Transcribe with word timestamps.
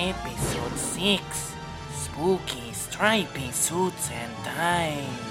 Episode 0.00 0.78
6 0.78 1.54
Spooky 1.92 2.72
Stripy 2.72 3.50
Suits 3.50 4.12
and 4.12 4.32
Ties. 4.44 5.27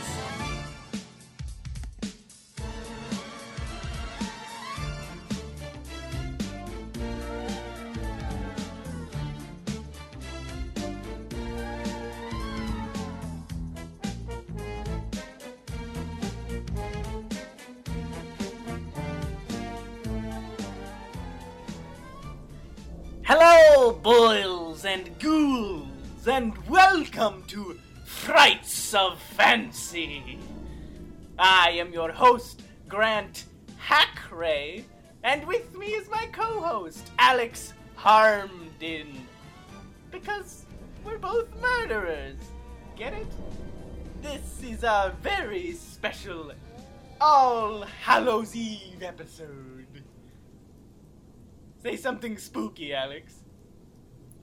Am 31.80 31.94
your 31.94 32.12
host, 32.12 32.64
Grant 32.88 33.46
Hackray, 33.80 34.84
and 35.24 35.46
with 35.46 35.78
me 35.78 35.88
is 35.88 36.10
my 36.10 36.28
co 36.32 36.60
host, 36.60 37.10
Alex 37.20 37.74
Harmden. 37.96 39.08
Because 40.12 40.66
we're 41.06 41.18
both 41.18 41.48
murderers. 41.62 42.38
Get 42.96 43.14
it? 43.14 43.28
This 44.22 44.62
is 44.64 44.84
a 44.84 45.16
very 45.22 45.74
special 45.74 46.52
All 47.22 47.84
Hallows 47.84 48.56
Eve 48.56 49.04
episode. 49.04 50.04
Say 51.84 51.96
something 51.96 52.38
spooky, 52.38 52.94
Alex. 52.94 53.36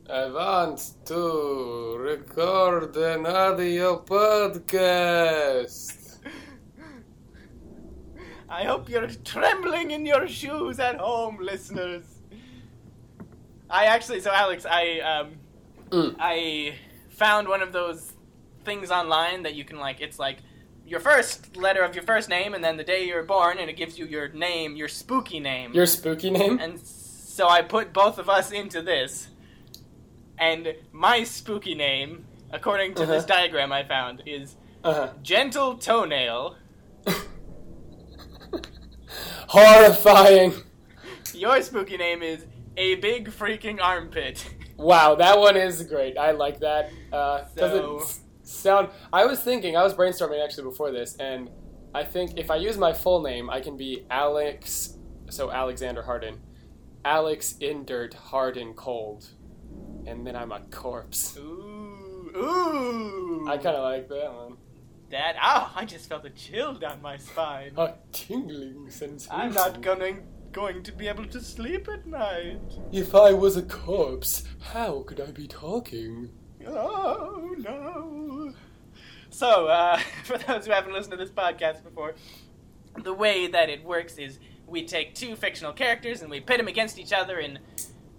I 0.09 0.27
want 0.27 0.93
to 1.07 1.97
record 1.99 2.97
an 2.97 3.27
audio 3.27 4.03
podcast. 4.03 6.04
I 8.55 8.63
hope 8.65 8.89
you're 8.89 9.09
trembling 9.25 9.91
in 9.91 10.07
your 10.07 10.29
shoes 10.29 10.79
at 10.79 10.97
home, 10.97 11.39
listeners. 11.41 12.05
I 13.69 13.87
actually, 13.87 14.21
so 14.21 14.31
Alex, 14.33 14.65
I 14.65 15.01
um, 15.01 15.29
Mm. 15.91 16.17
I 16.19 16.75
found 17.11 17.47
one 17.49 17.63
of 17.63 17.73
those 17.73 18.13
things 18.65 18.91
online 18.91 19.43
that 19.45 19.55
you 19.55 19.65
can 19.65 19.79
like. 19.79 20.01
It's 20.01 20.19
like 20.19 20.39
your 20.87 20.99
first 21.01 21.57
letter 21.57 21.83
of 21.83 21.95
your 21.95 22.03
first 22.05 22.29
name, 22.29 22.55
and 22.55 22.65
then 22.65 22.77
the 22.77 22.85
day 22.85 23.05
you 23.07 23.15
were 23.15 23.23
born, 23.23 23.59
and 23.59 23.69
it 23.71 23.77
gives 23.77 23.99
you 23.99 24.07
your 24.07 24.29
name, 24.29 24.77
your 24.77 24.89
spooky 24.89 25.41
name. 25.41 25.73
Your 25.73 25.87
spooky 25.87 26.31
name? 26.31 26.59
and 26.61 26.81
so 26.81 27.49
I 27.49 27.63
put 27.63 27.93
both 27.93 28.19
of 28.19 28.29
us 28.29 28.51
into 28.51 28.83
this, 28.83 29.29
and 30.39 30.75
my 30.93 31.23
spooky 31.25 31.75
name, 31.75 32.25
according 32.51 32.95
to 32.95 33.07
this 33.07 33.25
Uh-huh. 33.25 33.35
diagram 33.37 33.71
I 33.73 33.83
found, 33.85 34.23
is 34.27 34.57
Uh-huh. 34.85 35.11
Gentle 35.23 35.77
Toenail. 35.77 36.57
Horrifying. 39.59 40.53
Your 41.33 41.63
spooky 41.63 41.97
name 41.97 42.25
is 42.25 42.45
A 42.77 42.97
Big 42.97 43.29
Freaking 43.31 43.79
Armpit. 43.81 44.45
Wow, 44.77 45.15
that 45.15 45.39
one 45.39 45.57
is 45.57 45.85
great. 45.85 46.19
I 46.19 46.33
like 46.33 46.59
that. 46.59 46.91
Uh, 47.13 47.45
So- 47.57 47.61
Doesn't 47.61 48.01
s- 48.01 48.21
sound. 48.43 48.89
I 49.13 49.25
was 49.27 49.39
thinking. 49.41 49.77
I 49.77 49.85
was 49.85 49.95
brainstorming 49.95 50.43
actually 50.43 50.65
before 50.65 50.91
this, 50.91 51.15
and 51.21 51.51
I 51.95 52.03
think 52.03 52.37
if 52.37 52.51
I 52.51 52.57
use 52.57 52.77
my 52.77 52.93
full 52.93 53.23
name, 53.23 53.49
I 53.49 53.61
can 53.61 53.77
be 53.77 54.05
Alex. 54.11 54.99
So 55.31 55.53
Alexander 55.53 56.03
Harden, 56.03 56.41
Alex 57.05 57.55
in 57.61 57.85
dirt, 57.85 58.15
hard 58.15 58.57
and 58.57 58.75
cold, 58.75 59.29
and 60.05 60.27
then 60.27 60.35
I'm 60.35 60.51
a 60.51 60.63
corpse. 60.73 61.37
Ooh, 61.39 62.33
ooh. 62.37 63.47
I 63.49 63.57
kind 63.59 63.77
of 63.77 63.85
like 63.85 64.09
that 64.09 64.33
one. 64.35 64.57
That. 65.15 65.37
Oh, 65.41 65.73
I 65.77 65.85
just 65.85 66.09
felt 66.09 66.25
a 66.25 66.31
chill 66.31 66.75
down 66.75 67.01
my 67.01 67.17
spine. 67.17 67.73
A 67.77 67.95
tingling 68.13 68.91
sensation. 68.91 69.33
I'm 69.33 69.53
not 69.53 69.81
going 69.81 70.25
going 70.53 70.83
to 70.85 70.93
be 70.93 71.09
able 71.09 71.27
to 71.27 71.41
sleep 71.41 71.89
at 71.89 72.07
night. 72.07 72.61
If 72.93 73.15
I 73.15 73.33
was 73.33 73.57
a 73.57 73.63
corpse, 73.63 74.45
how 74.73 75.03
could 75.03 75.21
I 75.21 75.31
be 75.31 75.47
talking? 75.47 76.31
Oh 76.67 77.55
no. 77.59 78.53
So, 79.31 79.67
uh, 79.67 79.99
for 80.25 80.39
those 80.39 80.67
who 80.67 80.73
haven't 80.73 80.93
listened 80.93 81.13
to 81.13 81.17
this 81.17 81.31
podcast 81.31 81.83
before, 81.83 82.15
the 83.03 83.15
way 83.15 83.47
that 83.47 83.69
it 83.69 83.85
works 83.85 84.17
is 84.17 84.39
we 84.67 84.85
take 84.85 85.15
two 85.15 85.37
fictional 85.37 85.73
characters 85.73 86.23
and 86.23 86.31
we 86.31 86.41
pit 86.41 86.59
them 86.59 86.69
against 86.69 86.99
each 86.99 87.13
other 87.13 87.39
in 87.39 87.59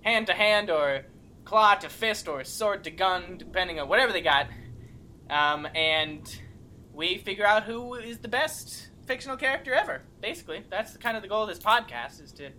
hand 0.02 0.28
to 0.28 0.34
hand 0.34 0.70
or 0.70 1.06
claw 1.44 1.76
to 1.76 1.90
fist 1.90 2.28
or 2.28 2.44
sword 2.44 2.84
to 2.86 2.92
gun, 2.92 3.38
depending 3.38 3.80
on 3.80 3.90
whatever 3.90 4.14
they 4.14 4.22
got. 4.22 4.48
Um, 5.30 5.68
and 5.74 6.40
we 6.96 7.18
figure 7.18 7.46
out 7.46 7.64
who 7.64 7.96
is 7.96 8.20
the 8.20 8.28
best 8.28 8.90
fictional 9.06 9.38
character 9.38 9.74
ever. 9.74 10.02
Basically, 10.22 10.64
that's 10.70 10.94
the, 10.94 10.98
kind 10.98 11.18
of 11.18 11.24
the 11.24 11.30
goal 11.30 11.44
of 11.44 11.50
this 11.50 11.60
podcast 11.60 12.24
is 12.24 12.32
to 12.34 12.50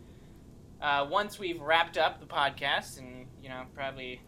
uh, 0.81 1.07
once 1.11 1.39
we've 1.39 1.61
wrapped 1.61 1.97
up 1.97 2.21
the 2.21 2.27
podcast 2.27 2.99
and 2.99 3.27
you 3.43 3.49
know 3.49 3.63
probably 3.75 4.21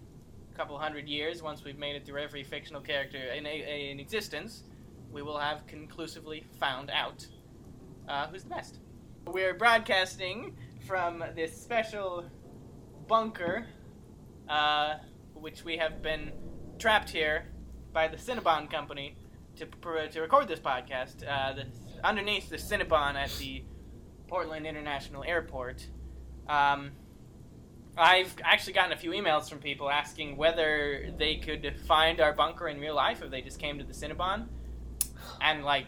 a 0.53 0.57
couple 0.57 0.79
hundred 0.79 1.07
years 1.07 1.43
once 1.43 1.63
we've 1.63 1.79
made 1.79 1.95
it 1.95 2.07
through 2.07 2.21
every 2.21 2.43
fictional 2.43 2.81
character 2.81 3.19
in, 3.19 3.45
in 3.45 4.01
existence 4.01 4.63
we 5.13 5.21
will 5.21 5.39
have 5.39 5.67
conclusively 5.67 6.45
found 6.59 6.91
out 6.91 7.27
uh, 8.09 8.27
who's 8.29 8.45
the 8.45 8.49
best 8.49 8.79
we're 9.27 9.53
broadcasting 9.53 10.57
from 10.87 11.23
this 11.37 11.55
special 11.55 12.25
bunker 13.07 13.67
uh, 14.49 14.95
which 15.35 15.65
we 15.65 15.77
have 15.77 16.01
been 16.03 16.33
trapped 16.79 17.11
here 17.11 17.45
by 17.93 18.09
the 18.09 18.17
cinnabon 18.17 18.71
company 18.71 19.17
to, 19.59 20.09
to 20.09 20.21
record 20.21 20.49
this 20.49 20.61
podcast 20.61 21.27
uh, 21.29 21.53
the, 21.53 21.67
underneath 22.05 22.49
the 22.49 22.57
cinnabon 22.57 23.15
at 23.15 23.31
the 23.39 23.63
portland 24.29 24.67
international 24.67 25.25
airport 25.25 25.87
um, 26.49 26.93
I've 27.99 28.33
actually 28.45 28.75
gotten 28.75 28.93
a 28.93 28.97
few 28.97 29.11
emails 29.11 29.51
from 29.51 29.59
people 29.59 29.91
asking 29.91 30.37
whether 30.37 31.11
they 31.19 31.37
could 31.37 31.75
find 31.87 32.21
our 32.21 32.33
bunker 32.33 32.69
in 32.69 32.79
real 32.79 32.95
life 32.95 33.23
if 33.23 33.31
they 33.31 33.43
just 33.43 33.59
came 33.59 33.79
to 33.79 33.85
the 33.85 33.93
Cinnabon. 33.93 34.47
And, 35.41 35.65
like, 35.65 35.87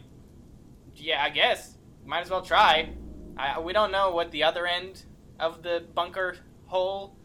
yeah, 0.96 1.22
I 1.22 1.30
guess. 1.30 1.76
Might 2.04 2.22
as 2.22 2.30
well 2.30 2.42
try. 2.42 2.90
I, 3.36 3.60
we 3.60 3.72
don't 3.72 3.92
know 3.92 4.10
what 4.10 4.32
the 4.32 4.42
other 4.42 4.66
end 4.66 5.04
of 5.38 5.62
the 5.62 5.84
bunker 5.94 6.36
hole, 6.66 7.16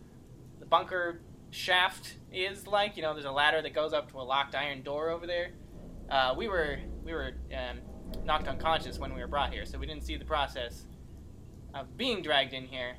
the 0.60 0.66
bunker 0.66 1.22
shaft 1.50 2.16
is 2.32 2.68
like. 2.68 2.96
You 2.96 3.02
know, 3.02 3.14
there's 3.14 3.26
a 3.26 3.32
ladder 3.32 3.64
that 3.64 3.74
goes 3.74 3.92
up 3.92 4.12
to 4.12 4.20
a 4.20 4.22
locked 4.22 4.54
iron 4.54 4.84
door 4.84 5.10
over 5.10 5.26
there. 5.26 5.52
Uh, 6.10 6.34
we 6.38 6.48
were 6.48 6.78
we 7.04 7.14
were 7.14 7.32
um, 7.54 7.80
knocked 8.24 8.48
unconscious 8.48 9.00
when 9.00 9.14
we 9.14 9.22
were 9.22 9.28
brought 9.28 9.52
here, 9.54 9.66
so 9.66 9.78
we 9.78 9.86
didn't 9.86 10.04
see 10.04 10.18
the 10.18 10.26
process 10.26 10.86
of 11.74 11.98
being 11.98 12.22
dragged 12.22 12.54
in 12.54 12.66
here. 12.66 12.96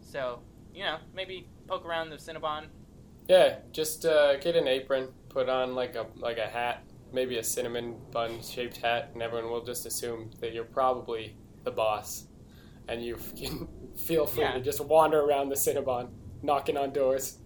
So, 0.00 0.40
you 0.74 0.84
know, 0.84 0.98
maybe 1.14 1.48
poke 1.66 1.84
around 1.84 2.10
the 2.10 2.16
Cinnabon. 2.16 2.66
Yeah, 3.28 3.56
just 3.72 4.06
uh, 4.06 4.36
get 4.38 4.56
an 4.56 4.68
apron, 4.68 5.08
put 5.28 5.48
on 5.48 5.74
like 5.74 5.94
a 5.96 6.06
like 6.16 6.38
a 6.38 6.46
hat, 6.46 6.84
maybe 7.12 7.38
a 7.38 7.42
cinnamon 7.44 7.96
bun 8.12 8.40
shaped 8.42 8.78
hat, 8.78 9.10
and 9.12 9.22
everyone 9.22 9.50
will 9.50 9.64
just 9.64 9.84
assume 9.86 10.30
that 10.40 10.52
you're 10.52 10.64
probably 10.64 11.36
the 11.64 11.70
boss, 11.70 12.26
and 12.88 13.04
you 13.04 13.16
can 13.36 13.68
feel 13.96 14.26
free 14.26 14.44
Yeah. 14.44 14.52
to 14.54 14.60
just 14.60 14.80
wander 14.80 15.20
around 15.20 15.48
the 15.48 15.56
Cinnabon, 15.56 16.08
knocking 16.42 16.76
on 16.76 16.92
doors. 16.92 17.38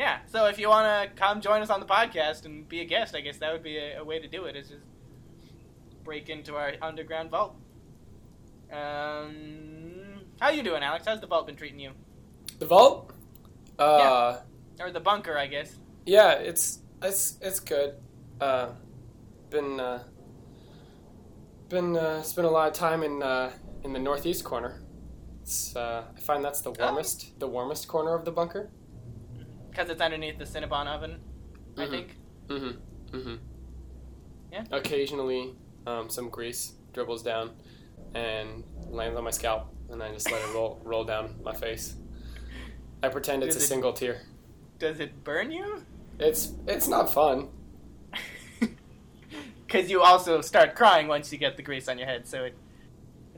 Yeah, 0.00 0.20
so 0.32 0.46
if 0.46 0.58
you 0.58 0.68
want 0.70 0.86
to 1.10 1.14
come 1.14 1.42
join 1.42 1.60
us 1.60 1.68
on 1.68 1.78
the 1.78 1.84
podcast 1.84 2.46
and 2.46 2.66
be 2.66 2.80
a 2.80 2.86
guest, 2.86 3.14
I 3.14 3.20
guess 3.20 3.36
that 3.36 3.52
would 3.52 3.62
be 3.62 3.76
a, 3.76 4.00
a 4.00 4.04
way 4.04 4.18
to 4.18 4.26
do 4.26 4.46
it, 4.46 4.56
is 4.56 4.70
just 4.70 4.86
break 6.04 6.30
into 6.30 6.56
our 6.56 6.72
underground 6.80 7.30
vault. 7.30 7.54
Um, 8.72 10.22
how 10.40 10.48
you 10.48 10.62
doing, 10.62 10.82
Alex? 10.82 11.04
How's 11.06 11.20
the 11.20 11.26
vault 11.26 11.46
been 11.46 11.56
treating 11.56 11.78
you? 11.80 11.90
The 12.58 12.64
vault, 12.64 13.12
uh, 13.78 14.38
Or 14.80 14.90
the 14.90 15.00
bunker, 15.00 15.36
I 15.36 15.46
guess. 15.46 15.74
yeah, 16.06 16.32
it's 16.32 16.78
it's 17.02 17.36
it's 17.42 17.60
good. 17.60 17.94
Uh, 18.40 18.68
been 19.50 19.78
uh, 19.80 20.02
been 21.68 21.94
uh, 21.96 22.22
spent 22.22 22.46
a 22.46 22.50
lot 22.50 22.68
of 22.68 22.74
time 22.74 23.02
in 23.02 23.22
uh, 23.22 23.50
in 23.84 23.92
the 23.92 23.98
northeast 23.98 24.44
corner. 24.44 24.80
It's 25.42 25.76
uh, 25.76 26.04
I 26.16 26.20
find 26.20 26.42
that's 26.44 26.62
the 26.62 26.70
Oh. 26.70 26.74
warmest 26.86 27.38
the 27.38 27.46
warmest 27.48 27.86
corner 27.86 28.14
of 28.14 28.24
the 28.24 28.32
bunker. 28.32 28.70
Because 29.80 29.92
it's 29.92 30.02
underneath 30.02 30.36
the 30.36 30.44
Cinnabon 30.44 30.86
oven, 30.88 31.20
I 31.78 31.86
Mhm. 31.86 31.90
think. 31.90 32.16
Mm-hmm. 32.48 33.16
Mm-hmm. 33.16 33.34
Yeah. 34.52 34.64
Occasionally, 34.70 35.54
um, 35.86 36.10
some 36.10 36.28
grease 36.28 36.74
dribbles 36.92 37.22
down 37.22 37.52
and 38.12 38.62
lands 38.90 39.16
on 39.16 39.24
my 39.24 39.30
scalp, 39.30 39.72
and 39.88 40.02
I 40.02 40.12
just 40.12 40.30
let 40.30 40.42
it 40.42 40.52
roll 40.52 40.78
roll 40.84 41.04
down 41.04 41.40
my 41.42 41.54
face. 41.54 41.94
I 43.02 43.08
pretend 43.08 43.42
it's 43.42 43.54
Does 43.54 43.62
a 43.62 43.64
it- 43.64 43.68
single 43.68 43.94
tear. 43.94 44.20
Does 44.78 45.00
it 45.00 45.24
burn 45.24 45.50
you? 45.50 45.82
It's 46.18 46.52
it's 46.66 46.86
not 46.88 47.10
fun. 47.10 47.48
Because 49.66 49.88
you 49.88 50.02
also 50.02 50.40
start 50.42 50.74
crying 50.74 51.06
once 51.08 51.32
you 51.32 51.38
get 51.38 51.56
the 51.56 51.62
grease 51.62 51.88
on 51.88 51.96
your 51.96 52.06
head, 52.08 52.26
so 52.26 52.44
it, 52.44 52.54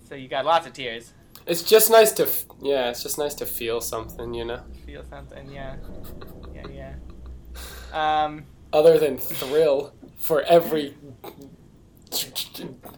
so 0.09 0.15
you 0.17 0.27
got 0.29 0.44
lots 0.47 0.67
of 0.67 0.73
tears. 0.73 1.12
It's 1.47 1.62
just 1.62 1.91
nice 1.91 2.11
to, 2.12 2.23
f- 2.23 2.47
yeah, 2.62 2.89
it's 2.89 3.03
just 3.03 3.19
nice 3.19 3.35
to 3.35 3.44
feel 3.47 3.81
something, 3.83 4.33
you 4.33 4.44
know? 4.47 4.62
Feel 4.87 5.05
something, 5.11 5.50
yeah. 5.53 5.77
Um, 7.93 8.44
Other 8.73 8.99
than 8.99 9.19
thrill 9.19 9.93
for 10.17 10.43
every 10.43 10.97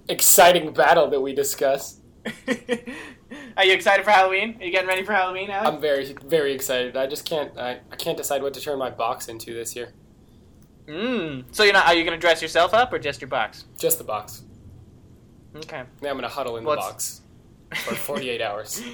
exciting 0.08 0.72
battle 0.72 1.08
that 1.10 1.20
we 1.20 1.34
discuss. 1.34 2.00
are 3.56 3.64
you 3.64 3.72
excited 3.72 4.04
for 4.04 4.10
Halloween? 4.10 4.56
Are 4.60 4.64
you 4.64 4.70
getting 4.70 4.88
ready 4.88 5.02
for 5.02 5.12
Halloween, 5.12 5.50
Alex? 5.50 5.68
I'm 5.68 5.80
very, 5.80 6.14
very 6.24 6.52
excited. 6.52 6.96
I 6.96 7.06
just 7.06 7.24
can't, 7.26 7.56
I, 7.58 7.80
I 7.90 7.96
can't 7.96 8.16
decide 8.16 8.42
what 8.42 8.54
to 8.54 8.60
turn 8.60 8.78
my 8.78 8.90
box 8.90 9.28
into 9.28 9.52
this 9.52 9.76
year. 9.76 9.92
Mm. 10.86 11.44
So 11.52 11.64
you're 11.64 11.72
not? 11.72 11.86
Are 11.86 11.94
you 11.94 12.04
going 12.04 12.18
to 12.18 12.20
dress 12.20 12.42
yourself 12.42 12.74
up 12.74 12.92
or 12.92 12.98
just 12.98 13.20
your 13.20 13.28
box? 13.28 13.64
Just 13.78 13.98
the 13.98 14.04
box. 14.04 14.44
Okay. 15.56 15.82
Then 16.00 16.10
I'm 16.10 16.16
gonna 16.16 16.28
huddle 16.28 16.56
in 16.56 16.64
Well, 16.64 16.76
the 16.76 16.82
box 16.82 17.20
for 17.84 17.94
48 17.94 18.42
hours. 18.42 18.82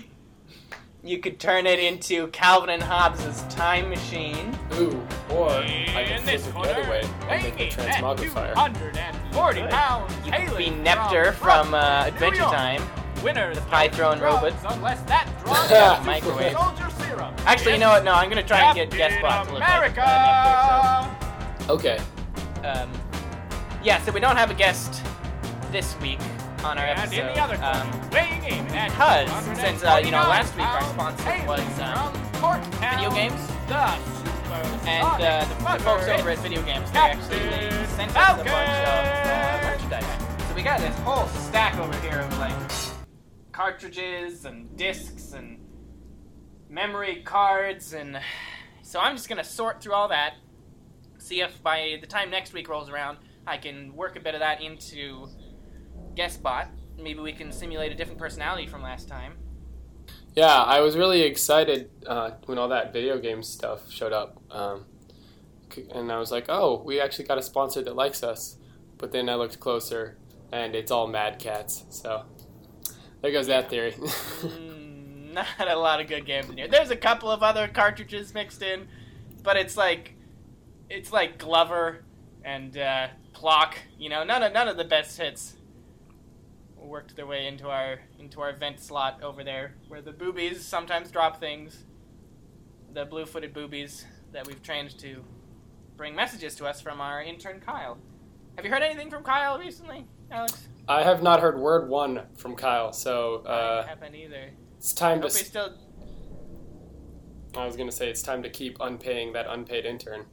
You 1.02 1.19
could 1.19 1.41
turn 1.41 1.67
it 1.67 1.79
into 1.79 2.26
Calvin 2.29 2.69
and 2.69 2.82
Hobbes's 2.82 3.43
time 3.55 3.88
machine. 3.88 4.55
Ooh, 4.75 5.00
or 5.31 5.49
I 5.50 5.64
can 6.06 6.19
In 6.19 6.23
flip 6.23 6.25
this 6.25 6.47
it 6.47 6.52
the 6.52 6.58
other 6.58 6.91
way 6.91 7.02
and 7.29 7.43
make 7.43 7.58
a 7.58 7.75
transmogrifier. 7.75 8.55
240 8.55 9.62
pounds, 9.69 10.12
You 10.26 10.32
could 10.32 10.58
be 10.58 10.67
NEPTR 10.67 11.32
from 11.32 11.73
uh, 11.73 12.05
Adventure 12.06 12.43
York. 12.43 12.52
Time. 12.55 12.82
Winners 13.25 13.56
the 13.56 13.62
pie 13.62 13.88
don't 13.88 13.94
throwing 13.94 14.20
robot. 14.20 14.52
Unless 14.69 15.02
that 15.02 15.26
drug 15.44 15.70
Yeah, 15.70 16.02
microwave. 16.05 16.55
Actually, 17.47 17.73
you 17.75 17.79
know 17.81 17.91
what? 17.91 18.05
No, 18.05 18.12
I'm 18.12 18.31
going 18.31 18.41
to 18.43 18.47
try 18.47 18.61
and 18.61 18.75
get 18.75 18.91
guest 18.91 19.19
Captain 19.20 19.47
to 19.47 19.52
look 19.52 19.61
like 19.61 19.70
America. 19.97 20.02
uh, 20.06 21.06
Neptune, 21.58 21.70
Okay. 21.76 21.99
um, 22.67 22.91
yeah, 23.82 24.00
so 24.02 24.12
we 24.12 24.20
don't 24.20 24.37
have 24.37 24.50
a 24.50 24.55
guest 24.55 25.02
this 25.73 25.99
week 26.00 26.19
on 26.64 26.78
our 26.78 26.84
and 26.84 26.98
episode. 26.98 27.20
in 27.20 27.34
the 27.34 27.40
other 27.40 27.58
um, 27.62 28.10
weighing 28.10 28.44
in 28.44 28.64
because 28.64 29.30
since, 29.58 29.82
uh, 29.82 30.00
you 30.04 30.10
know, 30.10 30.18
last 30.18 30.54
week 30.56 30.66
our 30.66 30.82
sponsor 30.82 31.46
was, 31.46 31.80
um, 31.80 32.12
video 32.80 33.10
games. 33.10 33.50
And 34.86 35.06
uh, 35.06 35.44
the, 35.44 35.78
the 35.78 35.84
folks 35.84 36.08
over 36.08 36.30
at 36.30 36.38
Video 36.38 36.62
Games, 36.62 36.90
they 36.90 36.98
actually 36.98 37.38
they 37.38 37.86
sent 37.86 38.16
us 38.16 38.40
a 38.40 38.44
bunch 38.44 38.48
of 38.48 38.48
uh, 38.48 39.70
merchandise. 39.70 40.48
So 40.48 40.54
we 40.54 40.62
got 40.62 40.80
this 40.80 40.96
whole 41.00 41.26
stack 41.28 41.78
over 41.78 41.96
here 42.00 42.20
of 42.20 42.38
like 42.38 42.52
cartridges 43.52 44.44
and 44.44 44.76
discs 44.76 45.32
and 45.32 45.58
memory 46.68 47.22
cards, 47.24 47.92
and 47.92 48.20
so 48.82 48.98
I'm 48.98 49.16
just 49.16 49.28
gonna 49.28 49.44
sort 49.44 49.80
through 49.82 49.92
all 49.92 50.08
that, 50.08 50.34
see 51.18 51.40
if 51.40 51.62
by 51.62 51.98
the 52.00 52.06
time 52.06 52.30
next 52.30 52.52
week 52.52 52.68
rolls 52.68 52.88
around, 52.88 53.18
I 53.46 53.56
can 53.56 53.94
work 53.94 54.16
a 54.16 54.20
bit 54.20 54.34
of 54.34 54.40
that 54.40 54.62
into 54.62 55.28
GuestBot. 56.20 56.69
Maybe 56.99 57.20
we 57.20 57.32
can 57.32 57.50
simulate 57.50 57.93
a 57.93 57.94
different 57.94 58.19
personality 58.19 58.67
from 58.67 58.82
last 58.82 59.08
time. 59.08 59.34
Yeah, 60.37 60.62
I 60.62 60.81
was 60.81 60.96
really 60.96 61.22
excited 61.22 61.90
uh, 62.06 62.32
when 62.46 62.58
all 62.58 62.69
that 62.69 62.93
video 62.93 63.19
game 63.19 63.43
stuff 63.43 63.90
showed 63.90 64.12
up. 64.12 64.40
Um, 64.50 64.84
and 65.94 66.12
I 66.12 66.19
was 66.19 66.31
like, 66.31 66.46
oh, 66.49 66.82
we 66.84 67.00
actually 67.00 67.25
got 67.25 67.38
a 67.38 67.43
sponsor 67.43 67.82
that 67.82 67.96
likes 67.96 68.22
us. 68.22 68.56
But 68.99 69.12
then 69.12 69.28
I 69.28 69.37
looked 69.37 69.61
closer, 69.61 70.19
and 70.52 70.75
it's 70.75 70.90
all 70.90 71.06
Mad 71.06 71.38
Catz. 71.38 71.84
So 71.88 72.25
there 73.23 73.32
goes 73.32 73.46
that 73.46 73.70
theory. 73.70 73.94
Mm, 74.40 75.34
not 75.34 75.46
a 75.69 75.76
lot 75.76 76.00
of 76.00 76.08
good 76.08 76.26
games 76.26 76.50
in 76.50 76.56
here. 76.56 76.66
There's 76.66 76.90
a 76.90 76.96
couple 76.96 77.31
of 77.31 77.43
other 77.43 77.69
cartridges 77.69 78.34
mixed 78.34 78.62
in, 78.62 78.88
but 79.44 79.56
it's 79.56 79.76
like 79.76 80.14
it's 80.88 81.12
like 81.12 81.38
Glover 81.38 82.02
and 82.44 82.76
uh, 82.76 83.08
Clock. 83.32 83.76
You 83.96 84.08
know, 84.08 84.25
none 84.25 84.43
of 84.43 84.52
none 84.52 84.66
of 84.66 84.76
the 84.76 84.84
best 84.84 85.16
hits 85.19 85.55
worked 86.90 87.14
their 87.14 87.26
way 87.26 87.46
into 87.46 87.69
our 87.69 88.00
into 88.19 88.40
our 88.40 88.52
vent 88.52 88.81
slot 88.81 89.22
over 89.22 89.44
there, 89.44 89.75
where 89.88 90.02
the 90.02 90.12
boobies 90.12 90.62
sometimes 90.64 91.10
drop 91.10 91.38
things. 91.40 91.84
The 92.92 93.04
blue-footed 93.04 93.54
boobies 93.54 94.04
that 94.32 94.46
we've 94.46 94.60
trained 94.62 94.98
to 94.98 95.25
bring 95.96 96.14
messages 96.16 96.56
to 96.56 96.66
us 96.66 96.81
from 96.81 97.00
our 97.00 97.22
intern 97.22 97.60
Kyle. 97.60 97.98
Have 98.56 98.64
you 98.64 98.70
heard 98.72 98.82
anything 98.82 99.08
from 99.10 99.22
Kyle 99.22 99.58
recently, 99.58 100.06
Alex? 100.31 100.69
I 100.88 101.04
have 101.04 101.22
not 101.22 101.38
heard 101.40 101.56
word 101.58 101.88
one 101.88 102.22
from 102.37 102.56
Kyle, 102.56 102.92
so 102.92 103.44
I 103.46 103.50
uh, 103.50 103.87
haven't 103.87 104.16
either. 104.16 104.50
it's 104.76 104.92
I 104.94 104.98
time 104.98 105.19
to. 105.20 105.28
hope 105.28 105.37
s- 105.37 105.46
still 105.46 105.72
I 107.56 107.64
was 107.66 107.76
gonna 107.76 107.92
say 107.92 108.08
it's 108.10 108.22
time 108.22 108.42
to 108.42 108.50
keep 108.50 108.78
unpaying 108.81 109.32
that 109.34 109.46
unpaid 109.48 109.84
intern. 109.87 110.26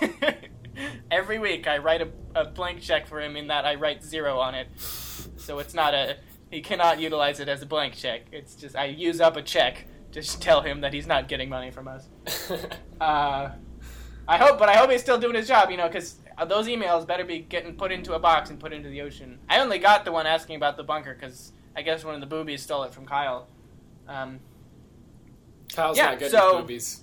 Every 1.10 1.38
week 1.38 1.66
I 1.66 1.78
write 1.78 2.02
a, 2.02 2.08
a 2.34 2.44
blank 2.46 2.80
check 2.80 3.06
for 3.06 3.20
him 3.20 3.36
in 3.36 3.48
that 3.48 3.64
I 3.64 3.74
write 3.74 4.04
zero 4.04 4.38
on 4.38 4.54
it. 4.54 4.68
So 5.44 5.58
it's 5.58 5.74
not 5.74 5.92
a 5.94 6.16
he 6.50 6.60
cannot 6.60 7.00
utilize 7.00 7.40
it 7.40 7.48
as 7.48 7.62
a 7.62 7.66
blank 7.66 7.94
check. 7.94 8.22
It's 8.32 8.54
just 8.54 8.74
I 8.76 8.86
use 8.86 9.20
up 9.20 9.36
a 9.36 9.42
check 9.42 9.86
to 10.12 10.22
tell 10.40 10.60
him 10.62 10.80
that 10.82 10.92
he's 10.92 11.06
not 11.06 11.28
getting 11.28 11.48
money 11.48 11.70
from 11.70 11.88
us. 11.88 12.08
Uh, 13.00 13.50
I 14.26 14.38
hope, 14.38 14.58
but 14.58 14.68
I 14.70 14.76
hope 14.76 14.88
he's 14.90 15.00
still 15.02 15.18
doing 15.18 15.34
his 15.34 15.46
job, 15.48 15.68
you 15.70 15.76
know, 15.76 15.88
because 15.88 16.16
those 16.48 16.66
emails 16.68 17.04
better 17.06 17.24
be 17.24 17.40
getting 17.40 17.74
put 17.74 17.90
into 17.92 18.14
a 18.14 18.18
box 18.18 18.48
and 18.50 18.58
put 18.58 18.72
into 18.72 18.88
the 18.88 19.02
ocean. 19.02 19.38
I 19.50 19.60
only 19.60 19.78
got 19.78 20.04
the 20.06 20.12
one 20.12 20.26
asking 20.26 20.56
about 20.56 20.76
the 20.78 20.84
bunker 20.84 21.12
because 21.12 21.52
I 21.76 21.82
guess 21.82 22.04
one 22.04 22.14
of 22.14 22.20
the 22.20 22.26
boobies 22.26 22.62
stole 22.62 22.84
it 22.84 22.94
from 22.94 23.04
Kyle. 23.04 23.48
Um, 24.08 24.38
Kyle's 25.74 25.98
Yeah, 25.98 26.10
not 26.10 26.18
good 26.20 26.30
so- 26.30 26.56
with 26.64 26.66
boobies. 26.66 27.00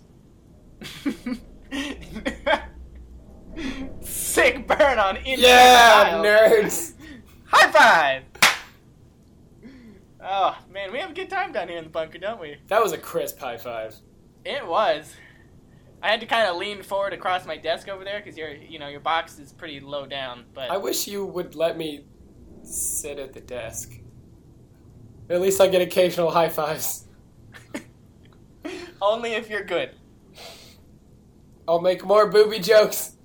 Sick 4.02 4.66
burn 4.68 4.98
on 4.98 5.18
intern 5.18 5.44
Yeah, 5.44 6.04
Kyle. 6.10 6.24
nerds. 6.24 6.94
High 7.46 7.72
five! 7.72 8.24
Oh 10.24 10.58
man, 10.72 10.92
we 10.92 11.00
have 11.00 11.12
a 11.12 11.14
good 11.14 11.30
time 11.30 11.52
down 11.52 11.68
here 11.68 11.78
in 11.78 11.84
the 11.84 11.90
bunker, 11.90 12.18
don't 12.18 12.40
we? 12.40 12.58
That 12.68 12.82
was 12.82 12.92
a 12.92 12.98
crisp 12.98 13.40
high 13.40 13.58
five. 13.58 13.96
It 14.46 14.66
was. 14.66 15.14
I 16.04 16.10
had 16.10 16.20
to 16.22 16.26
kind 16.26 16.48
of 16.48 16.58
lean 16.58 16.82
forward 16.82 17.14
across 17.14 17.46
my 17.46 17.58
desk 17.58 17.88
over 17.88 18.04
there 18.04 18.20
because 18.20 18.38
your, 18.38 18.52
you 18.52 18.80
know, 18.80 18.88
your 18.88 19.00
box 19.00 19.38
is 19.38 19.52
pretty 19.54 19.80
low 19.80 20.06
down. 20.06 20.46
But 20.54 20.72
I 20.72 20.78
wish 20.78 21.08
you 21.08 21.26
would 21.26 21.56
let 21.56 21.78
me 21.78 22.06
sit 22.64 23.20
at 23.20 23.34
the 23.34 23.42
desk. 23.42 23.94
At 25.30 25.42
least 25.42 25.62
I 25.62 25.68
get 25.68 25.82
occasional 25.82 26.32
high 26.32 26.50
fives. 26.50 27.06
only 29.02 29.34
if 29.34 29.50
you're 29.50 29.64
good. 29.64 29.92
I'll 31.68 31.82
make 31.82 32.04
more 32.04 32.30
booby 32.30 32.60
jokes. 32.60 33.16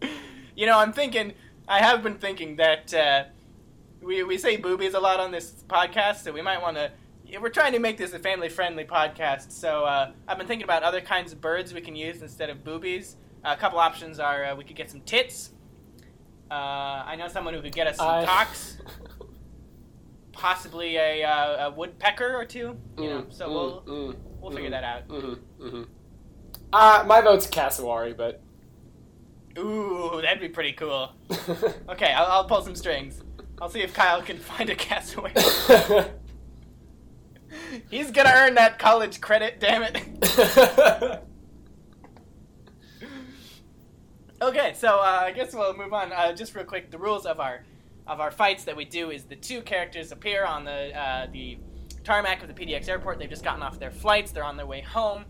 You 0.56 0.66
know, 0.66 0.78
I'm 0.78 0.92
thinking. 0.92 1.32
I 1.66 1.80
have 1.80 2.04
been 2.04 2.14
thinking 2.14 2.54
that 2.56 2.94
uh, 2.94 3.24
we 4.04 4.22
we 4.22 4.38
say 4.38 4.56
boobies 4.56 4.94
a 4.94 5.00
lot 5.00 5.20
on 5.20 5.30
this 5.30 5.64
podcast, 5.68 6.22
so 6.24 6.32
we 6.32 6.42
might 6.42 6.60
want 6.60 6.76
to. 6.76 6.90
We're 7.40 7.48
trying 7.48 7.72
to 7.72 7.78
make 7.78 7.96
this 7.96 8.12
a 8.12 8.18
family-friendly 8.18 8.84
podcast, 8.84 9.50
so 9.50 9.84
uh, 9.84 10.12
I've 10.28 10.38
been 10.38 10.46
thinking 10.46 10.64
about 10.64 10.82
other 10.82 11.00
kinds 11.00 11.32
of 11.32 11.40
birds 11.40 11.72
we 11.74 11.80
can 11.80 11.96
use 11.96 12.22
instead 12.22 12.48
of 12.50 12.62
boobies. 12.62 13.16
a 13.42 13.56
couple 13.56 13.78
options 13.78 14.20
are 14.20 14.44
uh, 14.44 14.54
we 14.54 14.62
could 14.62 14.76
get 14.76 14.90
some 14.90 15.00
tits. 15.00 15.50
Uh, 16.50 16.54
I 16.54 17.16
know 17.16 17.26
someone 17.28 17.54
who 17.54 17.60
could 17.62 17.74
get 17.74 17.86
us 17.88 17.96
some 17.96 18.06
I- 18.08 18.24
cocks, 18.26 18.76
possibly 20.32 20.96
a, 20.96 21.24
uh, 21.24 21.68
a 21.68 21.70
woodpecker 21.70 22.34
or 22.36 22.44
two. 22.44 22.76
You 22.98 23.08
know, 23.08 23.22
Mm, 23.22 23.32
so 23.32 23.48
mm, 23.48 23.52
we'll 23.52 23.82
mm, 23.82 24.16
we'll 24.40 24.50
figure 24.52 24.68
mm, 24.68 24.72
that 24.72 24.84
out. 24.84 25.08
Mm-hmm, 25.08 25.64
mm-hmm. 25.66 25.82
Uh, 26.72 27.04
my 27.06 27.20
vote's 27.20 27.46
Cassowary, 27.46 28.12
but. 28.12 28.40
Ooh, 29.56 30.18
that'd 30.20 30.40
be 30.40 30.48
pretty 30.48 30.72
cool. 30.72 31.12
Okay, 31.88 32.12
I'll, 32.12 32.26
I'll 32.26 32.44
pull 32.44 32.62
some 32.62 32.74
strings. 32.74 33.22
I'll 33.60 33.68
see 33.68 33.82
if 33.82 33.94
Kyle 33.94 34.22
can 34.22 34.38
find 34.38 34.70
a 34.70 34.74
castaway. 34.74 35.32
He's 37.90 38.10
gonna 38.10 38.32
earn 38.34 38.54
that 38.54 38.78
college 38.78 39.20
credit, 39.20 39.60
damn 39.60 39.82
it. 39.82 39.96
okay, 44.42 44.74
so 44.74 44.98
uh, 44.98 45.22
I 45.24 45.32
guess 45.32 45.54
we'll 45.54 45.76
move 45.76 45.92
on. 45.92 46.12
Uh, 46.12 46.32
just 46.32 46.54
real 46.54 46.64
quick, 46.64 46.90
the 46.90 46.98
rules 46.98 47.26
of 47.26 47.40
our 47.40 47.64
of 48.06 48.20
our 48.20 48.30
fights 48.30 48.64
that 48.64 48.76
we 48.76 48.84
do 48.84 49.10
is 49.10 49.24
the 49.24 49.36
two 49.36 49.62
characters 49.62 50.12
appear 50.12 50.44
on 50.44 50.64
the 50.64 50.98
uh, 50.98 51.26
the 51.32 51.58
tarmac 52.02 52.42
of 52.42 52.48
the 52.48 52.54
PDX 52.54 52.88
airport. 52.88 53.18
They've 53.18 53.30
just 53.30 53.44
gotten 53.44 53.62
off 53.62 53.78
their 53.78 53.90
flights. 53.90 54.30
They're 54.30 54.44
on 54.44 54.56
their 54.56 54.66
way 54.66 54.80
home. 54.82 55.24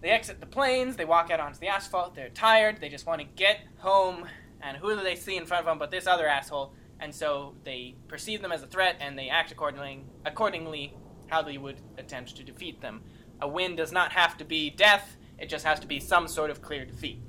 They 0.00 0.08
exit 0.10 0.40
the 0.40 0.46
planes. 0.46 0.96
They 0.96 1.04
walk 1.04 1.30
out 1.30 1.40
onto 1.40 1.58
the 1.58 1.68
asphalt. 1.68 2.14
They're 2.14 2.28
tired. 2.30 2.80
They 2.80 2.88
just 2.88 3.06
want 3.06 3.20
to 3.20 3.26
get 3.26 3.60
home. 3.78 4.26
And 4.60 4.76
who 4.76 4.94
do 4.96 5.02
they 5.02 5.14
see 5.14 5.36
in 5.36 5.46
front 5.46 5.60
of 5.60 5.66
them 5.66 5.78
but 5.78 5.90
this 5.90 6.06
other 6.06 6.26
asshole? 6.26 6.72
And 7.00 7.14
so 7.14 7.54
they 7.64 7.94
perceive 8.08 8.42
them 8.42 8.52
as 8.52 8.62
a 8.62 8.66
threat 8.66 8.96
and 9.00 9.18
they 9.18 9.28
act 9.28 9.52
accordingly. 9.52 10.04
Accordingly, 10.24 10.94
how 11.28 11.42
they 11.42 11.58
would 11.58 11.80
attempt 11.98 12.36
to 12.36 12.42
defeat 12.42 12.80
them. 12.80 13.02
A 13.40 13.48
win 13.48 13.76
does 13.76 13.92
not 13.92 14.12
have 14.12 14.36
to 14.38 14.44
be 14.44 14.70
death. 14.70 15.16
It 15.38 15.48
just 15.48 15.64
has 15.64 15.80
to 15.80 15.86
be 15.86 16.00
some 16.00 16.28
sort 16.28 16.50
of 16.50 16.62
clear 16.62 16.84
defeat. 16.84 17.20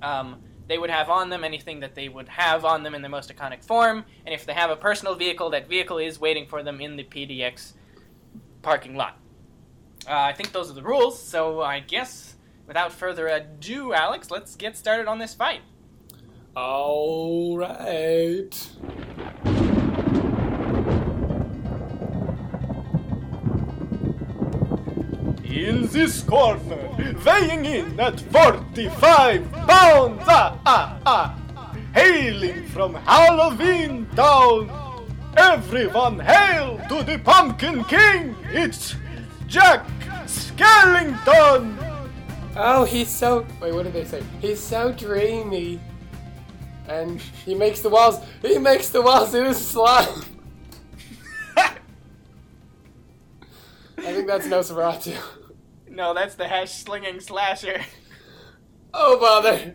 Um, 0.00 0.42
they 0.68 0.78
would 0.78 0.90
have 0.90 1.10
on 1.10 1.28
them 1.28 1.44
anything 1.44 1.80
that 1.80 1.94
they 1.94 2.08
would 2.08 2.28
have 2.28 2.64
on 2.64 2.82
them 2.82 2.94
in 2.94 3.02
their 3.02 3.10
most 3.10 3.34
iconic 3.34 3.64
form, 3.64 4.04
and 4.24 4.34
if 4.34 4.46
they 4.46 4.54
have 4.54 4.70
a 4.70 4.76
personal 4.76 5.14
vehicle, 5.14 5.50
that 5.50 5.68
vehicle 5.68 5.98
is 5.98 6.20
waiting 6.20 6.46
for 6.46 6.62
them 6.62 6.80
in 6.80 6.96
the 6.96 7.04
PDX 7.04 7.72
parking 8.62 8.96
lot. 8.96 9.18
Uh, 10.06 10.12
I 10.12 10.32
think 10.32 10.52
those 10.52 10.70
are 10.70 10.74
the 10.74 10.82
rules, 10.82 11.20
so 11.20 11.60
I 11.60 11.80
guess 11.80 12.36
without 12.66 12.92
further 12.92 13.28
ado, 13.28 13.92
Alex, 13.92 14.30
let's 14.30 14.56
get 14.56 14.76
started 14.76 15.06
on 15.06 15.18
this 15.18 15.34
fight. 15.34 15.60
All 16.54 17.56
right. 17.56 18.68
In 25.44 25.86
this 25.86 26.22
corner, 26.22 26.90
weighing 27.24 27.64
in 27.64 27.98
at 27.98 28.20
45 28.20 29.50
pounds, 29.52 30.22
ah, 30.26 30.58
ah, 30.66 30.98
ah, 31.06 31.74
hailing 31.94 32.66
from 32.66 32.96
Halloween 32.96 34.06
Town. 34.14 34.70
Everyone 35.38 36.20
hail 36.20 36.78
to 36.90 37.02
the 37.02 37.18
Pumpkin 37.18 37.82
King! 37.84 38.36
It's 38.52 38.94
Jack 39.46 39.86
Skellington! 40.26 41.78
Oh, 42.56 42.84
he's 42.84 43.08
so. 43.08 43.46
Wait, 43.58 43.72
what 43.72 43.84
did 43.84 43.94
they 43.94 44.04
say? 44.04 44.22
He's 44.42 44.60
so 44.60 44.92
dreamy. 44.92 45.80
And 46.88 47.20
he 47.20 47.54
makes 47.54 47.80
the 47.80 47.88
walls. 47.88 48.18
He 48.42 48.58
makes 48.58 48.88
the 48.88 49.02
walls 49.02 49.34
ooze 49.34 49.58
slime. 49.58 50.24
I 54.04 54.12
think 54.12 54.26
that's 54.26 54.46
Nosferatu. 54.46 55.16
No, 55.88 56.12
that's 56.12 56.34
the 56.34 56.48
hash 56.48 56.82
slinging 56.82 57.20
slasher. 57.20 57.80
Oh, 58.94 59.18
bother. 59.18 59.74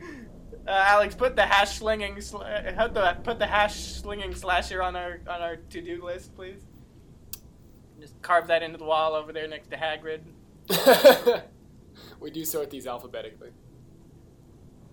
Uh, 0.67 0.83
Alex, 0.85 1.15
put 1.15 1.35
the 1.35 1.45
hash 1.45 1.77
slinging 1.77 2.19
sl- 2.19 2.43
uh, 2.43 2.87
the 2.89 3.17
put 3.23 3.39
the 3.39 3.47
hash 3.47 3.75
slinging 3.75 4.35
slasher 4.35 4.83
on 4.83 4.95
our 4.95 5.21
on 5.27 5.41
our 5.41 5.55
to 5.55 5.81
do 5.81 6.03
list, 6.03 6.35
please. 6.35 6.61
Just 7.99 8.21
carve 8.21 8.47
that 8.47 8.61
into 8.63 8.77
the 8.77 8.83
wall 8.83 9.15
over 9.15 9.31
there 9.31 9.47
next 9.47 9.71
to 9.71 9.77
Hagrid. 9.77 10.21
we 12.19 12.31
do 12.31 12.43
sort 12.43 12.69
these 12.69 12.85
alphabetically. 12.85 13.51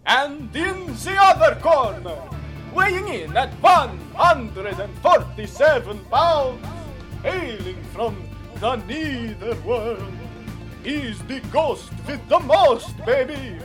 And 0.06 0.54
in 0.54 0.87
the 0.87 1.16
other 1.18 1.58
corner, 1.61 2.16
weighing 2.75 3.08
in 3.08 3.34
at 3.37 3.52
147 3.62 5.99
pounds, 6.11 6.66
hailing 7.23 7.82
from 7.84 8.16
the 8.61 8.76
netherworld, 8.76 10.12
is 10.84 11.18
the 11.23 11.40
ghost 11.50 11.90
with 12.06 12.20
the 12.28 12.38
most, 12.40 12.94
baby! 13.06 13.58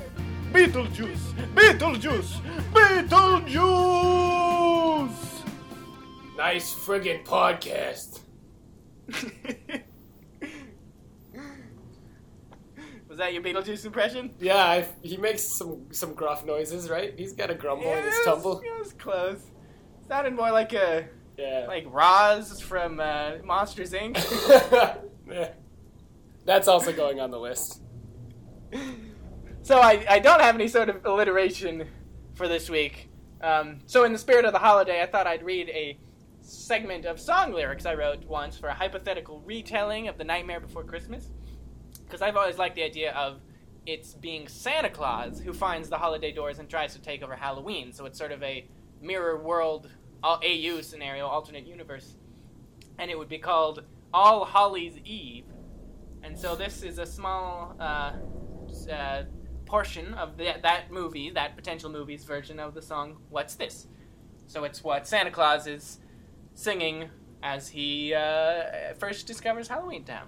Beetlejuice! 0.54 1.34
Beetlejuice! 1.54 2.40
Beetlejuice! 2.72 5.44
Nice 6.38 6.74
friggin' 6.74 7.26
podcast. 7.26 8.22
Was 13.09 13.09
that 13.20 13.34
your 13.34 13.42
Beetlejuice 13.44 13.86
impression? 13.86 14.34
Yeah, 14.40 14.56
I, 14.58 14.88
he 15.04 15.18
makes 15.18 15.58
some 15.58 15.86
some 15.92 16.14
gruff 16.14 16.46
noises, 16.46 16.90
right? 16.90 17.14
He's 17.18 17.34
got 17.34 17.50
a 17.50 17.56
grumble 17.56 17.92
in 17.92 17.98
his 18.04 18.06
it 18.06 18.08
was, 18.08 18.26
tumble. 18.26 18.60
it 18.62 18.80
was 18.80 18.94
close. 18.94 19.42
Sounded 20.08 20.34
more 20.34 20.52
like 20.52 20.74
a 20.74 21.08
Yeah. 21.38 21.66
like 21.68 21.86
Roz 21.88 22.60
from 22.60 23.00
uh, 23.00 23.34
Monsters 23.46 23.92
Inc. 23.94 24.18
Yeah. 25.32 25.50
That's 26.46 26.68
also 26.68 26.92
going 26.92 27.20
on 27.20 27.30
the 27.30 27.40
list. 27.40 27.82
So 29.62 29.80
I, 29.80 30.04
I 30.10 30.18
don't 30.20 30.42
have 30.42 30.56
any 30.56 30.68
sort 30.68 30.90
of 30.90 31.06
alliteration 31.06 31.88
for 32.34 32.48
this 32.48 32.70
week. 32.70 33.10
Um, 33.42 33.80
so 33.86 34.04
in 34.06 34.12
the 34.14 34.18
spirit 34.18 34.46
of 34.46 34.54
the 34.54 34.60
holiday, 34.60 35.02
I 35.02 35.06
thought 35.06 35.28
I'd 35.28 35.44
read 35.44 35.70
a 35.70 36.00
segment 36.42 37.06
of 37.06 37.20
song 37.20 37.54
lyrics 37.54 37.86
I 37.86 37.94
wrote 37.94 38.26
once 38.26 38.58
for 38.58 38.68
a 38.70 38.74
hypothetical 38.74 39.42
retelling 39.46 40.08
of 40.08 40.18
The 40.18 40.24
Nightmare 40.24 40.60
Before 40.60 40.84
Christmas. 40.84 41.30
Because 42.10 42.24
I've 42.24 42.36
always 42.36 42.58
liked 42.58 42.76
the 42.76 42.84
idea 42.84 43.14
of 43.14 43.40
it's 43.86 44.16
being 44.16 44.48
Santa 44.48 44.90
Claus 44.90 45.40
who 45.40 45.54
finds 45.54 45.90
the 45.90 45.98
holiday 45.98 46.32
doors 46.32 46.58
and 46.58 46.68
tries 46.68 46.94
to 46.96 47.02
take 47.02 47.22
over 47.22 47.36
Halloween. 47.36 47.94
So 47.94 48.06
it's 48.06 48.18
sort 48.18 48.32
of 48.32 48.42
a 48.42 48.68
mirror 49.00 49.38
world 49.38 49.90
AU 50.24 50.82
scenario, 50.82 51.28
alternate 51.28 51.68
universe. 51.68 52.16
And 52.98 53.12
it 53.12 53.18
would 53.18 53.30
be 53.30 53.38
called 53.38 53.84
All 54.12 54.44
Holly's 54.44 54.98
Eve. 55.06 55.46
And 56.24 56.38
so 56.38 56.56
this 56.56 56.82
is 56.82 56.98
a 56.98 57.06
small 57.06 57.76
uh, 57.80 58.14
uh, 58.92 59.24
portion 59.66 60.16
of 60.16 60.36
the, 60.36 60.56
that 60.64 60.92
movie, 60.92 61.30
that 61.30 61.56
potential 61.56 61.92
movie's 61.92 62.26
version 62.26 62.60
of 62.60 62.74
the 62.74 62.82
song 62.82 63.18
"What's 63.30 63.56
This." 63.56 63.88
So 64.48 64.64
it's 64.64 64.84
what 64.84 65.08
Santa 65.08 65.32
Claus 65.32 65.68
is 65.68 66.00
singing 66.56 67.10
as 67.42 67.70
he 67.70 68.14
uh, 68.14 68.96
first 68.98 69.28
discovers 69.28 69.68
Halloween 69.68 70.04
Town. 70.04 70.28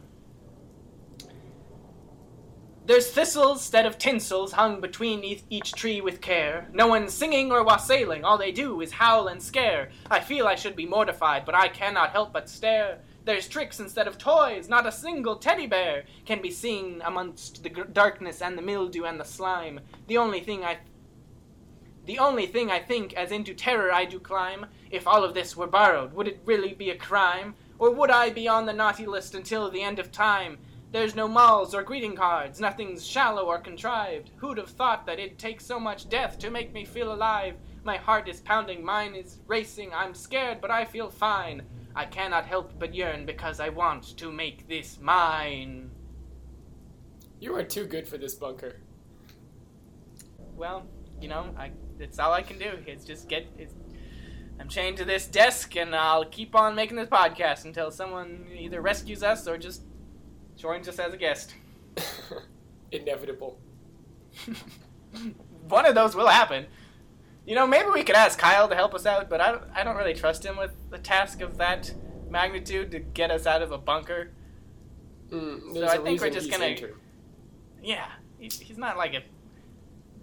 There's 2.83 3.11
thistles 3.11 3.59
instead 3.59 3.85
of 3.85 3.99
tinsels 3.99 4.53
hung 4.53 4.81
between 4.81 5.23
each, 5.23 5.71
tree 5.73 6.01
with 6.01 6.19
care. 6.19 6.67
No 6.73 6.87
one's 6.87 7.13
singing 7.13 7.51
or 7.51 7.63
wassailing, 7.63 8.25
all 8.25 8.39
they 8.39 8.51
do 8.51 8.81
is 8.81 8.91
howl 8.91 9.27
and 9.27 9.41
scare. 9.41 9.89
I 10.09 10.19
feel 10.19 10.47
I 10.47 10.55
should 10.55 10.75
be 10.75 10.87
mortified, 10.87 11.45
but 11.45 11.53
I 11.53 11.67
cannot 11.67 12.09
help 12.09 12.33
but 12.33 12.49
stare. 12.49 12.99
There's 13.23 13.47
tricks 13.47 13.79
instead 13.79 14.07
of 14.07 14.17
toys, 14.17 14.67
not 14.67 14.87
a 14.87 14.91
single 14.91 15.35
teddy 15.35 15.67
bear 15.67 16.05
can 16.25 16.41
be 16.41 16.49
seen 16.49 17.03
amongst 17.05 17.61
the 17.61 17.69
gr- 17.69 17.83
darkness 17.83 18.41
and 18.41 18.57
the 18.57 18.63
mildew 18.63 19.03
and 19.03 19.19
the 19.19 19.25
slime. 19.25 19.79
The 20.07 20.17
only 20.17 20.39
thing 20.39 20.65
I 20.65 20.79
the 22.05 22.17
only 22.17 22.47
thing 22.47 22.71
I 22.71 22.79
think 22.79 23.13
as 23.13 23.31
into 23.31 23.53
terror 23.53 23.93
I 23.93 24.05
do 24.05 24.19
climb, 24.19 24.65
if 24.89 25.07
all 25.07 25.23
of 25.23 25.35
this 25.35 25.55
were 25.55 25.67
borrowed, 25.67 26.13
would 26.13 26.27
it 26.27 26.41
really 26.45 26.73
be 26.73 26.89
a 26.89 26.97
crime? 26.97 27.53
Or 27.77 27.91
would 27.91 28.09
I 28.09 28.31
be 28.31 28.47
on 28.47 28.65
the 28.65 28.73
naughty 28.73 29.05
list 29.05 29.35
until 29.35 29.69
the 29.69 29.83
end 29.83 29.99
of 29.99 30.11
time? 30.11 30.57
There's 30.91 31.15
no 31.15 31.27
malls 31.27 31.73
or 31.73 31.83
greeting 31.83 32.17
cards, 32.17 32.59
nothing's 32.59 33.05
shallow 33.05 33.45
or 33.45 33.59
contrived. 33.59 34.31
Who'd 34.35 34.57
have 34.57 34.69
thought 34.69 35.05
that 35.05 35.19
it'd 35.19 35.39
take 35.39 35.61
so 35.61 35.79
much 35.79 36.09
death 36.09 36.37
to 36.39 36.49
make 36.49 36.73
me 36.73 36.83
feel 36.83 37.13
alive? 37.13 37.55
My 37.85 37.95
heart 37.95 38.27
is 38.27 38.41
pounding, 38.41 38.83
mine 38.83 39.15
is 39.15 39.39
racing, 39.47 39.93
I'm 39.93 40.13
scared, 40.13 40.59
but 40.59 40.69
I 40.69 40.83
feel 40.83 41.09
fine. 41.09 41.61
I 41.95 42.05
cannot 42.05 42.45
help 42.45 42.77
but 42.77 42.93
yearn 42.93 43.25
because 43.25 43.61
I 43.61 43.69
want 43.69 44.17
to 44.17 44.31
make 44.31 44.67
this 44.67 44.99
mine. 44.99 45.91
You 47.39 47.55
are 47.55 47.63
too 47.63 47.85
good 47.85 48.05
for 48.05 48.17
this 48.17 48.35
bunker. 48.35 48.75
Well, 50.55 50.85
you 51.21 51.29
know, 51.29 51.55
I 51.57 51.71
it's 51.99 52.19
all 52.19 52.33
I 52.33 52.41
can 52.41 52.59
do. 52.59 52.71
It's 52.85 53.05
just 53.05 53.29
get 53.29 53.47
it's 53.57 53.73
I'm 54.59 54.67
chained 54.67 54.97
to 54.97 55.05
this 55.05 55.25
desk 55.25 55.75
and 55.75 55.95
I'll 55.95 56.25
keep 56.25 56.55
on 56.55 56.75
making 56.75 56.97
this 56.97 57.09
podcast 57.09 57.65
until 57.65 57.89
someone 57.91 58.45
either 58.55 58.79
rescues 58.79 59.23
us 59.23 59.47
or 59.47 59.57
just 59.57 59.81
joins 60.61 60.87
us 60.87 60.99
as 60.99 61.13
a 61.13 61.17
guest. 61.17 61.55
Inevitable. 62.91 63.57
One 65.67 65.85
of 65.85 65.95
those 65.95 66.15
will 66.15 66.27
happen. 66.27 66.67
You 67.45 67.55
know, 67.55 67.65
maybe 67.65 67.89
we 67.89 68.03
could 68.03 68.15
ask 68.15 68.37
Kyle 68.37 68.69
to 68.69 68.75
help 68.75 68.93
us 68.93 69.05
out, 69.05 69.29
but 69.29 69.41
I 69.41 69.51
don't, 69.51 69.63
I 69.73 69.83
don't 69.83 69.97
really 69.97 70.13
trust 70.13 70.45
him 70.45 70.57
with 70.57 70.71
the 70.91 70.99
task 70.99 71.41
of 71.41 71.57
that 71.57 71.91
magnitude 72.29 72.91
to 72.91 72.99
get 72.99 73.31
us 73.31 73.47
out 73.47 73.61
of 73.63 73.71
a 73.71 73.77
bunker. 73.77 74.31
Mm, 75.31 75.73
So 75.73 75.87
I 75.87 75.97
think 75.97 76.21
we're 76.21 76.29
just 76.29 76.51
gonna- 76.51 76.65
entered. 76.65 76.95
Yeah, 77.81 78.05
he's, 78.37 78.59
he's 78.59 78.77
not 78.77 78.95
like 78.97 79.15
a. 79.15 79.21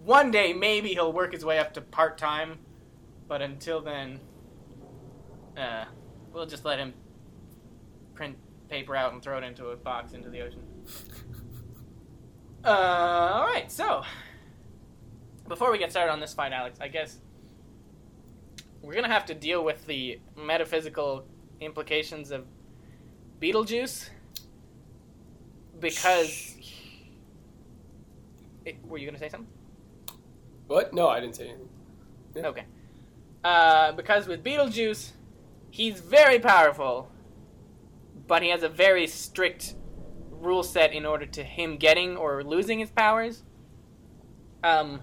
One 0.05 0.31
day, 0.31 0.53
maybe 0.53 0.91
he'll 0.91 1.13
work 1.13 1.33
his 1.33 1.45
way 1.45 1.59
up 1.59 1.75
to 1.75 1.81
part 1.81 2.17
time, 2.17 2.59
but 3.27 3.43
until 3.43 3.81
then, 3.81 4.21
uh, 5.57 5.87
we'll 6.33 6.47
just 6.47 6.65
let 6.65 6.79
him 6.79 6.95
paper 8.69 8.95
out 8.95 9.13
and 9.13 9.23
throw 9.23 9.39
it 9.39 9.45
into 9.45 9.69
a 9.69 9.77
box 9.77 10.13
into 10.13 10.29
the 10.29 10.41
ocean. 10.41 10.61
Uh, 12.65 12.69
all 12.69 13.47
right, 13.47 13.71
so 13.71 14.03
before 15.49 15.73
we 15.73 15.79
get 15.79 15.91
started 15.91 16.13
on 16.13 16.21
this 16.21 16.35
fight, 16.35 16.53
Alex, 16.53 16.79
I 16.81 16.89
guess 16.89 17.19
we're 18.83 18.95
gonna 18.95 19.09
have 19.09 19.27
to 19.27 19.35
deal 19.35 19.65
with 19.65 19.87
the 19.87 20.21
metaphysical 20.37 21.25
implications 21.61 22.31
of 22.31 22.47
Beetlejuice 23.41 24.11
because. 25.81 26.57
It, 28.65 28.85
were 28.87 28.99
you 28.99 29.07
gonna 29.07 29.19
say 29.19 29.29
something? 29.29 29.49
What? 30.67 30.93
No, 30.93 31.09
I 31.09 31.21
didn't 31.21 31.37
say 31.37 31.49
anything. 31.49 32.45
Okay. 32.45 32.65
Uh, 33.43 33.93
because 33.93 34.27
with 34.27 34.45
Beetlejuice, 34.45 35.13
he's 35.71 36.01
very 36.01 36.39
powerful, 36.39 37.11
but 38.29 38.43
he 38.43 38.51
has 38.51 38.63
a 38.63 38.69
very 38.69 39.07
strict 39.07 39.75
rule 40.31 40.63
set 40.63 40.93
in 40.93 41.05
order 41.05 41.27
to 41.27 41.43
him 41.43 41.77
getting 41.77 42.17
or 42.17 42.45
losing 42.45 42.79
his 42.79 42.91
powers. 42.91 43.43
Um, 44.63 45.03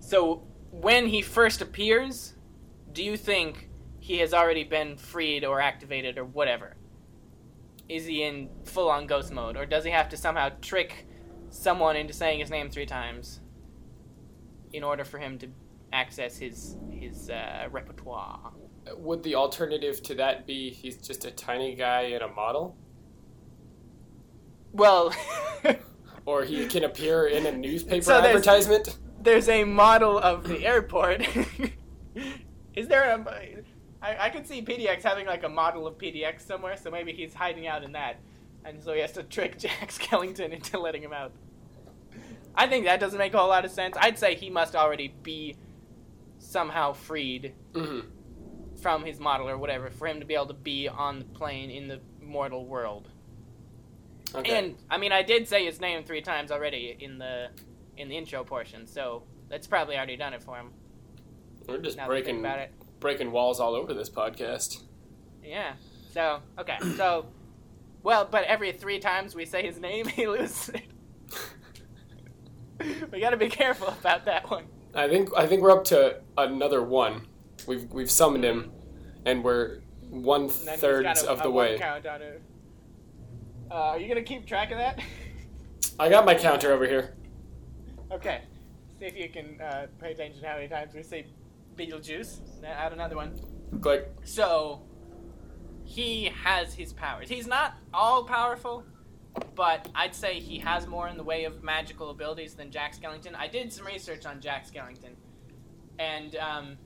so 0.00 0.42
when 0.70 1.06
he 1.06 1.22
first 1.22 1.60
appears, 1.60 2.34
do 2.92 3.04
you 3.04 3.16
think 3.16 3.68
he 4.00 4.18
has 4.18 4.34
already 4.34 4.64
been 4.64 4.96
freed 4.96 5.44
or 5.44 5.60
activated 5.60 6.18
or 6.18 6.24
whatever? 6.24 6.76
Is 7.88 8.06
he 8.06 8.24
in 8.24 8.48
full 8.64 8.88
on 8.88 9.06
ghost 9.06 9.32
mode, 9.32 9.56
or 9.56 9.66
does 9.66 9.84
he 9.84 9.90
have 9.90 10.08
to 10.08 10.16
somehow 10.16 10.50
trick 10.60 11.06
someone 11.50 11.96
into 11.96 12.12
saying 12.12 12.40
his 12.40 12.50
name 12.50 12.70
three 12.70 12.86
times 12.86 13.40
in 14.72 14.82
order 14.82 15.04
for 15.04 15.18
him 15.18 15.38
to 15.38 15.48
access 15.92 16.38
his 16.38 16.76
his 16.90 17.30
uh, 17.30 17.68
repertoire. 17.70 18.52
Would 18.96 19.22
the 19.22 19.34
alternative 19.36 20.02
to 20.04 20.14
that 20.16 20.46
be 20.46 20.70
he's 20.70 20.96
just 20.96 21.24
a 21.24 21.30
tiny 21.30 21.74
guy 21.74 22.02
in 22.02 22.22
a 22.22 22.28
model? 22.28 22.76
Well, 24.72 25.14
Or 26.24 26.44
he 26.44 26.66
can 26.68 26.84
appear 26.84 27.26
in 27.26 27.46
a 27.46 27.52
newspaper 27.56 28.02
So 28.02 28.20
advertisement? 28.20 28.98
there's 29.20 29.48
a 29.48 29.64
model 29.64 30.18
of 30.18 30.46
the 30.48 30.64
airport. 30.66 31.26
Is 32.74 32.88
there 32.88 33.02
a? 33.10 33.62
I, 34.00 34.26
I 34.26 34.30
could 34.30 34.46
see 34.46 34.62
PDX 34.62 35.02
having 35.02 35.26
like 35.26 35.44
a 35.44 35.48
model 35.48 35.86
of 35.86 35.98
PDX 35.98 36.40
somewhere, 36.42 36.76
so 36.76 36.90
maybe 36.90 37.12
he's 37.12 37.34
hiding 37.34 37.66
out 37.66 37.82
in 37.84 37.92
that. 37.92 38.20
and 38.64 38.82
so 38.82 38.92
he 38.94 39.00
has 39.00 39.12
to 39.12 39.22
trick 39.24 39.58
Jack 39.58 39.90
Skellington 39.90 40.52
into 40.52 40.78
letting 40.78 41.02
him 41.02 41.12
out. 41.12 41.32
I 42.54 42.66
think 42.66 42.84
that 42.84 43.00
doesn't 43.00 43.18
make 43.18 43.34
a 43.34 43.38
whole 43.38 43.48
lot 43.48 43.64
of 43.64 43.70
sense. 43.70 43.96
I'd 44.00 44.18
say 44.18 44.34
he 44.34 44.50
must 44.50 44.76
already 44.76 45.14
be 45.22 45.56
somehow 46.38 46.92
freed 46.92 47.54
hmm 47.74 48.00
from 48.82 49.04
his 49.04 49.20
model 49.20 49.48
or 49.48 49.56
whatever 49.56 49.88
for 49.90 50.08
him 50.08 50.20
to 50.20 50.26
be 50.26 50.34
able 50.34 50.48
to 50.48 50.54
be 50.54 50.88
on 50.88 51.20
the 51.20 51.24
plane 51.24 51.70
in 51.70 51.88
the 51.88 52.00
mortal 52.20 52.66
world. 52.66 53.08
Okay. 54.34 54.58
And 54.58 54.76
I 54.90 54.98
mean, 54.98 55.12
I 55.12 55.22
did 55.22 55.48
say 55.48 55.64
his 55.64 55.80
name 55.80 56.04
three 56.04 56.20
times 56.20 56.50
already 56.50 56.96
in 56.98 57.18
the 57.18 57.48
in 57.96 58.08
the 58.08 58.16
intro 58.16 58.42
portion, 58.44 58.86
so 58.86 59.22
that's 59.48 59.66
probably 59.66 59.96
already 59.96 60.16
done 60.16 60.34
it 60.34 60.42
for 60.42 60.56
him. 60.56 60.70
We're 61.68 61.78
just 61.78 61.96
Now 61.96 62.08
that 62.08 62.12
I 62.12 62.16
think 62.16 62.24
breaking 62.26 62.40
about 62.40 62.58
it, 62.58 62.72
breaking 63.00 63.30
walls 63.30 63.60
all 63.60 63.74
over 63.74 63.94
this 63.94 64.10
podcast. 64.10 64.82
yeah. 65.44 65.74
So 66.12 66.40
okay, 66.58 66.78
so 66.96 67.26
well, 68.02 68.26
but 68.30 68.44
every 68.44 68.72
three 68.72 68.98
times 68.98 69.34
we 69.34 69.44
say 69.44 69.64
his 69.64 69.78
name, 69.78 70.06
he 70.08 70.26
loses 70.26 70.70
it. 70.70 70.82
we 73.12 73.20
got 73.20 73.30
to 73.30 73.36
be 73.36 73.48
careful 73.48 73.88
about 73.88 74.24
that 74.24 74.50
one. 74.50 74.64
I 74.94 75.08
think 75.08 75.28
I 75.36 75.46
think 75.46 75.62
we're 75.62 75.70
up 75.72 75.84
to 75.84 76.20
another 76.36 76.82
one. 76.82 77.26
We've 77.66 77.90
we've 77.92 78.10
summoned 78.10 78.44
him, 78.44 78.72
and 79.24 79.42
we're 79.44 79.80
one 80.10 80.42
And 80.44 80.50
third 80.52 81.06
a- 81.06 81.30
of 81.30 81.42
the 81.42 81.50
way. 81.50 81.80
Uh, 83.70 83.74
are 83.74 83.98
you 83.98 84.08
gonna 84.08 84.22
keep 84.22 84.46
track 84.46 84.70
of 84.70 84.78
that? 84.78 84.98
I 85.98 86.08
got 86.08 86.24
my 86.24 86.34
counter 86.34 86.72
over 86.72 86.86
here. 86.86 87.14
okay. 88.10 88.42
See 88.98 89.06
if 89.06 89.16
you 89.16 89.28
can 89.28 89.60
uh, 89.60 89.86
pay 90.00 90.12
attention 90.12 90.42
to 90.42 90.48
how 90.48 90.54
many 90.56 90.68
times 90.68 90.94
we 90.94 91.02
say 91.02 91.26
Beetlejuice. 91.76 92.60
Now 92.62 92.68
Add 92.72 92.92
another 92.92 93.16
one. 93.16 93.38
Click. 93.80 94.08
So 94.24 94.82
he 95.84 96.30
has 96.44 96.72
his 96.74 96.92
powers. 96.92 97.28
He's 97.28 97.46
not 97.46 97.74
all 97.92 98.24
powerful, 98.24 98.84
but 99.54 99.88
I'd 99.94 100.14
say 100.14 100.38
he 100.38 100.58
has 100.58 100.86
more 100.86 101.08
in 101.08 101.16
the 101.16 101.24
way 101.24 101.44
of 101.44 101.62
magical 101.64 102.10
abilities 102.10 102.54
than 102.54 102.70
Jack 102.70 102.94
Skellington. 102.98 103.34
I 103.34 103.48
did 103.48 103.72
some 103.72 103.86
research 103.86 104.24
on 104.26 104.40
Jack 104.40 104.66
Skellington, 104.70 105.14
and 105.98 106.36
um, 106.36 106.76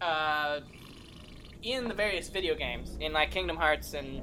uh, 0.00 0.60
in 1.62 1.88
the 1.88 1.94
various 1.94 2.28
video 2.28 2.54
games, 2.54 2.96
in 3.00 3.12
like 3.12 3.30
Kingdom 3.30 3.56
Hearts 3.56 3.94
and 3.94 4.20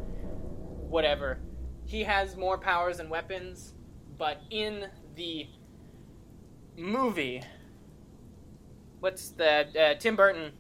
whatever, 0.90 1.40
he 1.86 2.04
has 2.04 2.36
more 2.36 2.58
powers 2.58 3.00
and 3.00 3.10
weapons. 3.10 3.74
But 4.18 4.42
in 4.50 4.86
the 5.16 5.48
movie, 6.78 7.42
what's 9.00 9.30
the 9.30 9.68
uh, 9.80 10.00
Tim 10.00 10.16
Burton 10.16 10.52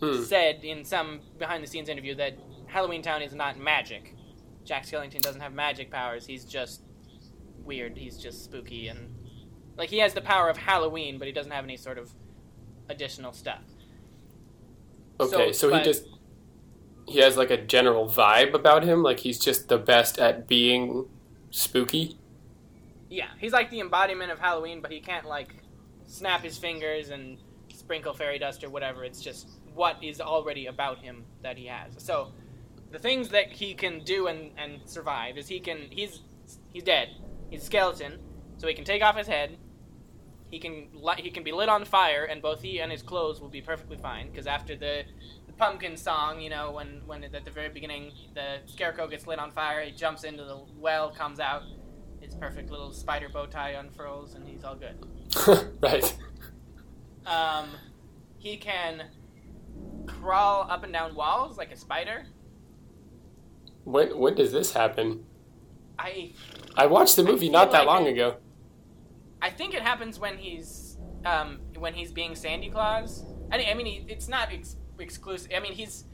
Hmm. 0.00 0.22
said 0.22 0.64
in 0.64 0.82
some 0.82 1.20
behind 1.38 1.62
the 1.62 1.66
scenes 1.66 1.90
interview 1.90 2.14
that 2.14 2.38
Halloween 2.66 3.02
Town 3.02 3.20
is 3.20 3.34
not 3.34 3.58
magic. 3.58 4.14
Jack 4.64 4.86
Skellington 4.86 5.20
doesn't 5.20 5.42
have 5.42 5.52
magic 5.52 5.90
powers. 5.90 6.24
He's 6.24 6.46
just 6.46 6.82
weird. 7.64 7.98
He's 7.98 8.16
just 8.16 8.42
spooky 8.44 8.88
and 8.88 9.14
like 9.76 9.90
he 9.90 9.98
has 9.98 10.14
the 10.14 10.22
power 10.22 10.48
of 10.48 10.56
Halloween, 10.56 11.18
but 11.18 11.26
he 11.26 11.32
doesn't 11.32 11.52
have 11.52 11.64
any 11.64 11.76
sort 11.76 11.98
of 11.98 12.10
additional 12.88 13.32
stuff. 13.34 13.62
Okay, 15.20 15.52
so, 15.52 15.70
So, 15.70 15.76
he 15.76 15.84
just 15.84 16.06
he 17.06 17.18
has 17.18 17.36
like 17.36 17.50
a 17.50 17.56
general 17.56 18.06
vibe 18.06 18.54
about 18.54 18.84
him, 18.84 19.02
like 19.02 19.20
he's 19.20 19.38
just 19.38 19.68
the 19.68 19.78
best 19.78 20.18
at 20.18 20.46
being 20.46 21.06
spooky. 21.50 22.16
Yeah, 23.08 23.28
he's 23.38 23.52
like 23.52 23.70
the 23.70 23.80
embodiment 23.80 24.30
of 24.30 24.38
Halloween, 24.38 24.80
but 24.80 24.92
he 24.92 25.00
can't 25.00 25.26
like 25.26 25.56
snap 26.06 26.42
his 26.42 26.56
fingers 26.56 27.10
and 27.10 27.38
sprinkle 27.74 28.14
fairy 28.14 28.38
dust 28.38 28.62
or 28.62 28.70
whatever. 28.70 29.04
It's 29.04 29.20
just 29.20 29.48
what 29.74 30.02
is 30.02 30.20
already 30.20 30.66
about 30.66 30.98
him 30.98 31.24
that 31.42 31.58
he 31.58 31.66
has. 31.66 31.92
So 31.98 32.32
the 32.92 32.98
things 32.98 33.28
that 33.30 33.50
he 33.50 33.74
can 33.74 34.04
do 34.04 34.28
and, 34.28 34.50
and 34.56 34.80
survive 34.84 35.36
is 35.36 35.48
he 35.48 35.60
can 35.60 35.88
he's 35.90 36.20
he's 36.72 36.84
dead. 36.84 37.08
He's 37.50 37.62
a 37.62 37.66
skeleton, 37.66 38.20
so 38.58 38.68
he 38.68 38.74
can 38.74 38.84
take 38.84 39.02
off 39.02 39.16
his 39.16 39.26
head. 39.26 39.56
He 40.50 40.58
can 40.58 40.88
li- 40.94 41.14
he 41.22 41.30
can 41.30 41.44
be 41.44 41.52
lit 41.52 41.68
on 41.68 41.84
fire, 41.84 42.24
and 42.24 42.42
both 42.42 42.60
he 42.60 42.80
and 42.80 42.90
his 42.90 43.02
clothes 43.02 43.40
will 43.40 43.48
be 43.48 43.60
perfectly 43.60 43.96
fine. 43.96 44.30
Because 44.30 44.46
after 44.48 44.74
the, 44.74 45.04
the 45.46 45.52
pumpkin 45.52 45.96
song, 45.96 46.40
you 46.40 46.50
know, 46.50 46.72
when 46.72 47.02
when 47.06 47.22
at 47.22 47.44
the 47.44 47.50
very 47.50 47.68
beginning 47.68 48.12
the 48.34 48.56
scarecrow 48.66 49.06
gets 49.06 49.26
lit 49.28 49.38
on 49.38 49.50
fire, 49.52 49.82
he 49.84 49.92
jumps 49.92 50.24
into 50.24 50.44
the 50.44 50.60
well, 50.76 51.10
comes 51.10 51.38
out, 51.38 51.62
his 52.20 52.34
perfect 52.34 52.70
little 52.70 52.92
spider 52.92 53.28
bow 53.28 53.46
tie 53.46 53.70
unfurls, 53.70 54.34
and 54.34 54.46
he's 54.48 54.64
all 54.64 54.74
good. 54.76 54.96
right. 55.80 56.16
Um, 57.26 57.68
he 58.38 58.56
can 58.56 59.04
crawl 60.06 60.66
up 60.68 60.82
and 60.82 60.92
down 60.92 61.14
walls 61.14 61.56
like 61.58 61.70
a 61.70 61.76
spider. 61.76 62.26
When 63.84 64.18
when 64.18 64.34
does 64.34 64.50
this 64.50 64.72
happen? 64.72 65.24
I 65.98 66.32
I 66.76 66.86
watched 66.86 67.14
the 67.16 67.22
movie 67.22 67.48
not 67.50 67.70
that 67.72 67.86
like 67.86 67.86
long 67.86 68.06
it- 68.06 68.12
ago. 68.14 68.36
I 69.60 69.62
think 69.62 69.74
it 69.74 69.82
happens 69.82 70.18
when 70.18 70.38
he's 70.38 70.96
um, 71.26 71.58
when 71.76 71.92
he's 71.92 72.10
being 72.12 72.34
Sandy 72.34 72.70
Claus. 72.70 73.22
I, 73.52 73.62
I 73.64 73.74
mean, 73.74 73.84
he, 73.84 74.04
it's 74.08 74.26
not 74.26 74.50
ex- 74.50 74.76
exclusive. 74.98 75.50
I 75.54 75.60
mean, 75.60 75.74
he's. 75.74 76.06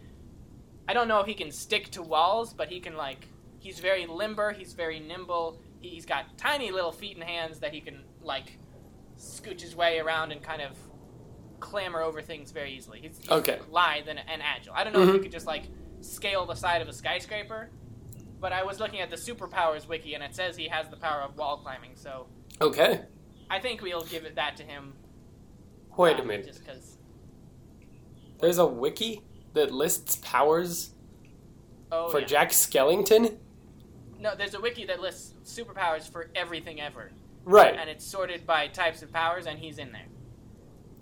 I 0.88 0.92
don't 0.94 1.06
know 1.06 1.20
if 1.20 1.28
he 1.28 1.34
can 1.34 1.52
stick 1.52 1.92
to 1.92 2.02
walls, 2.02 2.52
but 2.52 2.68
he 2.68 2.80
can 2.80 2.96
like. 2.96 3.28
He's 3.60 3.78
very 3.78 4.04
limber. 4.06 4.50
He's 4.50 4.72
very 4.72 4.98
nimble. 4.98 5.60
He's 5.80 6.04
got 6.04 6.36
tiny 6.36 6.72
little 6.72 6.90
feet 6.90 7.14
and 7.14 7.22
hands 7.22 7.60
that 7.60 7.72
he 7.72 7.80
can 7.80 8.02
like 8.20 8.58
scooch 9.16 9.60
his 9.60 9.76
way 9.76 10.00
around 10.00 10.32
and 10.32 10.42
kind 10.42 10.60
of 10.60 10.76
clamber 11.60 12.02
over 12.02 12.20
things 12.22 12.50
very 12.50 12.72
easily. 12.72 12.98
He's, 13.02 13.16
he's 13.18 13.30
Okay. 13.30 13.60
lithe 13.70 14.08
and, 14.08 14.18
and 14.28 14.42
agile. 14.42 14.74
I 14.74 14.82
don't 14.82 14.92
know 14.92 15.02
if 15.02 15.10
he 15.12 15.18
Mhm. 15.18 15.22
could 15.22 15.32
just 15.32 15.46
like 15.46 15.66
scale 16.00 16.46
the 16.46 16.56
side 16.56 16.82
of 16.82 16.88
a 16.88 16.92
skyscraper, 16.92 17.70
but 18.40 18.52
I 18.52 18.64
was 18.64 18.80
looking 18.80 19.00
at 19.00 19.08
the 19.08 19.16
superpowers 19.16 19.86
wiki 19.86 20.14
and 20.14 20.24
it 20.24 20.34
says 20.34 20.56
he 20.56 20.66
has 20.66 20.88
the 20.88 20.96
power 20.96 21.20
of 21.22 21.36
wall 21.36 21.58
climbing. 21.58 21.92
So 21.94 22.26
Okay. 22.60 23.02
I 23.50 23.58
think 23.60 23.82
we'll 23.82 24.04
give 24.04 24.24
it 24.24 24.34
that 24.36 24.56
to 24.56 24.62
him. 24.62 24.92
Wait 25.96 26.16
a 26.16 26.20
um, 26.22 26.28
minute. 26.28 26.46
Just 26.46 26.64
because. 26.64 26.98
There's 28.38 28.58
a 28.58 28.66
wiki 28.66 29.22
that 29.54 29.72
lists 29.72 30.16
powers 30.16 30.90
Oh, 31.90 32.10
for 32.10 32.20
yeah. 32.20 32.26
Jack 32.26 32.50
Skellington? 32.50 33.36
No, 34.18 34.34
there's 34.34 34.54
a 34.54 34.60
wiki 34.60 34.84
that 34.86 35.00
lists 35.00 35.34
superpowers 35.44 36.10
for 36.10 36.30
everything 36.34 36.80
ever, 36.80 37.10
Right. 37.44 37.76
and 37.76 37.88
it's 37.88 38.04
sorted 38.04 38.46
by 38.46 38.66
types 38.66 39.02
of 39.02 39.12
powers, 39.12 39.46
and 39.46 39.58
he's 39.58 39.78
in 39.78 39.92
there. 39.92 40.06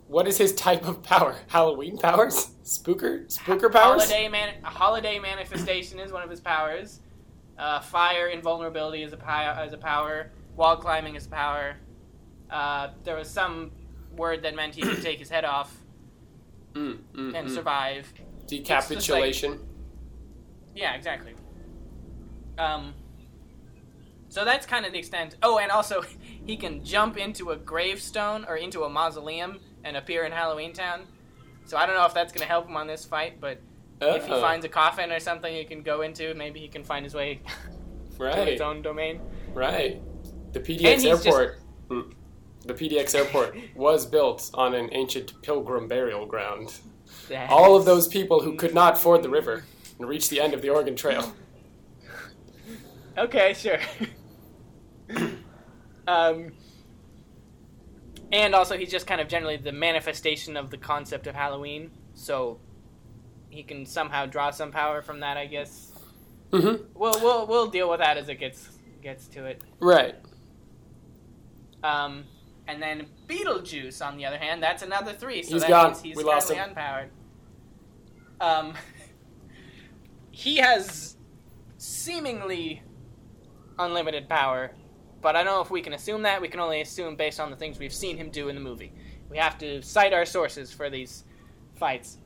What 0.08 0.28
is 0.28 0.36
his 0.36 0.54
type 0.54 0.86
of 0.86 1.02
power? 1.02 1.36
Halloween 1.48 1.96
powers? 1.96 2.50
Spooker? 2.64 3.26
Spooker 3.26 3.72
powers? 3.72 4.02
Holiday 4.02 4.28
man, 4.28 4.54
a 4.62 4.68
holiday 4.68 5.18
manifestation 5.18 5.98
is 5.98 6.12
one 6.12 6.22
of 6.22 6.28
his 6.28 6.40
powers. 6.40 7.00
Uh, 7.58 7.80
fire 7.80 8.28
invulnerability 8.28 9.02
is 9.02 9.12
a 9.12 9.16
power. 9.16 9.64
Is 9.64 9.72
a 9.72 9.78
power. 9.78 10.30
Wall 10.56 10.76
climbing 10.76 11.14
is 11.14 11.26
a 11.26 11.30
power. 11.30 11.76
Uh, 12.54 12.90
there 13.02 13.16
was 13.16 13.28
some 13.28 13.72
word 14.16 14.42
that 14.44 14.54
meant 14.54 14.76
he 14.76 14.82
could 14.82 15.02
take 15.02 15.18
his 15.18 15.28
head 15.28 15.44
off 15.44 15.76
Mm, 16.74 16.98
mm, 17.14 17.34
and 17.36 17.48
mm. 17.48 17.54
survive. 17.54 18.12
Decapitulation. 18.48 19.58
Yeah, 20.74 20.94
exactly. 20.94 21.34
Um, 22.58 22.94
so 24.28 24.44
that's 24.44 24.66
kind 24.66 24.84
of 24.84 24.92
the 24.92 24.98
extent. 24.98 25.36
Oh, 25.42 25.58
and 25.58 25.70
also 25.70 26.02
he 26.46 26.56
can 26.56 26.84
jump 26.84 27.16
into 27.16 27.50
a 27.50 27.56
gravestone 27.56 28.44
or 28.48 28.56
into 28.56 28.82
a 28.82 28.88
mausoleum 28.88 29.60
and 29.84 29.96
appear 29.96 30.24
in 30.24 30.32
Halloween 30.32 30.72
Town. 30.72 31.02
So 31.64 31.76
I 31.76 31.86
don't 31.86 31.94
know 31.96 32.06
if 32.06 32.14
that's 32.14 32.32
going 32.32 32.42
to 32.42 32.48
help 32.48 32.68
him 32.68 32.76
on 32.76 32.86
this 32.88 33.04
fight, 33.04 33.40
but 33.40 33.60
if 34.00 34.24
he 34.26 34.30
finds 34.32 34.64
a 34.64 34.68
coffin 34.68 35.12
or 35.12 35.20
something 35.20 35.54
he 35.54 35.64
can 35.64 35.82
go 35.82 36.02
into, 36.02 36.34
maybe 36.34 36.58
he 36.60 36.68
can 36.68 36.82
find 36.84 37.04
his 37.04 37.14
way 37.14 37.40
to 38.18 38.44
his 38.44 38.60
own 38.60 38.82
domain. 38.82 39.20
right. 39.54 40.00
The 40.52 40.60
PDX 40.60 40.80
he's 40.80 41.02
just- 41.04 41.26
airport. 41.26 41.58
Mm. 41.88 42.12
The 42.64 42.74
PDX 42.74 43.14
airport 43.14 43.56
was 43.74 44.06
built 44.06 44.50
on 44.54 44.74
an 44.74 44.88
ancient 44.92 45.40
pilgrim 45.42 45.86
burial 45.86 46.26
ground. 46.26 46.74
All 47.48 47.76
of 47.76 47.84
those 47.84 48.08
people 48.08 48.40
who 48.40 48.56
could 48.56 48.74
not 48.74 48.98
ford 48.98 49.22
the 49.22 49.28
river 49.28 49.64
and 49.98 50.08
reach 50.08 50.28
the 50.28 50.40
end 50.40 50.54
of 50.54 50.62
the 50.62 50.70
Oregon 50.70 50.96
Trail. 50.96 51.34
Okay, 53.16 53.54
sure. 53.54 53.78
um, 56.08 56.52
and 58.32 58.54
also, 58.54 58.76
he's 58.76 58.90
just 58.90 59.06
kind 59.06 59.20
of 59.20 59.28
generally 59.28 59.56
the 59.56 59.72
manifestation 59.72 60.56
of 60.56 60.70
the 60.70 60.76
concept 60.78 61.26
of 61.26 61.34
Halloween, 61.34 61.90
so 62.14 62.58
he 63.50 63.62
can 63.62 63.86
somehow 63.86 64.26
draw 64.26 64.50
some 64.50 64.72
power 64.72 65.02
from 65.02 65.20
that, 65.20 65.36
I 65.36 65.46
guess. 65.46 65.92
Mm-hmm. 66.50 66.84
We'll 66.94 67.20
we'll 67.20 67.46
we'll 67.46 67.66
deal 67.68 67.88
with 67.88 68.00
that 68.00 68.16
as 68.16 68.28
it 68.28 68.40
gets 68.40 68.68
gets 69.02 69.28
to 69.28 69.44
it. 69.44 69.62
Right. 69.80 70.16
Um, 71.84 72.24
and 72.66 72.82
then 72.82 73.06
Beetlejuice, 73.26 74.04
on 74.04 74.16
the 74.16 74.24
other 74.26 74.38
hand, 74.38 74.62
that's 74.62 74.82
another 74.82 75.12
three, 75.12 75.42
so 75.42 75.52
He's 75.54 75.62
that 75.62 75.68
gone. 75.68 75.86
means 75.92 76.02
he's 76.02 76.16
We 76.16 76.24
lost 76.24 76.50
him. 76.50 76.70
unpowered. 76.74 77.08
Um, 78.40 78.74
he 80.30 80.56
has 80.56 81.16
seemingly 81.78 82.82
unlimited 83.78 84.28
power, 84.28 84.72
but 85.20 85.36
I 85.36 85.42
don't 85.44 85.54
know 85.54 85.60
if 85.62 85.70
we 85.70 85.80
can 85.82 85.92
assume 85.94 86.22
that. 86.22 86.40
We 86.40 86.48
can 86.48 86.60
only 86.60 86.80
assume 86.80 87.16
based 87.16 87.40
on 87.40 87.50
the 87.50 87.56
things 87.56 87.78
we've 87.78 87.92
seen 87.94 88.16
him 88.16 88.30
do 88.30 88.48
in 88.48 88.54
the 88.54 88.60
movie. 88.60 88.92
We 89.30 89.38
have 89.38 89.58
to 89.58 89.82
cite 89.82 90.12
our 90.12 90.24
sources 90.26 90.72
for 90.72 90.90
these 90.90 91.24
fights. 91.76 92.18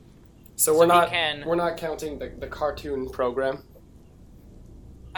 So, 0.57 0.73
So 0.73 0.79
we're 0.79 0.85
we 0.85 0.89
not 0.89 1.09
can- 1.11 1.45
we're 1.47 1.55
not 1.55 1.77
counting 1.77 2.19
the, 2.19 2.31
the 2.39 2.49
cartoon 2.49 3.09
program. 3.09 3.63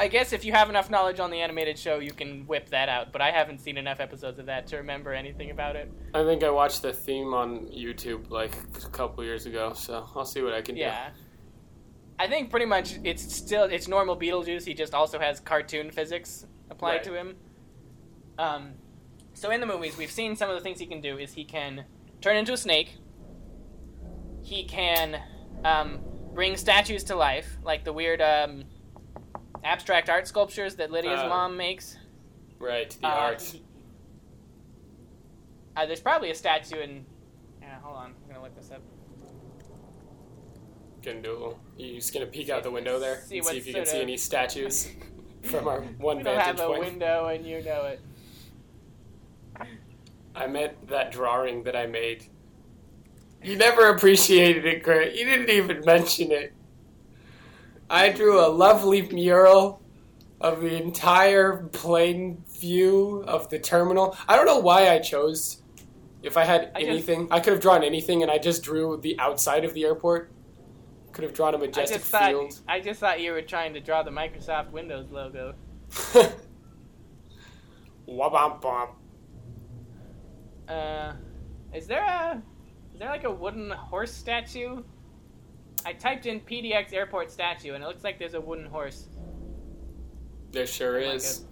I 0.00 0.08
guess 0.08 0.32
if 0.32 0.46
you 0.46 0.52
have 0.52 0.70
enough 0.70 0.88
knowledge 0.88 1.20
on 1.20 1.30
the 1.30 1.40
animated 1.42 1.78
show, 1.78 1.98
you 1.98 2.12
can 2.12 2.46
whip 2.46 2.70
that 2.70 2.88
out. 2.88 3.12
But 3.12 3.20
I 3.20 3.30
haven't 3.30 3.60
seen 3.60 3.76
enough 3.76 4.00
episodes 4.00 4.38
of 4.38 4.46
that 4.46 4.66
to 4.68 4.78
remember 4.78 5.12
anything 5.12 5.50
about 5.50 5.76
it. 5.76 5.92
I 6.14 6.24
think 6.24 6.42
I 6.42 6.48
watched 6.48 6.80
the 6.80 6.90
theme 6.90 7.34
on 7.34 7.66
YouTube 7.66 8.30
like 8.30 8.56
a 8.82 8.88
couple 8.88 9.22
years 9.22 9.44
ago, 9.44 9.74
so 9.74 10.08
I'll 10.16 10.24
see 10.24 10.40
what 10.40 10.54
I 10.54 10.62
can 10.62 10.74
do. 10.74 10.80
Yeah. 10.80 11.10
I 12.18 12.28
think 12.28 12.48
pretty 12.48 12.64
much 12.64 12.94
it's 13.04 13.36
still 13.36 13.64
it's 13.64 13.88
normal 13.88 14.16
Beetlejuice. 14.16 14.64
He 14.64 14.72
just 14.72 14.94
also 14.94 15.18
has 15.18 15.38
cartoon 15.38 15.90
physics 15.90 16.46
applied 16.70 16.92
Right. 16.92 17.04
to 17.04 17.14
him. 17.14 17.36
Um, 18.38 18.70
so 19.34 19.50
in 19.50 19.60
the 19.60 19.66
movies, 19.66 19.98
we've 19.98 20.10
seen 20.10 20.34
some 20.34 20.48
of 20.48 20.56
the 20.56 20.62
things 20.62 20.78
he 20.80 20.86
can 20.86 21.02
do. 21.02 21.18
Is 21.18 21.34
he 21.34 21.44
can 21.44 21.84
turn 22.22 22.38
into 22.38 22.54
a 22.54 22.56
snake. 22.56 22.96
He 24.42 24.64
can 24.64 25.20
um, 25.62 25.98
bring 26.32 26.56
statues 26.56 27.04
to 27.04 27.16
life, 27.16 27.58
like 27.62 27.84
the 27.84 27.92
weird 27.92 28.22
um, 28.22 28.64
abstract 29.64 30.08
art 30.08 30.26
sculptures 30.26 30.76
that 30.76 30.90
Lydia's 30.90 31.20
Uh, 31.20 31.28
mom 31.28 31.56
makes. 31.56 31.96
Right, 32.58 32.90
the 33.00 33.06
Uh, 33.06 33.10
art. 33.10 33.54
uh, 35.76 35.86
there's 35.86 36.00
probably 36.00 36.30
a 36.30 36.34
statue 36.34 36.78
in. 36.80 37.06
Yeah, 37.60 37.78
hold 37.80 37.96
on. 37.96 38.14
I'm 38.24 38.28
gonna 38.28 38.42
look 38.42 38.54
this 38.54 38.70
up. 38.70 38.80
Gonna 41.02 41.22
do. 41.22 41.56
You 41.78 41.94
just 41.94 42.12
gonna 42.12 42.26
peek 42.26 42.50
out 42.50 42.62
the 42.62 42.70
window 42.70 42.98
there 42.98 43.22
See 43.22 43.38
and 43.38 43.46
see 43.46 43.56
if 43.56 43.66
you 43.66 43.72
can 43.74 43.86
see 43.86 43.96
of- 43.96 44.02
any 44.02 44.16
statues 44.18 44.90
from 45.42 45.66
our 45.66 45.80
one 45.80 46.18
we 46.18 46.22
vantage 46.24 46.44
have 46.44 46.60
a 46.60 46.66
point. 46.66 46.80
window, 46.80 47.26
and 47.28 47.46
you 47.46 47.62
know 47.62 47.84
it. 47.86 48.00
I 50.34 50.46
meant 50.46 50.88
that 50.88 51.10
drawing 51.10 51.62
that 51.64 51.74
I 51.74 51.86
made. 51.86 52.26
You 53.42 53.56
never 53.56 53.88
appreciated 53.88 54.66
it, 54.66 54.82
Grant. 54.82 55.14
You 55.14 55.24
didn't 55.24 55.48
even 55.50 55.80
mention 55.86 56.30
it. 56.30 56.52
I 57.90 58.10
drew 58.10 58.38
a 58.38 58.46
lovely 58.46 59.02
mural 59.02 59.82
of 60.40 60.60
the 60.60 60.80
entire 60.80 61.64
plain 61.72 62.44
view 62.58 63.24
of 63.26 63.48
the 63.50 63.58
terminal. 63.58 64.16
I 64.28 64.36
don't 64.36 64.46
know 64.46 64.60
why 64.60 64.90
I 64.90 65.00
chose. 65.00 65.62
If 66.22 66.36
I 66.36 66.44
had 66.44 66.70
I 66.76 66.82
anything, 66.82 67.26
I 67.30 67.40
could 67.40 67.52
have 67.52 67.60
drawn 67.60 67.82
anything, 67.82 68.22
and 68.22 68.30
I 68.30 68.38
just 68.38 68.62
drew 68.62 68.98
the 68.98 69.18
outside 69.18 69.64
of 69.64 69.74
the 69.74 69.84
airport. 69.84 70.30
Could 71.12 71.24
have 71.24 71.34
drawn 71.34 71.54
a 71.54 71.58
majestic 71.58 71.98
just 71.98 72.10
thought 72.10 72.30
field. 72.30 72.60
I 72.68 72.78
just 72.78 73.00
thought 73.00 73.20
you 73.20 73.32
were 73.32 73.42
trying 73.42 73.74
to 73.74 73.80
draw 73.80 74.04
the 74.04 74.12
Microsoft 74.12 74.70
Windows 74.70 75.10
logo. 75.10 75.54
Wabam 78.08 78.90
Uh, 80.68 81.12
is 81.74 81.86
there 81.88 82.04
a 82.04 82.40
is 82.92 83.00
there 83.00 83.08
like 83.08 83.24
a 83.24 83.30
wooden 83.30 83.70
horse 83.70 84.12
statue? 84.12 84.82
I 85.84 85.92
typed 85.92 86.26
in 86.26 86.40
PDX 86.40 86.92
airport 86.92 87.30
statue, 87.30 87.74
and 87.74 87.82
it 87.82 87.86
looks 87.86 88.04
like 88.04 88.18
there's 88.18 88.34
a 88.34 88.40
wooden 88.40 88.66
horse. 88.66 89.06
There 90.52 90.66
sure 90.66 90.98
is. 90.98 91.44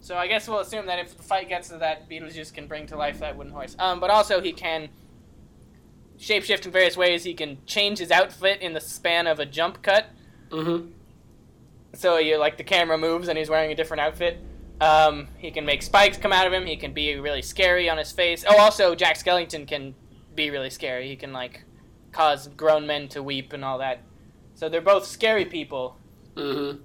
So 0.00 0.16
I 0.16 0.26
guess 0.26 0.48
we'll 0.48 0.60
assume 0.60 0.86
that 0.86 0.98
if 0.98 1.16
the 1.16 1.22
fight 1.22 1.48
gets 1.48 1.68
to 1.68 1.76
that, 1.78 2.08
Beetlejuice 2.08 2.52
can 2.52 2.66
bring 2.66 2.86
to 2.86 2.96
life 2.96 3.20
that 3.20 3.36
wooden 3.36 3.52
horse. 3.52 3.76
Um, 3.78 4.00
but 4.00 4.10
also 4.10 4.40
he 4.40 4.52
can 4.52 4.88
shapeshift 6.18 6.64
in 6.64 6.72
various 6.72 6.96
ways. 6.96 7.22
He 7.22 7.34
can 7.34 7.58
change 7.66 7.98
his 7.98 8.10
outfit 8.10 8.62
in 8.62 8.72
the 8.72 8.80
span 8.80 9.26
of 9.26 9.38
a 9.38 9.46
jump 9.46 9.82
cut. 9.82 10.06
Mm-hmm. 10.50 10.88
So 11.94 12.16
you 12.16 12.38
like 12.38 12.56
the 12.56 12.64
camera 12.64 12.96
moves 12.96 13.28
and 13.28 13.36
he's 13.36 13.50
wearing 13.50 13.72
a 13.72 13.74
different 13.74 14.00
outfit. 14.00 14.38
Um, 14.80 15.28
he 15.36 15.50
can 15.50 15.66
make 15.66 15.82
spikes 15.82 16.16
come 16.16 16.32
out 16.32 16.46
of 16.46 16.52
him. 16.52 16.64
He 16.64 16.76
can 16.76 16.94
be 16.94 17.16
really 17.16 17.42
scary 17.42 17.90
on 17.90 17.98
his 17.98 18.10
face. 18.10 18.44
Oh, 18.48 18.56
also 18.58 18.94
Jack 18.94 19.16
Skellington 19.16 19.66
can 19.68 19.94
be 20.34 20.50
really 20.50 20.70
scary. 20.70 21.08
He 21.08 21.16
can 21.16 21.34
like 21.34 21.62
cause 22.12 22.48
grown 22.48 22.86
men 22.86 23.08
to 23.08 23.22
weep 23.22 23.52
and 23.52 23.64
all 23.64 23.78
that. 23.78 24.02
So 24.54 24.68
they're 24.68 24.80
both 24.80 25.06
scary 25.06 25.44
people. 25.44 25.96
Mm-hmm. 26.34 26.82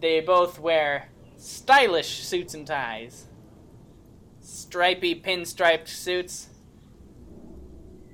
They 0.00 0.20
both 0.20 0.58
wear 0.58 1.08
stylish 1.36 2.22
suits 2.24 2.54
and 2.54 2.66
ties. 2.66 3.26
Stripy 4.40 5.20
pinstriped 5.20 5.88
suits. 5.88 6.48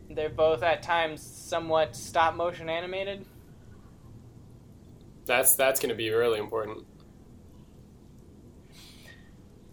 They're 0.09 0.29
both 0.29 0.63
at 0.63 0.83
times 0.83 1.23
somewhat 1.23 1.97
stop 1.97 2.35
motion 2.35 2.69
animated. 2.69 3.25
That's 5.25 5.55
that's 5.55 5.81
gonna 5.81 5.95
be 5.95 6.11
really 6.11 6.41
important. 6.41 6.87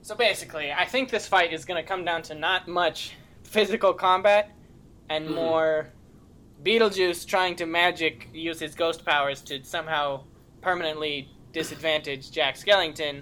So 0.07 0.15
basically, 0.15 0.71
I 0.71 0.85
think 0.85 1.09
this 1.09 1.27
fight 1.27 1.51
is 1.51 1.65
going 1.65 1.83
to 1.83 1.85
come 1.85 2.05
down 2.05 2.21
to 2.23 2.33
not 2.33 2.65
much 2.65 3.11
physical 3.43 3.93
combat 3.93 4.51
and 5.09 5.27
Mhm. 5.27 5.35
more 5.35 5.89
Beetlejuice 6.63 7.25
trying 7.25 7.55
to 7.57 7.65
magic 7.65 8.29
use 8.33 8.59
his 8.59 8.75
ghost 8.75 9.05
powers 9.05 9.41
to 9.43 9.63
somehow 9.63 10.23
permanently 10.61 11.29
disadvantage 11.53 12.31
Jack 12.31 12.55
Skellington. 12.55 13.21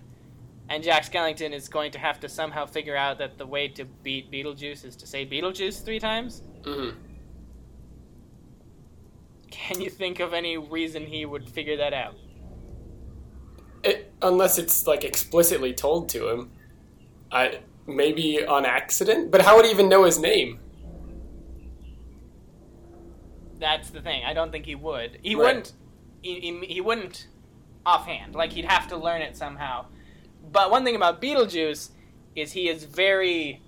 And 0.67 0.83
Jack 0.83 1.09
Skellington 1.09 1.53
is 1.53 1.69
going 1.69 1.91
to 1.91 1.99
have 1.99 2.19
to 2.21 2.29
somehow 2.29 2.65
figure 2.65 2.95
out 2.95 3.19
that 3.19 3.37
the 3.37 3.45
way 3.45 3.67
to 3.69 3.85
beat 3.85 4.31
Beetlejuice 4.31 4.83
is 4.83 4.95
to 4.95 5.05
say 5.05 5.25
Beetlejuice 5.25 5.83
three 5.83 5.99
times. 5.99 6.41
Mm-hmm. 6.63 6.97
Can 9.51 9.79
you 9.79 9.89
think 9.89 10.19
of 10.19 10.33
any 10.33 10.57
reason 10.57 11.05
he 11.05 11.25
would 11.25 11.47
figure 11.47 11.77
that 11.77 11.93
out? 11.93 12.15
It, 13.83 14.11
unless 14.21 14.57
it's 14.57 14.87
like 14.87 15.03
explicitly 15.03 15.73
told 15.73 16.09
to 16.09 16.27
him, 16.29 16.51
I 17.31 17.59
maybe 17.85 18.43
on 18.43 18.65
accident. 18.65 19.29
But 19.31 19.41
how 19.41 19.55
would 19.55 19.65
he 19.65 19.71
even 19.71 19.87
know 19.87 20.03
his 20.03 20.19
name? 20.19 20.59
That's 23.65 23.89
the 23.89 23.99
thing. 24.01 24.23
I 24.23 24.33
don't 24.33 24.51
think 24.51 24.65
he 24.67 24.75
would. 24.75 25.17
He 25.23 25.33
Right. 25.33 25.43
wouldn't. 25.45 25.73
He, 26.21 26.39
he, 26.39 26.65
he 26.75 26.81
wouldn't 26.81 27.27
offhand. 27.83 28.35
Like 28.35 28.51
he'd 28.51 28.65
have 28.65 28.87
to 28.89 28.95
learn 28.97 29.23
it 29.23 29.35
somehow. 29.35 29.87
But 30.51 30.69
one 30.69 30.83
thing 30.83 30.95
about 30.95 31.19
Beetlejuice 31.19 31.89
is 32.35 32.51
he 32.51 32.69
is 32.69 32.83
very 32.83 33.61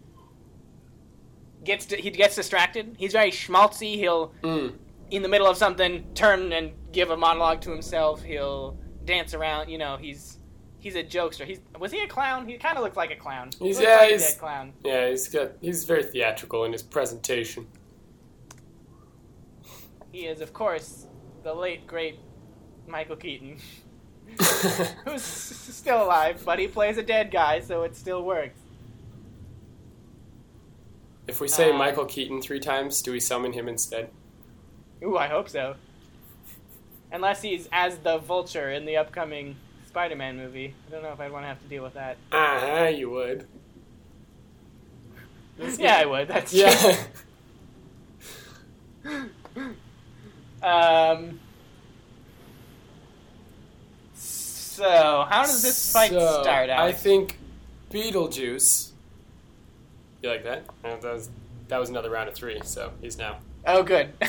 gets 1.64 1.92
he 1.92 2.12
gets 2.12 2.36
distracted. 2.36 2.96
He's 3.00 3.12
very 3.14 3.32
schmaltzy. 3.32 3.96
He'll 3.96 4.34
Mm. 4.44 4.76
in 5.10 5.24
the 5.24 5.30
middle 5.30 5.48
of 5.48 5.58
something 5.58 6.06
turn 6.14 6.52
and 6.54 6.74
give 6.92 7.10
a 7.10 7.18
monologue 7.18 7.62
to 7.62 7.72
himself. 7.72 8.22
He'll 8.22 8.78
dance 9.06 9.34
around. 9.34 9.70
You 9.70 9.80
know, 9.80 9.98
he's 9.98 10.38
he's 10.80 10.96
a 10.96 11.04
jokester. 11.04 11.44
He's 11.46 11.60
was 11.80 11.92
he 11.92 12.02
a 12.04 12.08
clown? 12.08 12.48
He 12.48 12.58
kind 12.58 12.78
of 12.78 12.84
looked 12.84 12.98
like 12.98 13.10
a 13.12 13.16
clown. 13.16 13.50
He's- 13.60 13.78
looked 13.78 13.88
yeah, 13.90 13.98
like 13.98 14.10
he's- 14.10 14.36
a 14.36 14.40
clown. 14.40 14.74
Yeah, 14.86 15.10
he's 15.10 15.28
got 15.28 15.54
he's 15.60 15.86
very 15.86 16.04
theatrical 16.04 16.66
in 16.66 16.72
his 16.72 16.84
presentation. 16.84 17.66
He 20.12 20.26
is, 20.26 20.42
of 20.42 20.54
course, 20.54 21.06
the 21.44 21.54
late 21.54 21.86
great 21.88 22.20
Michael 22.88 23.16
Keaton. 23.16 23.58
who's 25.06 25.22
still 25.24 26.04
alive, 26.04 26.42
but 26.46 26.60
he 26.60 26.68
plays 26.68 26.98
a 26.98 27.04
dead 27.04 27.32
guy, 27.32 27.60
so 27.62 27.84
it 27.84 27.96
still 27.96 28.24
works. 28.24 28.60
if 31.28 31.40
we 31.42 31.48
say 31.48 31.72
Um, 31.72 31.78
Michael 31.78 32.06
Keaton 32.06 32.42
three 32.42 32.60
times, 32.60 33.02
do 33.02 33.12
we 33.12 33.20
summon 33.20 33.54
him 33.54 33.68
instead? 33.68 34.10
Ooh, 35.04 35.18
I 35.18 35.28
hope 35.28 35.50
so. 35.50 35.76
Unless 37.12 37.42
he's 37.42 37.68
as 37.72 37.98
the 38.00 38.18
Vulture 38.18 38.70
in 38.72 38.86
the 38.86 38.98
upcoming 38.98 39.56
Spider-Man 39.88 40.36
movie. 40.38 40.74
I 40.88 40.92
don't 40.92 41.04
know 41.04 41.12
if 41.12 41.20
I'd 41.20 41.32
want 41.32 41.44
to 41.44 41.48
have 41.48 41.62
to 41.62 41.68
deal 41.68 41.84
with 41.84 41.94
that. 41.94 42.18
Ah, 42.32 42.84
uh 42.84 42.88
you 42.88 43.10
would. 43.10 43.48
Yeah, 45.80 45.98
I 45.98 46.06
would. 46.06 46.28
That's 46.28 46.54
Yeah. 46.54 46.98
Um. 50.64 51.40
So, 54.14 55.26
how 55.30 55.44
does 55.44 55.64
this 55.64 55.92
fight 55.92 56.12
So, 56.12 56.42
start 56.44 56.70
out? 56.70 56.80
I 56.80 56.92
think 56.92 57.38
Beetlejuice. 57.92 58.92
You 60.22 60.30
like 60.30 60.44
that? 60.44 60.66
Uh, 60.84 60.96
that 60.98 61.04
was 61.14 61.30
that 61.68 61.78
was 61.80 61.90
another 61.90 62.10
round 62.10 62.30
of 62.30 62.36
three, 62.36 62.60
so 62.64 62.92
he's 63.02 63.18
now 63.18 63.38
Oh, 63.66 63.84
good. 63.84 64.10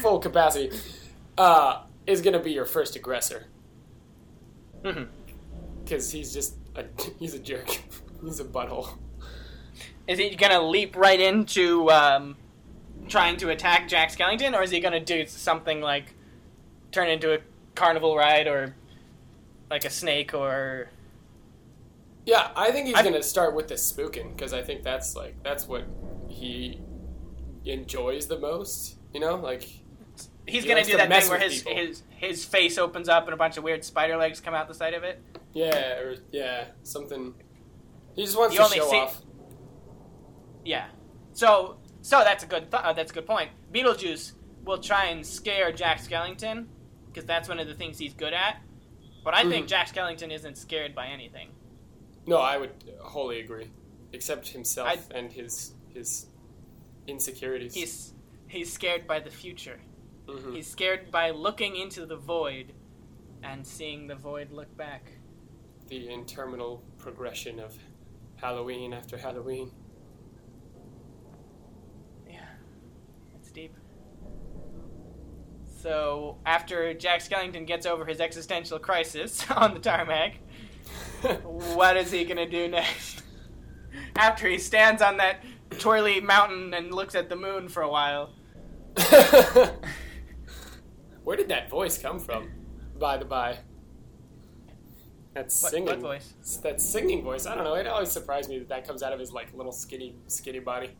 full 0.00 0.18
capacity. 0.18 0.70
Uh, 1.36 1.82
is 2.06 2.20
gonna 2.20 2.38
be 2.40 2.52
your 2.52 2.66
first 2.66 2.94
aggressor 2.96 3.46
Mm-hmm. 4.84 5.04
because 5.84 6.10
he's 6.10 6.32
just 6.34 6.54
a, 6.76 6.84
he's 7.18 7.34
a 7.34 7.38
jerk. 7.38 7.68
he's 8.24 8.40
a 8.40 8.44
butthole. 8.44 8.88
Is 10.08 10.18
he 10.18 10.34
gonna 10.36 10.60
leap 10.60 10.96
right 10.96 11.20
into 11.20 11.90
um, 11.90 12.36
trying 13.08 13.36
to 13.38 13.50
attack 13.50 13.88
Jack 13.88 14.10
Skellington, 14.10 14.54
or 14.54 14.62
is 14.62 14.70
he 14.70 14.80
gonna 14.80 15.00
do 15.00 15.26
something 15.26 15.80
like 15.80 16.14
turn 16.90 17.08
into 17.08 17.34
a 17.34 17.38
carnival 17.74 18.16
ride, 18.16 18.46
or 18.46 18.74
like 19.70 19.84
a 19.84 19.90
snake, 19.90 20.34
or 20.34 20.90
Yeah, 22.26 22.50
I 22.54 22.70
think 22.70 22.86
he's 22.86 22.96
gonna 23.02 23.22
start 23.22 23.54
with 23.54 23.68
the 23.68 23.74
spooking 23.74 24.34
because 24.36 24.52
I 24.52 24.62
think 24.62 24.82
that's 24.82 25.16
like 25.16 25.42
that's 25.42 25.66
what 25.66 25.84
he 26.28 26.80
enjoys 27.64 28.26
the 28.26 28.38
most. 28.38 28.96
You 29.12 29.20
know, 29.20 29.36
like 29.36 29.62
he's 30.46 30.62
He 30.62 30.68
gonna 30.68 30.84
do 30.84 30.96
that 30.96 31.08
thing 31.10 31.30
where 31.30 31.38
his 31.38 31.62
people. 31.62 31.76
his 31.76 32.02
his 32.10 32.44
face 32.44 32.78
opens 32.78 33.08
up 33.08 33.24
and 33.24 33.34
a 33.34 33.36
bunch 33.36 33.56
of 33.56 33.64
weird 33.64 33.84
spider 33.84 34.16
legs 34.16 34.40
come 34.40 34.54
out 34.54 34.68
the 34.68 34.74
side 34.74 34.94
of 34.94 35.02
it. 35.02 35.20
yeah, 35.52 35.98
or 35.98 36.16
yeah, 36.30 36.66
something. 36.82 37.34
He 38.14 38.24
just 38.24 38.36
wants 38.38 38.54
You 38.54 38.62
to 38.62 38.74
show 38.74 38.90
see- 38.90 38.96
off. 38.98 39.22
Yeah. 40.64 40.86
So 41.32 41.76
so 42.02 42.22
that's 42.24 42.44
a 42.44 42.46
good 42.46 42.70
th- 42.70 42.82
uh, 42.82 42.92
that's 42.92 43.10
a 43.10 43.14
good 43.14 43.26
point. 43.26 43.50
Beetlejuice 43.72 44.32
will 44.64 44.78
try 44.78 45.06
and 45.06 45.24
scare 45.26 45.72
Jack 45.72 46.00
Skellington 46.00 46.66
because 47.06 47.24
that's 47.24 47.48
one 47.48 47.58
of 47.58 47.66
the 47.66 47.74
things 47.74 47.98
he's 47.98 48.14
good 48.14 48.32
at. 48.32 48.60
But 49.24 49.34
I 49.34 49.48
think 49.48 49.66
Mhm. 49.66 49.68
Jack 49.68 49.88
Skellington 49.88 50.32
isn't 50.32 50.56
scared 50.58 50.94
by 50.94 51.06
anything. 51.06 51.50
No, 52.26 52.38
I 52.38 52.56
would 52.58 52.70
wholly 53.00 53.40
agree. 53.40 53.70
Except 54.12 54.48
himself 54.48 54.88
I'd- 54.88 55.14
and 55.14 55.32
his 55.32 55.74
his 55.94 56.26
insecurities. 57.06 57.74
He's 57.74 58.14
he's 58.48 58.72
scared 58.72 59.06
by 59.06 59.20
the 59.20 59.30
future. 59.30 59.80
Mhm. 60.26 60.54
He's 60.54 60.66
scared 60.70 61.10
by 61.10 61.30
looking 61.30 61.76
into 61.76 62.04
the 62.06 62.16
void 62.16 62.72
and 63.42 63.66
seeing 63.66 64.06
the 64.06 64.14
void 64.16 64.50
look 64.52 64.76
back. 64.76 65.12
the 65.88 66.08
interminable 66.08 66.82
progression 66.96 67.58
of 67.60 67.76
Halloween 68.36 68.94
after 68.94 69.18
Halloween. 69.18 69.70
Yeah, 72.26 72.46
it's 73.34 73.41
deep. 73.52 73.76
So 75.80 76.38
after 76.46 76.94
Jack 76.94 77.20
Skellington 77.20 77.66
gets 77.66 77.86
over 77.86 78.04
his 78.04 78.20
existential 78.20 78.78
crisis 78.78 79.44
on 79.56 79.74
the 79.74 79.80
tarmac, 79.80 80.36
what 81.42 81.96
is 81.96 82.10
he 82.12 82.24
gonna 82.24 82.48
do 82.48 82.68
next? 82.68 83.22
After 84.16 84.48
he 84.48 84.58
stands 84.58 85.02
on 85.02 85.16
that 85.18 85.44
twirly 85.78 86.20
mountain 86.20 86.74
and 86.74 86.92
looks 86.94 87.14
at 87.14 87.28
the 87.28 87.36
moon 87.36 87.68
for 87.68 87.82
a 87.82 87.88
while. 87.88 88.34
Where 91.24 91.36
did 91.36 91.48
that 91.48 91.70
voice 91.70 91.98
come 91.98 92.18
from? 92.18 92.50
By 92.98 93.16
the 93.16 93.24
by. 93.24 93.58
That 95.34 95.50
singing 95.50 95.86
what 95.86 96.00
voice? 96.00 96.34
It's 96.40 96.58
that 96.58 96.80
singing 96.80 97.22
voice. 97.22 97.46
I 97.46 97.54
don't 97.54 97.64
know. 97.64 97.74
It 97.74 97.86
always 97.86 98.10
surprised 98.10 98.50
me 98.50 98.58
that 98.58 98.68
that 98.68 98.86
comes 98.86 99.02
out 99.02 99.14
of 99.14 99.20
his 99.20 99.32
like 99.32 99.48
little 99.54 99.72
skinny 99.72 100.14
skinny 100.26 100.58
body. 100.58 100.90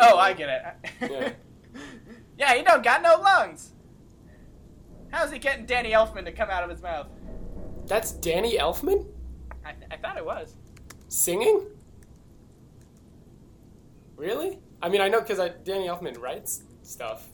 Oh, 0.00 0.16
I 0.18 0.32
get 0.32 0.48
it. 0.48 1.10
Yeah. 1.10 1.32
yeah, 2.38 2.54
he 2.54 2.62
don't 2.62 2.82
got 2.82 3.02
no 3.02 3.16
lungs. 3.20 3.72
How's 5.10 5.30
he 5.32 5.38
getting 5.38 5.66
Danny 5.66 5.90
Elfman 5.92 6.24
to 6.24 6.32
come 6.32 6.50
out 6.50 6.64
of 6.64 6.70
his 6.70 6.82
mouth? 6.82 7.06
That's 7.86 8.12
Danny 8.12 8.56
Elfman 8.58 9.06
I, 9.64 9.74
I 9.90 9.96
thought 9.96 10.16
it 10.16 10.24
was. 10.24 10.54
singing. 11.08 11.66
Really? 14.16 14.58
I 14.82 14.88
mean, 14.88 15.00
I 15.00 15.08
know 15.08 15.20
because 15.20 15.38
Danny 15.64 15.86
Elfman 15.88 16.18
writes 16.20 16.62
stuff, 16.82 17.26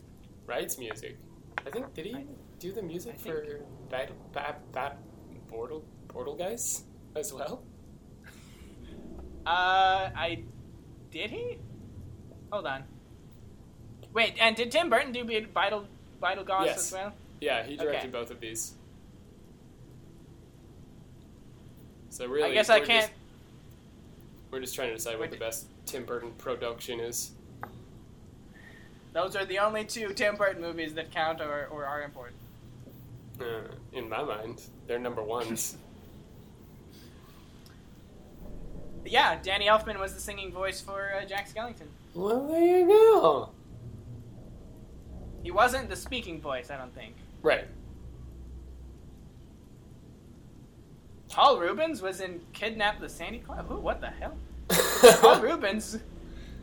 writes 0.47 0.79
music. 0.79 1.19
I 1.67 1.71
think 1.71 1.93
did 1.95 2.07
he 2.07 2.15
I- 2.15 2.25
do 2.59 2.73
the 2.73 2.83
music 2.83 3.15
I 3.15 3.19
think- 3.19 3.35
for 3.35 3.61
Bad 3.91 4.13
Bad 4.33 4.57
Bad 4.73 4.93
Bortle 5.51 5.83
Bortle 6.09 6.39
Guys 6.39 6.85
as 7.17 7.33
well? 7.33 7.63
Uh, 9.47 10.11
I 10.15 10.45
did 11.11 11.31
he? 11.31 11.59
Hold 12.51 12.67
on. 12.67 12.85
Wait, 14.13 14.35
and 14.41 14.57
did 14.57 14.73
Tim 14.73 14.91
Burton 14.91 15.13
do 15.13 15.25
Vital 15.55 15.87
Vital 16.21 16.45
Gods 16.45 16.67
Yes. 16.67 16.87
as 16.87 16.93
well? 16.93 17.13
Yeah, 17.41 17.63
he 17.63 17.77
directed 17.77 17.99
Okay. 17.99 18.09
both 18.09 18.31
of 18.31 18.41
these. 18.41 18.75
So 22.11 22.27
really, 22.27 22.51
I 22.51 22.55
guess 22.55 22.69
I 22.69 22.81
can't. 22.81 23.07
Just, 23.07 23.13
we're 24.51 24.61
just 24.61 24.75
trying 24.75 24.89
to 24.89 24.97
decide 24.97 25.19
what 25.19 25.31
the 25.31 25.37
best 25.37 25.67
Tim 25.87 26.05
Burton 26.05 26.33
production 26.39 26.99
is. 27.01 27.31
Those 29.13 29.37
are 29.37 29.45
the 29.45 29.59
only 29.61 29.85
two 29.85 30.13
Tim 30.13 30.37
Burton 30.37 30.61
movies 30.61 30.95
that 30.95 31.11
count 31.13 31.41
or, 31.41 31.67
or 31.71 31.85
are 31.87 32.03
important. 32.03 32.37
Uh, 33.41 33.73
in 33.93 34.09
my 34.09 34.23
mind, 34.23 34.61
they're 34.87 34.99
number 34.99 35.23
ones. 35.23 35.77
Yeah, 39.07 39.39
Danny 39.43 39.65
Elfman 39.67 39.99
was 39.99 40.13
the 40.13 40.21
singing 40.21 40.53
voice 40.53 40.81
for 40.83 41.13
uh, 41.15 41.25
Jack 41.25 41.49
Skellington. 41.49 41.87
Well, 42.15 42.49
there 42.49 42.79
you 42.79 42.87
go. 42.87 43.51
He 45.43 45.51
wasn't 45.51 45.89
the 45.89 45.97
speaking 45.97 46.41
voice, 46.41 46.71
I 46.71 46.77
don't 46.77 46.95
think. 46.95 47.15
Right. 47.43 47.67
Paul 51.31 51.59
Reubens 51.59 52.03
was 52.03 52.21
in 52.21 52.41
Kidnap 52.53 53.01
the 53.01 53.09
Sandy 53.09 53.39
Claus. 53.39 53.65
Who? 53.69 53.77
What 53.77 54.01
the 54.01 54.09
hell? 54.09 54.37
Paul 55.21 55.41
Reubens. 55.41 55.99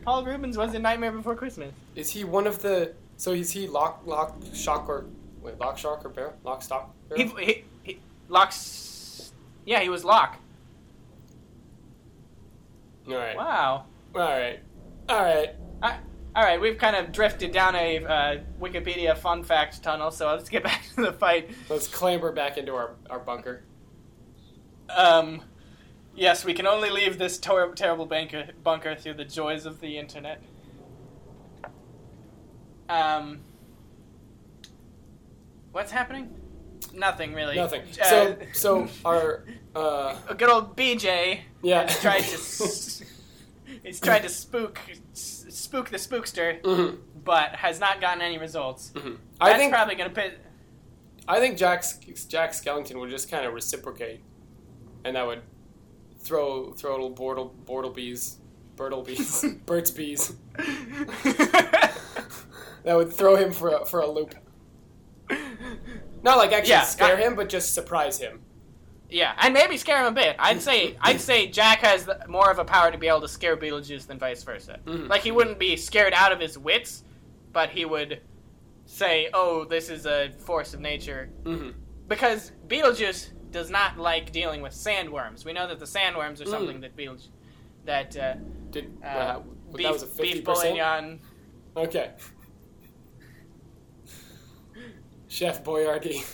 Paul 0.04 0.24
Reubens 0.24 0.56
was 0.56 0.74
in 0.74 0.82
Nightmare 0.82 1.12
Before 1.12 1.34
Christmas. 1.34 1.72
is 1.96 2.10
he 2.10 2.24
one 2.24 2.46
of 2.46 2.60
the? 2.62 2.92
So 3.16 3.32
is 3.32 3.50
he 3.50 3.66
lock 3.66 4.02
lock 4.06 4.36
shock 4.54 4.88
or 4.88 5.06
wait 5.42 5.58
lock 5.58 5.76
shock 5.78 6.04
or 6.04 6.10
bear 6.10 6.34
lock 6.44 6.62
stock? 6.62 6.94
He, 7.16 7.24
he, 7.24 7.64
he 7.82 7.98
Locke's. 8.28 9.32
Yeah, 9.64 9.80
he 9.80 9.88
was 9.88 10.04
lock. 10.04 10.36
All 13.08 13.14
right. 13.14 13.36
Wow. 13.36 13.86
All 14.14 14.20
right. 14.20 14.60
All 15.08 15.22
right. 15.22 15.54
All 16.36 16.44
right, 16.44 16.60
we've 16.60 16.78
kind 16.78 16.94
of 16.94 17.10
drifted 17.10 17.50
down 17.50 17.74
a 17.74 18.04
uh, 18.04 18.38
Wikipedia 18.60 19.16
fun 19.18 19.42
fact 19.42 19.82
tunnel, 19.82 20.12
so 20.12 20.28
let's 20.28 20.48
get 20.48 20.62
back 20.70 20.84
to 20.94 21.02
the 21.02 21.12
fight. 21.12 21.50
Let's 21.68 21.88
clamber 21.88 22.30
back 22.30 22.58
into 22.58 22.74
our, 22.74 22.94
our 23.10 23.18
bunker. 23.18 23.64
Um, 24.94 25.42
yes, 26.14 26.44
we 26.44 26.54
can 26.54 26.64
only 26.66 26.90
leave 26.90 27.18
this 27.18 27.38
tor- 27.38 27.74
terrible 27.74 28.06
bunker, 28.06 28.50
bunker 28.62 28.94
through 28.94 29.14
the 29.14 29.24
joys 29.24 29.66
of 29.66 29.80
the 29.80 29.98
internet. 29.98 30.40
Um, 32.88 33.40
what's 35.72 35.90
happening? 35.90 36.32
Nothing 36.94 37.34
really. 37.34 37.56
Nothing. 37.56 37.82
Uh, 38.00 38.04
So 38.04 38.38
so 38.52 38.88
our 39.04 39.44
uh 39.74 40.14
a 40.28 40.34
good 40.38 40.48
old 40.48 40.76
BJ 40.76 41.40
yeah. 41.62 41.82
has 41.82 42.00
tried 42.00 42.22
to 42.22 43.04
he's 43.82 44.00
trying 44.00 44.22
to 44.22 44.28
spook 44.28 44.78
s- 45.12 45.44
spook 45.50 45.90
the 45.90 45.96
spookster, 45.96 46.60
Mhm, 46.62 46.98
but 47.24 47.56
has 47.56 47.78
not 47.80 48.00
gotten 48.00 48.22
any 48.22 48.38
results. 48.38 48.90
mhm. 48.94 49.18
That's 49.40 49.54
I 49.54 49.56
think 49.58 49.72
probably 49.72 49.94
gonna 49.94 50.10
pit. 50.10 50.38
I 51.26 51.40
think 51.40 51.58
Jack 51.58 51.84
Jack 52.28 52.52
Skellington 52.52 52.96
would 53.00 53.10
just 53.10 53.30
kind 53.30 53.44
of 53.46 53.52
reciprocate, 53.54 54.20
and 55.04 55.16
that 55.16 55.26
would 55.26 55.42
throw 56.20 56.72
throw 56.72 56.92
little 56.92 57.14
Bortle 57.14 57.52
Bortlebees, 57.64 58.36
Bertlebees, 58.76 59.64
Burt's 59.66 59.90
bees. 59.90 60.32
That 62.84 62.96
would 62.96 63.12
throw 63.12 63.36
him 63.36 63.52
for 63.52 63.68
a, 63.70 63.84
for 63.84 64.00
a 64.00 64.10
loop. 64.10 64.34
Not 66.22 66.38
like 66.38 66.52
actually 66.52 66.70
Yeah, 66.70 66.84
scare 66.84 67.16
I- 67.16 67.20
him, 67.20 67.34
but 67.34 67.48
just 67.50 67.74
surprise 67.74 68.18
him. 68.18 68.40
Yeah, 69.10 69.32
and 69.38 69.54
maybe 69.54 69.76
scare 69.78 70.00
him 70.00 70.06
a 70.06 70.12
bit. 70.12 70.36
I'd 70.38 70.60
say 70.60 70.96
I'd 71.00 71.20
say 71.20 71.46
Jack 71.46 71.78
has 71.80 72.04
the, 72.04 72.20
more 72.28 72.50
of 72.50 72.58
a 72.58 72.64
power 72.64 72.90
to 72.90 72.98
be 72.98 73.08
able 73.08 73.22
to 73.22 73.28
scare 73.28 73.56
Beetlejuice 73.56 74.06
than 74.06 74.18
vice 74.18 74.42
versa. 74.42 74.80
Mhm. 74.84 75.08
Like 75.08 75.22
he 75.22 75.30
wouldn't 75.30 75.58
be 75.58 75.76
scared 75.76 76.12
out 76.14 76.30
of 76.32 76.40
his 76.40 76.58
wits, 76.58 77.04
but 77.52 77.70
he 77.70 77.84
would 77.86 78.20
say, 78.84 79.30
"Oh, 79.32 79.64
this 79.64 79.88
is 79.88 80.04
a 80.06 80.30
force 80.38 80.74
of 80.74 80.80
nature," 80.80 81.30
hmm 81.44 81.70
because 82.06 82.52
Beetlejuice 82.68 83.30
does 83.50 83.70
not 83.70 83.98
like 83.98 84.30
dealing 84.32 84.60
with 84.62 84.72
sandworms. 84.72 85.44
We 85.44 85.52
know 85.52 85.66
that 85.68 85.78
the 85.78 85.84
sandworms 85.86 86.40
are 86.40 86.44
Mm. 86.44 86.50
something 86.50 86.80
that 86.80 86.96
Beetlejuice 86.96 87.28
that 87.84 88.16
uh, 88.16 88.34
Did 88.70 88.92
uh, 89.02 89.06
uh, 89.06 89.38
beef, 89.74 89.84
that 89.86 89.92
was 89.92 90.02
a 90.02 90.06
fifty 90.06 90.34
beef 90.34 90.44
bourguignon. 90.44 91.20
Okay. 91.76 92.10
Chef 95.28 95.62
Boyardee. 95.64 96.24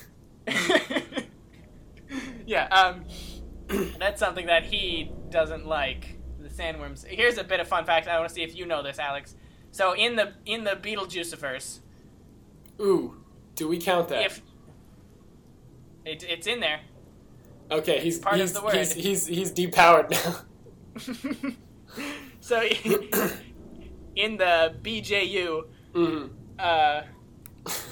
yeah, 2.46 2.66
um, 2.68 3.04
that's 3.98 4.20
something 4.20 4.46
that 4.46 4.64
he 4.64 5.12
doesn't 5.30 5.66
like. 5.66 6.18
The 6.38 6.48
sandworms. 6.50 7.06
Here's 7.06 7.38
a 7.38 7.44
bit 7.44 7.60
of 7.60 7.68
fun 7.68 7.86
fact. 7.86 8.06
I 8.06 8.18
want 8.18 8.28
to 8.28 8.34
see 8.34 8.42
if 8.42 8.54
you 8.54 8.66
know 8.66 8.82
this, 8.82 8.98
Alex. 8.98 9.34
So 9.70 9.94
in 9.94 10.16
the 10.16 10.34
in 10.44 10.64
the 10.64 10.72
Beetlejuiceverse, 10.72 11.80
Ooh, 12.80 13.16
do 13.54 13.66
we 13.68 13.78
count 13.78 14.08
that? 14.08 14.26
if 14.26 14.42
it, 16.04 16.22
it's 16.28 16.46
in 16.46 16.60
there. 16.60 16.80
okay, 17.70 18.00
he's 18.00 18.18
part 18.18 18.38
of 18.38 18.52
the 18.52 18.62
word. 18.62 18.74
he's 18.74 18.92
he's 18.92 19.26
he's 19.26 19.52
depowered 19.52 20.10
now. 20.10 20.36
so 22.40 22.60
in 24.16 24.36
the 24.36 24.74
BJU, 24.82 25.64
hmm 25.94 26.26
uh, 26.58 27.02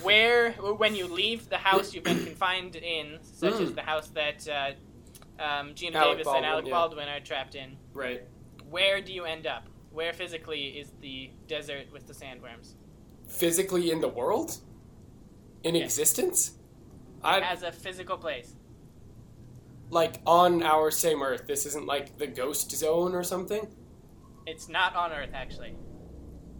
where 0.02 0.52
when 0.52 0.94
you 0.94 1.06
leave 1.06 1.48
the 1.48 1.56
house 1.58 1.94
you've 1.94 2.04
been 2.04 2.24
confined 2.24 2.76
in, 2.76 3.18
such 3.22 3.54
as 3.54 3.70
Mm. 3.70 3.74
the 3.74 3.82
house 3.82 4.08
that 4.08 4.48
uh, 4.48 5.42
um, 5.42 5.74
Geena 5.74 5.94
Alec 5.96 6.18
Davis 6.18 6.24
Baldwin, 6.24 6.36
and 6.44 6.46
Alec 6.46 6.64
yeah. 6.66 6.70
Baldwin 6.72 7.08
are 7.08 7.20
trapped 7.20 7.54
in, 7.54 7.76
Right. 7.94 8.22
where 8.68 9.00
do 9.00 9.12
you 9.12 9.24
end 9.24 9.46
up? 9.46 9.68
Where 9.90 10.12
physically 10.12 10.78
is 10.78 10.90
the 11.00 11.30
desert 11.48 11.92
with 11.92 12.06
the 12.06 12.12
sandworms? 12.14 12.74
Physically 13.28 13.90
in 13.90 14.00
the 14.00 14.08
world? 14.08 14.58
In 15.64 15.74
Yeah. 15.74 15.84
existence? 15.84 16.52
I 17.22 17.40
As 17.40 17.62
a 17.62 17.70
physical 17.72 18.16
place. 18.18 18.54
like 19.90 20.20
on 20.26 20.62
our 20.62 20.90
same 20.90 21.22
Earth. 21.22 21.46
This 21.46 21.66
isn't 21.66 21.84
like 21.86 22.16
the 22.18 22.26
ghost 22.26 22.70
zone 22.70 23.14
or 23.14 23.22
something. 23.22 23.68
It's 24.46 24.66
not 24.68 24.96
on 24.96 25.12
Earth, 25.12 25.30
actually. 25.34 25.76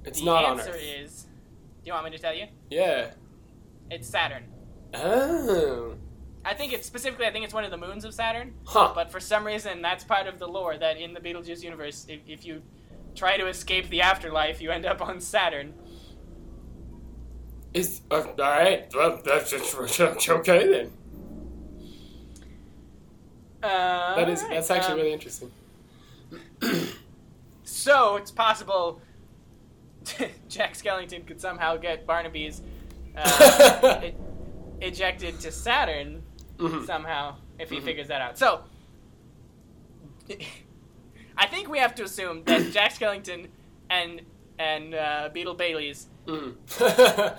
It's 0.05 0.18
the 0.20 0.27
not 0.27 0.44
on 0.44 0.61
answer 0.61 0.77
is. 0.77 1.27
Do 1.83 1.88
you 1.88 1.92
want 1.92 2.05
me 2.05 2.11
to 2.12 2.18
tell 2.18 2.35
you? 2.35 2.47
Yeah. 2.71 3.11
It's 3.90 4.09
Saturn. 4.09 4.45
Oh. 4.95 5.95
I 6.45 6.55
think 6.55 6.73
it's 6.73 6.87
specifically. 6.87 7.27
I 7.27 7.33
think 7.33 7.45
it's 7.45 7.55
one 7.55 7.64
of 7.64 7.71
the 7.71 7.77
moons 7.77 8.05
of 8.05 8.14
Saturn. 8.14 8.55
Huh. 8.64 8.92
But 8.95 9.11
for 9.11 9.21
some 9.21 9.45
reason, 9.45 9.83
that's 9.83 10.05
part 10.05 10.27
of 10.27 10.38
the 10.38 10.47
lore 10.47 10.77
that 10.79 10.97
in 10.97 11.12
the 11.14 11.21
Beetlejuice 11.21 11.62
universe, 11.62 12.07
if, 12.09 12.21
if 12.27 12.45
you 12.45 12.62
try 13.14 13.37
to 13.37 13.47
escape 13.47 13.88
the 13.88 14.01
afterlife, 14.01 14.61
you 14.61 14.71
end 14.71 14.87
up 14.87 15.01
on 15.03 15.21
Saturn. 15.21 15.75
Is 17.75 18.03
uh, 18.11 18.23
all 18.23 18.35
right. 18.38 18.90
Well, 18.95 19.21
that's 19.25 19.51
just 19.51 19.75
okay 20.29 20.68
then. 20.68 20.92
Uh, 23.62 24.16
That 24.16 24.29
is 24.29 24.42
alright, 24.42 24.57
that's 24.57 24.71
actually 24.71 24.92
um, 24.92 24.99
really 24.99 25.12
interesting. 25.12 25.51
So 27.64 28.16
it's 28.16 28.31
possible 28.31 29.01
Jack 30.48 30.74
Skellington 30.74 31.26
could 31.26 31.40
somehow 31.40 31.76
get 31.76 32.06
Barnaby's 32.06 32.62
uh, 33.16 34.00
e- 34.04 34.14
ejected 34.80 35.38
to 35.40 35.50
Saturn 35.52 36.22
Mhm. 36.58 36.86
somehow 36.86 37.36
if 37.58 37.70
he 37.70 37.78
Mhm. 37.78 37.82
figures 37.84 38.08
that 38.08 38.20
out. 38.20 38.38
So 38.38 38.62
I 41.36 41.46
think 41.46 41.68
we 41.68 41.78
have 41.78 41.94
to 41.96 42.04
assume 42.04 42.44
that 42.44 42.70
Jack 42.72 42.92
Skellington 42.94 43.48
and 43.90 44.22
and 44.58 44.94
uh, 44.94 45.28
Beetle 45.32 45.54
Bailey's 45.54 46.06
that 46.28 47.38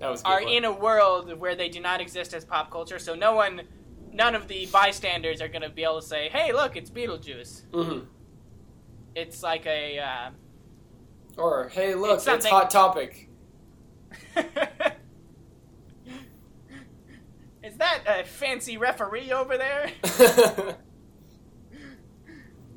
was 0.00 0.22
are 0.24 0.42
one. 0.42 0.52
in 0.52 0.64
a 0.64 0.72
world 0.72 1.38
where 1.38 1.54
they 1.54 1.68
do 1.68 1.80
not 1.80 2.00
exist 2.00 2.34
as 2.34 2.44
pop 2.44 2.70
culture. 2.70 2.98
So 2.98 3.14
no 3.14 3.34
one, 3.34 3.62
none 4.12 4.34
of 4.34 4.46
the 4.48 4.66
bystanders 4.66 5.40
are 5.40 5.48
going 5.48 5.62
to 5.62 5.70
be 5.70 5.82
able 5.84 6.00
to 6.00 6.06
say, 6.06 6.28
"Hey, 6.28 6.52
look, 6.52 6.76
it's 6.76 6.90
Beetlejuice." 6.90 7.62
Mhm. 7.72 8.06
It's 9.14 9.42
like 9.42 9.66
a. 9.66 9.98
Uh, 9.98 10.30
Or 11.36 11.68
hey, 11.68 11.94
look, 11.94 12.18
It's 12.18 12.26
it's, 12.26 12.46
hot 12.46 12.70
topic. 12.70 13.28
Is 17.62 17.76
that 17.78 18.02
a 18.06 18.24
fancy 18.24 18.76
referee 18.76 19.32
over 19.32 19.56
there? 19.56 19.90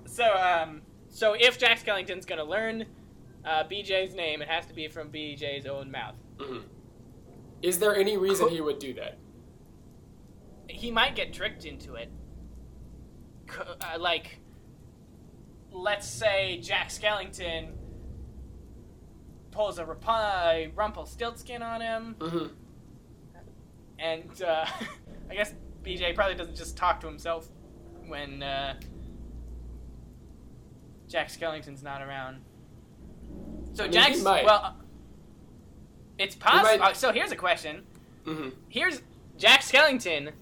so, 0.06 0.34
um, 0.34 0.82
so 1.10 1.34
if 1.34 1.60
Jack 1.60 1.84
Skellington's 1.84 2.26
gonna 2.26 2.44
learn 2.44 2.86
uh, 3.46 3.64
BJ's 3.66 4.16
name, 4.16 4.42
it 4.42 4.48
has 4.48 4.66
to 4.68 4.74
be 4.74 4.88
from 4.88 5.10
BJ's 5.10 5.66
own 5.66 5.92
mouth. 5.92 6.16
Mhm. 6.38 6.64
Is 7.62 7.80
there 7.80 7.96
any 7.96 8.18
reason 8.18 8.50
he 8.50 8.62
would 8.62 8.80
do 8.80 8.94
that? 8.96 9.18
He 10.70 10.90
might 10.92 11.16
get 11.16 11.34
tricked 11.34 11.66
into 11.66 11.96
it. 11.96 12.10
Uh, 13.60 13.98
like, 14.00 14.40
let's 15.72 16.08
say 16.08 16.60
Jack 16.62 16.90
Skellington 16.90 17.72
pulls 19.52 19.80
a 19.80 19.86
Rap- 19.86 20.72
Rumpelstiltskin 20.76 21.62
on 21.62 21.82
him, 21.82 22.16
Mhm. 22.20 22.52
and 24.00 24.42
uh, 24.42 24.66
I 25.30 25.34
guess 25.36 25.54
BJ 25.84 26.14
probably 26.16 26.36
doesn't 26.36 26.56
just 26.56 26.78
talk 26.78 27.00
to 27.02 27.08
himself 27.08 27.48
when 28.08 28.44
uh, 28.44 28.76
Jack 31.08 31.30
Skellington's 31.30 31.84
not 31.84 32.02
around. 32.02 32.42
So 33.74 33.84
I 33.84 33.88
mean, 33.88 33.94
Jack's 33.94 34.22
well, 34.24 34.48
uh, 34.48 34.72
it's 36.18 36.36
possible. 36.36 36.78
might- 36.78 36.92
Uh, 36.92 36.94
so 36.94 37.12
here's 37.12 37.32
a 37.32 37.36
question: 37.36 37.86
Mhm. 38.26 38.54
Here's 38.70 39.02
Jack 39.38 39.62
Skellington 39.62 40.34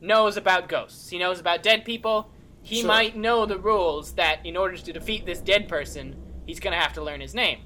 knows 0.00 0.36
about 0.36 0.68
ghosts. 0.68 1.10
He 1.10 1.18
knows 1.18 1.40
about 1.40 1.62
dead 1.62 1.84
people. 1.84 2.30
He 2.62 2.80
Sure. 2.80 2.88
might 2.88 3.16
know 3.16 3.44
the 3.46 3.58
rules 3.58 4.12
that 4.14 4.44
in 4.46 4.56
order 4.56 4.76
to 4.76 4.92
defeat 4.92 5.26
this 5.26 5.40
dead 5.40 5.68
person, 5.68 6.16
he's 6.46 6.60
gonna 6.60 6.76
have 6.80 6.92
to 6.94 7.02
learn 7.02 7.20
his 7.20 7.34
name. 7.34 7.60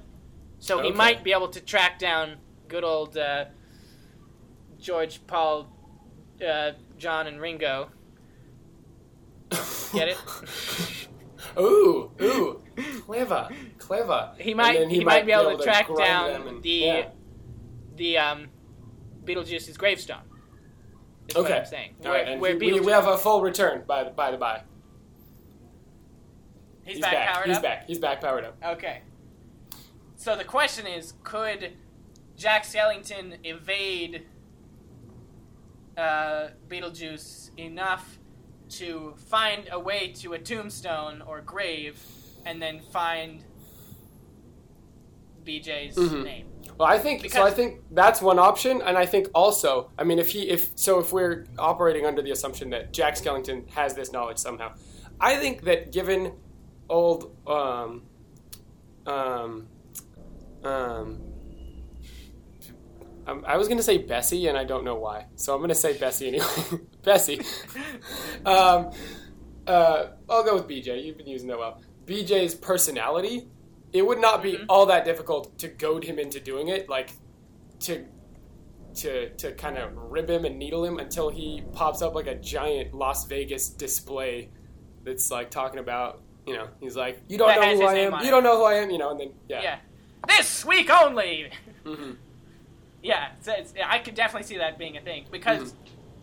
So 0.59 0.81
he 0.81 0.91
might 0.91 1.23
be 1.23 1.31
able 1.31 1.49
to 1.49 1.61
track 1.61 1.99
down 1.99 2.37
good 2.67 2.83
old 2.83 3.17
uh, 3.17 3.45
George, 4.79 5.25
Paul, 5.27 5.67
uh, 6.45 6.71
John, 6.97 7.27
and 7.27 7.39
Ringo. 7.39 7.89
Get 9.93 10.09
it? 10.09 10.17
ooh, 11.59 12.11
ooh, 12.21 12.61
clever, 13.05 13.49
clever. 13.77 14.33
He 14.37 14.53
might 14.53 14.77
then 14.77 14.89
he, 14.89 15.03
might, 15.03 15.25
be 15.25 15.31
able, 15.31 15.57
to 15.57 15.63
track 15.63 15.87
down 15.95 16.47
and- 16.47 16.63
the 16.63 16.69
yeah. 16.69 17.09
the 17.95 18.17
um, 18.17 18.47
Beetlejuice's 19.23 19.77
gravestone. 19.77 20.17
Okay. 21.35 21.59
I'm 21.59 21.65
saying. 21.65 21.95
All 22.05 22.11
right, 22.11 22.39
where 22.39 22.53
he- 22.53 22.73
we, 22.73 22.79
we 22.79 22.91
have 22.91 23.07
a 23.07 23.17
full 23.17 23.41
return 23.41 23.83
by 23.87 24.03
the 24.03 24.09
by 24.11 24.31
the 24.31 24.37
by. 24.37 24.61
he's, 26.83 26.99
back, 26.99 27.27
powered 27.27 27.47
He's 27.47 27.57
up. 27.57 27.63
back. 27.63 27.87
He's 27.87 27.99
back 27.99 28.21
powered 28.21 28.45
up. 28.45 28.57
Okay. 28.63 29.01
So 30.25 30.35
the 30.35 30.43
question 30.43 30.87
is, 30.87 31.13
could 31.23 31.73
Jack 32.35 32.63
Skellington 32.63 33.37
evade 33.43 34.25
uh, 35.95 36.47
Beetlejuice 36.67 37.51
enough 37.59 38.17
to 38.69 39.13
find 39.27 39.69
a 39.71 39.77
way 39.77 40.07
to 40.21 40.33
a 40.33 40.39
tombstone 40.39 41.21
or 41.21 41.41
grave, 41.41 42.01
and 42.43 42.59
then 42.59 42.81
find 42.91 43.43
BJ's 45.45 45.95
Mhm. 45.95 46.23
name? 46.23 46.47
Well, 46.75 46.87
I 46.87 46.97
think 46.97 47.29
so. 47.29 47.43
I 47.43 47.51
think 47.51 47.81
that's 47.91 48.19
one 48.19 48.39
option, 48.39 48.81
and 48.81 48.97
I 48.97 49.05
think 49.05 49.27
also, 49.35 49.91
I 49.95 50.05
mean, 50.05 50.17
if 50.17 50.29
he, 50.29 50.49
if 50.49 50.71
so, 50.73 50.97
if 50.97 51.13
we're 51.13 51.45
operating 51.59 52.07
under 52.07 52.23
the 52.23 52.31
assumption 52.31 52.71
that 52.71 52.91
Jack 52.91 53.13
Skellington 53.13 53.69
has 53.69 53.93
this 53.93 54.11
knowledge 54.11 54.39
somehow, 54.39 54.73
I 55.21 55.35
think 55.35 55.65
that 55.65 55.91
given 55.91 56.33
old, 56.89 57.37
um, 57.45 58.01
um, 59.05 59.67
um, 60.65 61.21
I 63.45 63.57
was 63.57 63.67
going 63.67 63.77
to 63.77 63.83
say 63.83 63.97
Bessie, 63.97 64.47
and 64.47 64.57
I 64.57 64.63
don't 64.65 64.83
know 64.83 64.95
why, 64.95 65.27
so 65.35 65.53
I'm 65.53 65.59
going 65.59 65.69
to 65.69 65.75
say 65.75 65.97
Bessie 65.97 66.27
anyway. 66.27 66.45
Bessie. 67.03 67.41
um, 68.45 68.91
uh, 69.65 70.07
I'll 70.29 70.43
go 70.43 70.53
with 70.55 70.67
BJ. 70.67 71.03
You've 71.03 71.17
been 71.17 71.27
using 71.27 71.47
that 71.47 71.57
well. 71.57 71.81
BJ's 72.05 72.53
personality 72.53 73.47
it 73.93 74.05
would 74.05 74.19
not 74.19 74.43
be 74.43 74.53
Mhm. 74.53 74.65
all 74.67 74.85
that 74.87 75.05
difficult 75.05 75.57
to 75.59 75.69
goad 75.69 76.03
him 76.03 76.19
into 76.19 76.41
doing 76.41 76.67
it, 76.67 76.89
like 76.89 77.11
to 77.79 78.05
to 78.95 79.29
to 79.35 79.53
kind 79.53 79.77
of 79.77 79.95
rib 79.95 80.29
him 80.29 80.43
and 80.43 80.59
needle 80.59 80.83
him 80.83 80.99
until 80.99 81.29
he 81.29 81.63
pops 81.71 82.01
up 82.01 82.13
like 82.13 82.27
a 82.27 82.35
giant 82.35 82.93
Las 82.93 83.25
Vegas 83.25 83.69
display 83.69 84.49
that's 85.05 85.31
like 85.31 85.49
talking 85.49 85.79
about, 85.79 86.21
you 86.45 86.53
know, 86.55 86.67
he's 86.81 86.97
like, 86.97 87.21
you 87.29 87.37
don't 87.37 87.47
That 87.47 87.61
know 87.61 87.75
who 87.77 87.85
I 87.85 87.93
am, 87.95 88.23
you 88.23 88.31
don't 88.31 88.43
know 88.43 88.57
who 88.57 88.63
I 88.65 88.73
am, 88.75 88.89
you 88.89 88.97
know, 88.97 89.11
and 89.11 89.19
then 89.19 89.31
yeah, 89.47 89.61
Yeah. 89.61 89.77
This 90.27 90.65
week 90.65 90.89
only. 90.89 91.51
hmm 91.83 92.11
Yeah, 93.01 93.29
so 93.41 93.53
it's, 93.53 93.73
I 93.85 93.99
could 93.99 94.15
definitely 94.15 94.47
see 94.47 94.57
that 94.57 94.77
being 94.77 94.97
a 94.97 95.01
thing 95.01 95.25
because 95.31 95.73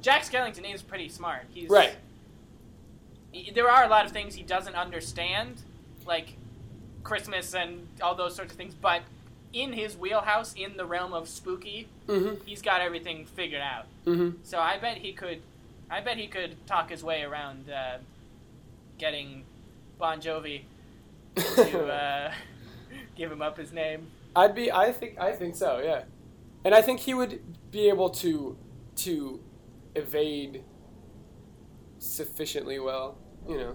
Jack 0.01 0.23
Skellington 0.23 0.73
is 0.73 0.83
pretty 0.83 1.09
smart. 1.09 1.43
He's 1.53 1.65
Mm-hmm. 1.65 1.73
right, 1.75 1.97
he- 3.31 3.51
there 3.53 3.71
are 3.71 3.85
a 3.85 3.89
lot 3.89 4.05
of 4.05 4.13
things 4.13 4.35
he 4.35 4.43
doesn't 4.43 4.75
understand, 4.75 5.63
like 6.07 6.35
Christmas 7.05 7.55
and 7.55 7.87
all 8.03 8.15
those 8.15 8.35
sorts 8.35 8.53
of 8.53 8.57
things. 8.59 8.75
But 8.75 9.03
in 9.53 9.73
his 9.73 9.97
wheelhouse, 9.97 10.55
in 10.55 10.77
the 10.77 10.85
realm 10.87 11.13
of 11.13 11.29
spooky, 11.29 11.89
hmm 12.07 12.35
he's 12.45 12.63
got 12.63 12.81
everything 12.81 13.25
figured 13.27 13.63
out. 13.63 13.87
hmm 14.05 14.31
So 14.43 14.59
I 14.59 14.79
bet 14.79 14.99
he 14.99 15.13
could, 15.13 15.41
I 15.91 16.01
bet 16.01 16.17
he 16.17 16.27
could 16.27 16.57
talk 16.67 16.91
his 16.91 17.05
way 17.05 17.23
around 17.23 17.71
uh, 17.71 17.99
getting 18.99 19.45
Bon 19.99 20.21
Jovi 20.21 20.63
to 21.37 21.87
uh, 21.93 22.33
give 23.15 23.31
him 23.33 23.43
up 23.43 23.57
his 23.59 23.73
name. 23.73 24.09
I'd 24.35 24.55
be. 24.55 24.71
I 24.73 24.93
think. 24.93 25.19
I 25.21 25.33
think 25.33 25.55
so. 25.57 25.81
Yeah, 25.85 26.05
and 26.65 26.75
I 26.75 26.83
think 26.83 27.01
he 27.01 27.15
would 27.15 27.41
be 27.71 27.89
able 27.89 28.11
to 28.11 28.57
to 28.97 29.41
evade 29.95 30.65
sufficiently 31.99 32.79
well. 32.79 33.19
You 33.49 33.57
know, 33.59 33.75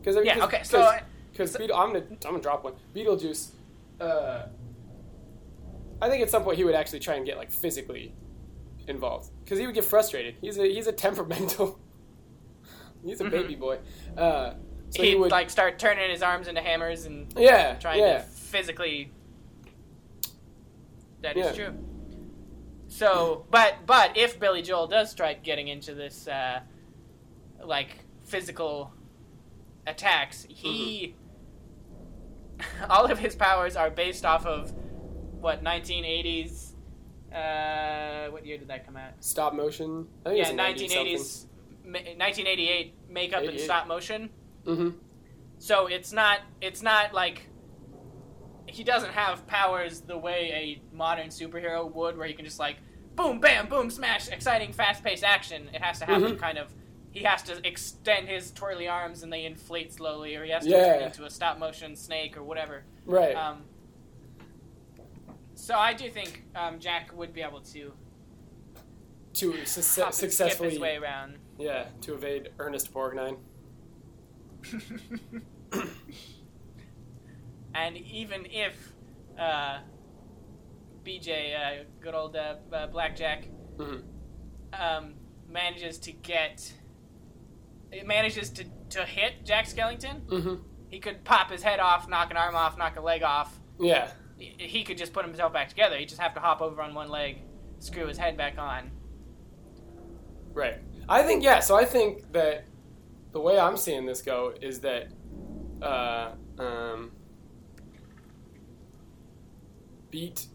because 0.00 0.16
Yeah. 0.24 0.44
Okay. 0.44 0.62
So 0.62 0.90
because 1.32 1.52
so- 1.52 1.58
Beetle, 1.58 1.76
I'm 1.76 1.92
gonna 1.92 2.06
I'm 2.10 2.16
gonna 2.22 2.40
drop 2.40 2.64
one. 2.64 2.74
Beetlejuice. 2.94 3.50
Uh, 4.00 4.46
I 6.00 6.08
think 6.10 6.22
at 6.22 6.30
some 6.30 6.42
point 6.44 6.56
he 6.58 6.64
would 6.64 6.74
actually 6.74 7.00
try 7.00 7.14
and 7.14 7.24
get 7.26 7.36
like 7.36 7.50
physically 7.50 8.14
involved 8.88 9.30
because 9.44 9.58
he 9.58 9.66
would 9.66 9.74
get 9.74 9.84
frustrated. 9.84 10.36
He's 10.40 10.58
a 10.58 10.62
he's 10.66 10.86
a 10.86 10.92
temperamental. 11.06 11.78
he's 13.04 13.20
a 13.20 13.24
Mhm. 13.24 13.30
baby 13.30 13.54
boy. 13.54 13.78
Uh, 14.16 14.54
so 14.90 15.02
he'd 15.02 15.10
he 15.10 15.14
would 15.16 15.30
like 15.30 15.50
start 15.50 15.78
turning 15.78 16.10
his 16.10 16.22
arms 16.22 16.46
into 16.48 16.60
hammers 16.60 17.04
and 17.06 17.32
yeah 17.36 17.74
trying 17.74 18.00
yeah. 18.00 18.18
to 18.18 18.24
physically. 18.54 19.10
That 21.22 21.36
is 21.36 21.46
Yeah. 21.46 21.52
true. 21.70 21.74
So, 22.86 23.46
but 23.50 23.74
but 23.86 24.16
if 24.16 24.38
Billy 24.38 24.62
Joel 24.62 24.86
does 24.86 25.10
start 25.10 25.42
getting 25.42 25.66
into 25.66 25.92
this, 25.94 26.28
uh, 26.28 26.60
like 27.64 28.04
physical 28.22 28.92
attacks, 29.88 30.46
he 30.48 31.16
all 32.88 33.06
of 33.06 33.18
his 33.18 33.34
powers 33.34 33.74
are 33.74 33.90
based 33.90 34.24
off 34.24 34.46
of 34.46 34.72
what 35.40 35.64
1980s. 35.64 36.74
Uh, 37.34 38.30
what 38.30 38.46
year 38.46 38.58
did 38.58 38.68
that 38.68 38.86
come 38.86 38.96
out? 38.96 39.12
Stop 39.18 39.54
motion. 39.54 40.06
I 40.24 40.28
think 40.30 40.46
Yeah, 40.46 40.52
90 40.52 40.88
something. 40.88 41.16
1980s, 41.16 41.46
ma- 41.84 41.98
1988 42.24 42.94
makeup 43.08 43.42
and 43.42 43.58
stop 43.58 43.88
motion. 43.88 44.30
Mm-hmm. 44.64 44.90
So 45.58 45.88
it's 45.88 46.12
not 46.12 46.38
it's 46.60 46.82
not 46.82 47.12
like 47.12 47.48
he 48.66 48.82
doesn't 48.84 49.12
have 49.12 49.46
powers 49.46 50.00
the 50.00 50.16
way 50.18 50.80
a 50.92 50.96
modern 50.96 51.28
superhero 51.28 51.92
would, 51.94 52.16
where 52.16 52.26
he 52.26 52.34
can 52.34 52.44
just 52.44 52.58
like 52.58 52.76
boom, 53.16 53.38
bam, 53.38 53.68
boom, 53.68 53.90
smash, 53.90 54.28
exciting, 54.28 54.72
fast-paced 54.72 55.22
action. 55.22 55.68
It 55.72 55.80
has 55.80 56.00
to 56.00 56.04
happen 56.04 56.32
Mhm. 56.36 56.38
kind 56.38 56.58
of. 56.58 56.72
He 57.12 57.20
has 57.22 57.42
to 57.44 57.64
extend 57.64 58.28
his 58.28 58.50
twirly 58.50 58.88
arms 58.88 59.22
and 59.22 59.32
they 59.32 59.44
inflate 59.44 59.92
slowly, 59.92 60.34
or 60.34 60.42
he 60.44 60.50
has 60.50 60.64
to 60.64 60.70
Yeah. 60.70 60.94
turn 60.94 61.02
into 61.04 61.24
a 61.24 61.30
stop-motion 61.30 61.94
snake 61.94 62.36
or 62.36 62.42
whatever. 62.42 62.82
Right. 63.06 63.36
Um, 63.36 63.64
So 65.54 65.76
I 65.78 65.92
do 65.94 66.10
think 66.10 66.42
um, 66.56 66.80
Jack 66.80 67.12
would 67.16 67.32
be 67.32 67.40
able 67.40 67.60
to 67.60 67.92
To 69.34 69.52
skip 69.64 70.12
successfully, 70.12 70.70
his 70.70 70.78
way 70.80 70.96
around. 70.96 71.38
yeah, 71.56 71.86
to 72.00 72.14
evade 72.14 72.50
Ernest 72.58 72.92
Borgnine. 72.92 73.38
and 77.74 77.96
even 77.96 78.46
if 78.46 78.92
uh, 79.38 79.78
BJ, 81.04 81.54
uh, 81.54 81.84
good 82.00 82.14
old 82.14 82.36
uh, 82.36 82.56
uh, 82.72 82.86
Blackjack, 82.88 83.48
hmm 83.78 83.96
um, 84.72 85.14
manages 85.48 85.98
to 85.98 86.10
get, 86.12 86.72
it 87.92 88.06
manages 88.06 88.50
to, 88.50 88.64
to 88.90 89.04
hit 89.04 89.44
Jack 89.44 89.66
Skellington, 89.66 90.28
hmm 90.28 90.54
he 90.88 91.00
could 91.00 91.24
pop 91.24 91.50
his 91.50 91.62
head 91.62 91.80
off, 91.80 92.08
knock 92.08 92.30
an 92.30 92.36
arm 92.36 92.54
off, 92.54 92.78
knock 92.78 92.96
a 92.96 93.00
leg 93.00 93.22
off. 93.24 93.58
Yeah. 93.80 94.08
He- 94.38 94.54
He 94.58 94.84
could 94.84 94.96
just 94.98 95.12
put 95.12 95.24
himself 95.24 95.52
back 95.52 95.68
together. 95.68 95.96
He'd 95.96 96.08
just 96.08 96.20
have 96.20 96.34
to 96.34 96.40
hop 96.40 96.60
over 96.62 96.80
on 96.82 96.94
one 96.94 97.08
leg, 97.08 97.38
screw 97.80 98.06
his 98.06 98.16
head 98.18 98.36
back 98.36 98.58
on. 98.58 98.90
Right. 100.52 100.76
I 101.08 101.22
think 101.24 101.42
yeah. 101.42 101.58
So 101.60 101.74
I 101.76 101.84
think 101.84 102.32
that 102.32 102.64
the 103.32 103.40
way 103.40 103.58
I'm 103.58 103.76
seeing 103.76 104.06
this 104.06 104.22
go 104.22 104.54
is 104.60 104.80
that 104.80 105.08
uh, 105.82 106.32
um, 106.58 107.10
beat 110.14 110.46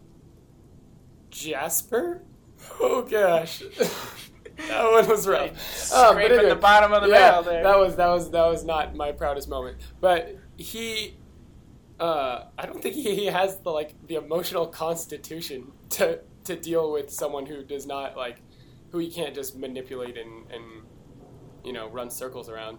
Jasper. 1.28 2.22
Oh 2.80 3.02
gosh, 3.02 3.58
that 4.68 4.90
one 4.90 5.06
was 5.06 5.28
rough. 5.28 5.50
Um, 5.92 6.14
but 6.16 6.24
Scraping 6.24 6.48
the 6.48 6.56
bottom 6.56 6.92
of 6.94 7.02
the 7.02 7.08
yeah, 7.10 7.30
barrel 7.30 7.42
there. 7.42 7.62
That 7.62 7.78
was 7.78 7.96
that 7.96 8.06
was 8.08 8.30
that 8.30 8.46
was 8.46 8.64
not 8.64 8.94
my 8.96 9.12
proudest 9.12 9.48
moment. 9.50 9.76
But 10.00 10.34
he, 10.56 11.16
uh, 11.98 12.44
I 12.58 12.64
don't 12.66 12.82
think 12.82 12.94
he, 12.94 13.14
he 13.14 13.26
has 13.26 13.58
the 13.58 13.70
like 13.70 13.94
the 14.06 14.14
emotional 14.14 14.66
constitution 14.66 15.72
to 15.90 16.20
to 16.44 16.56
deal 16.56 16.90
with 16.90 17.10
someone 17.10 17.44
who 17.44 17.62
does 17.62 17.86
not 17.86 18.16
like 18.16 18.40
who 18.92 18.98
he 18.98 19.10
can't 19.10 19.34
just 19.34 19.56
manipulate 19.58 20.16
and 20.16 20.50
and 20.50 20.64
you 21.64 21.74
know 21.74 21.88
run 21.90 22.08
circles 22.10 22.48
around. 22.48 22.78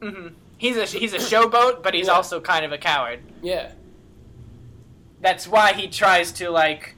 hmm 0.00 0.28
He's 0.58 0.76
a 0.76 0.84
he's 0.84 1.12
a 1.12 1.18
showboat, 1.18 1.82
but 1.82 1.92
he's 1.94 2.06
Yeah. 2.06 2.12
also 2.12 2.40
kind 2.40 2.64
of 2.64 2.70
a 2.72 2.78
coward. 2.78 3.20
Yeah. 3.42 3.72
That's 5.20 5.46
why 5.46 5.72
he 5.74 5.86
tries 5.88 6.32
to 6.32 6.50
like, 6.50 6.94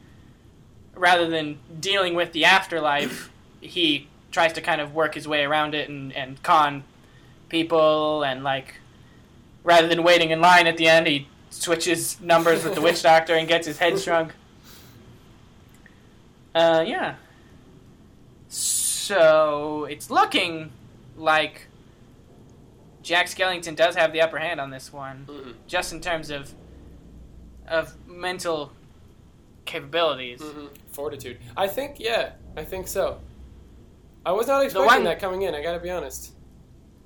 rather 0.95 1.29
than 1.29 1.59
dealing 1.81 2.15
with 2.15 2.33
the 2.33 2.45
afterlife, 2.45 3.31
he 3.61 4.09
tries 4.31 4.53
to 4.55 4.61
kind 4.61 4.81
of 4.81 4.95
work 4.95 5.15
his 5.15 5.27
way 5.29 5.45
around 5.45 5.75
it 5.75 5.89
and 5.89 6.13
and 6.15 6.43
con 6.43 6.85
people 7.49 8.23
and 8.23 8.43
like, 8.45 8.77
rather 9.65 9.87
than 9.89 10.03
waiting 10.03 10.31
in 10.31 10.41
line 10.41 10.67
at 10.67 10.77
the 10.77 10.87
end, 10.89 11.07
he 11.07 11.29
switches 11.51 12.19
numbers 12.21 12.65
with 12.65 12.75
the 12.75 12.81
witch 12.81 13.03
doctor 13.11 13.35
and 13.35 13.47
gets 13.49 13.67
his 13.67 13.79
head 13.79 13.99
shrunk. 14.01 14.33
Uh, 16.55 16.85
yeah. 16.87 17.17
So 18.49 19.85
it's 19.85 20.11
looking 20.11 20.71
like 21.17 21.67
Jack 23.03 23.27
Skellington 23.27 23.75
does 23.77 23.97
have 23.97 24.13
the 24.13 24.21
upper 24.21 24.39
hand 24.39 24.61
on 24.61 24.71
this 24.71 24.93
one, 24.93 25.27
Mhm. 25.29 25.55
just 25.67 25.93
in 25.93 26.01
terms 26.01 26.31
of 26.31 26.55
of 27.69 27.95
mental 28.07 28.73
capabilities. 29.65 30.41
hmm 30.43 30.67
Fortitude. 30.93 31.39
I 31.57 31.69
think 31.69 31.97
yeah. 31.99 32.33
I 32.57 32.65
think 32.65 32.87
so. 32.89 33.19
I 34.27 34.33
was 34.33 34.47
not 34.47 34.63
expecting 34.65 34.87
one- 34.87 35.05
that 35.05 35.19
coming 35.21 35.43
in. 35.43 35.55
I 35.55 35.63
gotta 35.63 35.81
be 35.81 35.91
honest. 35.91 36.33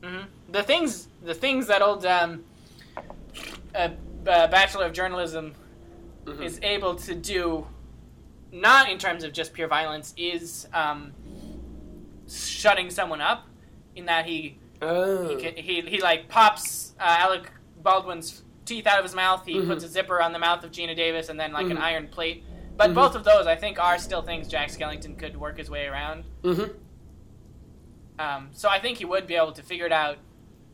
hmm 0.02 0.22
The 0.50 0.62
things, 0.62 1.08
the 1.24 1.34
things 1.34 1.66
that 1.68 1.82
old 1.82 2.04
um, 2.06 2.44
uh, 3.74 3.88
uh, 4.26 4.46
Bachelor 4.48 4.86
of 4.86 4.92
Journalism 4.92 5.54
Mhm. 6.24 6.42
is 6.42 6.58
able 6.62 6.96
to 6.96 7.14
do, 7.14 7.66
not 8.50 8.90
in 8.90 8.98
terms 8.98 9.22
of 9.22 9.32
just 9.32 9.52
pure 9.52 9.68
violence, 9.68 10.12
is 10.16 10.66
um, 10.74 11.12
shutting 12.28 12.90
someone 12.90 13.20
up. 13.20 13.46
In 13.94 14.06
that 14.06 14.26
he 14.26 14.58
Oh. 14.82 15.28
he, 15.28 15.36
can, 15.36 15.54
he, 15.56 15.80
he 15.82 16.00
like 16.02 16.28
pops 16.28 16.92
uh, 17.00 17.04
Alec 17.04 17.50
Baldwin's 17.82 18.42
teeth 18.66 18.86
out 18.86 18.98
of 18.98 19.04
his 19.04 19.14
mouth. 19.14 19.46
He 19.46 19.54
Mhm. 19.54 19.66
puts 19.68 19.84
a 19.84 19.88
zipper 19.88 20.20
on 20.20 20.32
the 20.32 20.38
mouth 20.38 20.62
of 20.64 20.70
Geena 20.72 20.94
Davis, 20.94 21.28
and 21.28 21.38
then 21.40 21.52
like 21.52 21.70
an 21.70 21.76
Mhm. 21.78 21.82
iron 21.82 22.08
plate. 22.08 22.44
But 22.76 22.90
Mhm. 22.90 22.94
both 22.94 23.14
of 23.14 23.24
those, 23.24 23.46
I 23.46 23.56
think, 23.56 23.78
are 23.78 23.96
still 23.98 24.20
things 24.22 24.48
Jack 24.48 24.68
Skellington 24.68 25.18
could 25.18 25.36
work 25.36 25.56
his 25.56 25.70
way 25.70 25.86
around. 25.86 26.24
Mhm. 26.42 26.74
Um, 28.18 28.48
so 28.52 28.68
I 28.68 28.78
think 28.78 28.98
he 28.98 29.04
would 29.04 29.26
be 29.26 29.34
able 29.36 29.52
to 29.52 29.62
figure 29.62 29.86
it 29.86 29.92
out, 29.92 30.18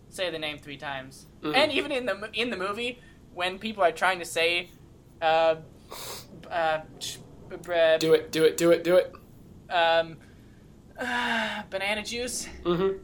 say 0.09 0.30
the 0.30 0.38
name 0.38 0.59
three 0.59 0.76
times, 0.76 1.26
Mhm. 1.43 1.55
and 1.57 1.72
even 1.72 1.93
in 1.93 2.07
the 2.07 2.30
in 2.32 2.51
the 2.51 2.57
movie 2.57 3.01
when 3.34 3.59
people 3.59 3.82
are 3.82 3.93
trying 3.93 4.18
to 4.18 4.24
say, 4.24 4.70
uh, 5.20 5.57
uh, 6.51 6.80
b- 7.49 7.57
Do 7.99 8.12
it. 8.14 8.30
Do 8.32 8.45
it. 8.45 8.57
Do 8.57 8.70
it. 8.70 8.84
Do 8.84 8.97
it. 8.97 9.14
um, 9.70 10.18
uh, 10.99 11.62
banana 11.70 12.03
juice. 12.03 12.47
Mm-hmm. 12.62 13.03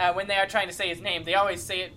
Uh, 0.00 0.12
when 0.12 0.26
they 0.26 0.34
are 0.34 0.46
trying 0.46 0.66
to 0.66 0.72
say 0.74 0.88
his 0.88 1.00
name, 1.00 1.22
they 1.22 1.34
always 1.34 1.62
say 1.62 1.82
it 1.82 1.92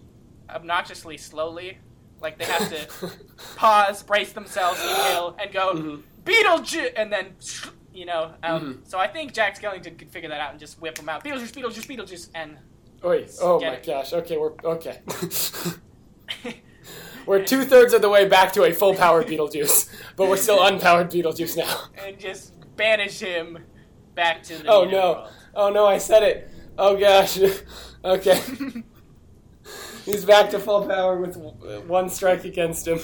obnoxiously 0.50 1.18
slowly, 1.18 1.80
like 2.22 2.38
they 2.38 2.46
have 2.46 2.70
to 2.70 3.12
pause, 3.56 4.04
brace 4.04 4.34
themselves, 4.34 4.80
inhale, 4.82 5.36
and 5.40 5.52
go 5.52 5.74
Mhm. 5.74 6.04
Beetlejuice, 6.24 6.94
and 6.96 7.12
then 7.12 7.36
you 7.94 8.06
know. 8.06 8.34
Um, 8.44 8.76
Mhm. 8.84 8.90
So 8.90 9.00
I 9.00 9.08
think 9.08 9.34
Jack 9.34 9.60
Skellington 9.60 9.98
could 9.98 10.12
figure 10.12 10.30
that 10.30 10.40
out 10.42 10.52
and 10.52 10.60
just 10.60 10.80
whip 10.82 10.98
him 11.00 11.10
out. 11.10 11.24
Beetlejuice, 11.24 11.52
Beetlejuice, 11.52 11.88
Beetlejuice, 11.88 12.30
and 12.36 12.58
Wait. 13.04 13.32
Oh 13.42 13.60
my 13.60 13.68
it. 13.74 13.86
gosh. 13.86 14.14
Okay. 14.14 14.38
We're 14.38 14.54
okay. 14.64 15.02
we're 17.26 17.44
two 17.44 17.64
thirds 17.64 17.94
of 17.94 18.02
the 18.02 18.10
way 18.10 18.28
back 18.28 18.54
to 18.54 18.64
a 18.64 18.74
full 18.74 18.96
powered 18.96 19.28
Beetlejuice, 19.28 19.90
but 20.16 20.30
we're 20.30 20.38
still 20.38 20.60
unpowered 20.60 21.12
Beetlejuice 21.12 21.58
now. 21.58 21.84
and 22.06 22.18
just 22.20 22.54
banish 22.76 23.20
him 23.20 23.60
back 24.16 24.44
to 24.44 24.58
the 24.62 24.70
Oh 24.70 24.86
no! 24.86 25.28
Oh 25.56 25.70
no! 25.70 25.86
I 25.86 25.98
said 25.98 26.24
it. 26.24 26.50
Oh 26.78 26.96
gosh. 26.98 27.40
okay. 28.06 28.40
He's 30.08 30.24
back 30.26 30.50
to 30.52 30.60
full 30.60 30.88
power 30.88 31.18
with 31.20 31.36
one 31.86 32.10
strike 32.10 32.46
against 32.46 32.88
him. 32.88 33.00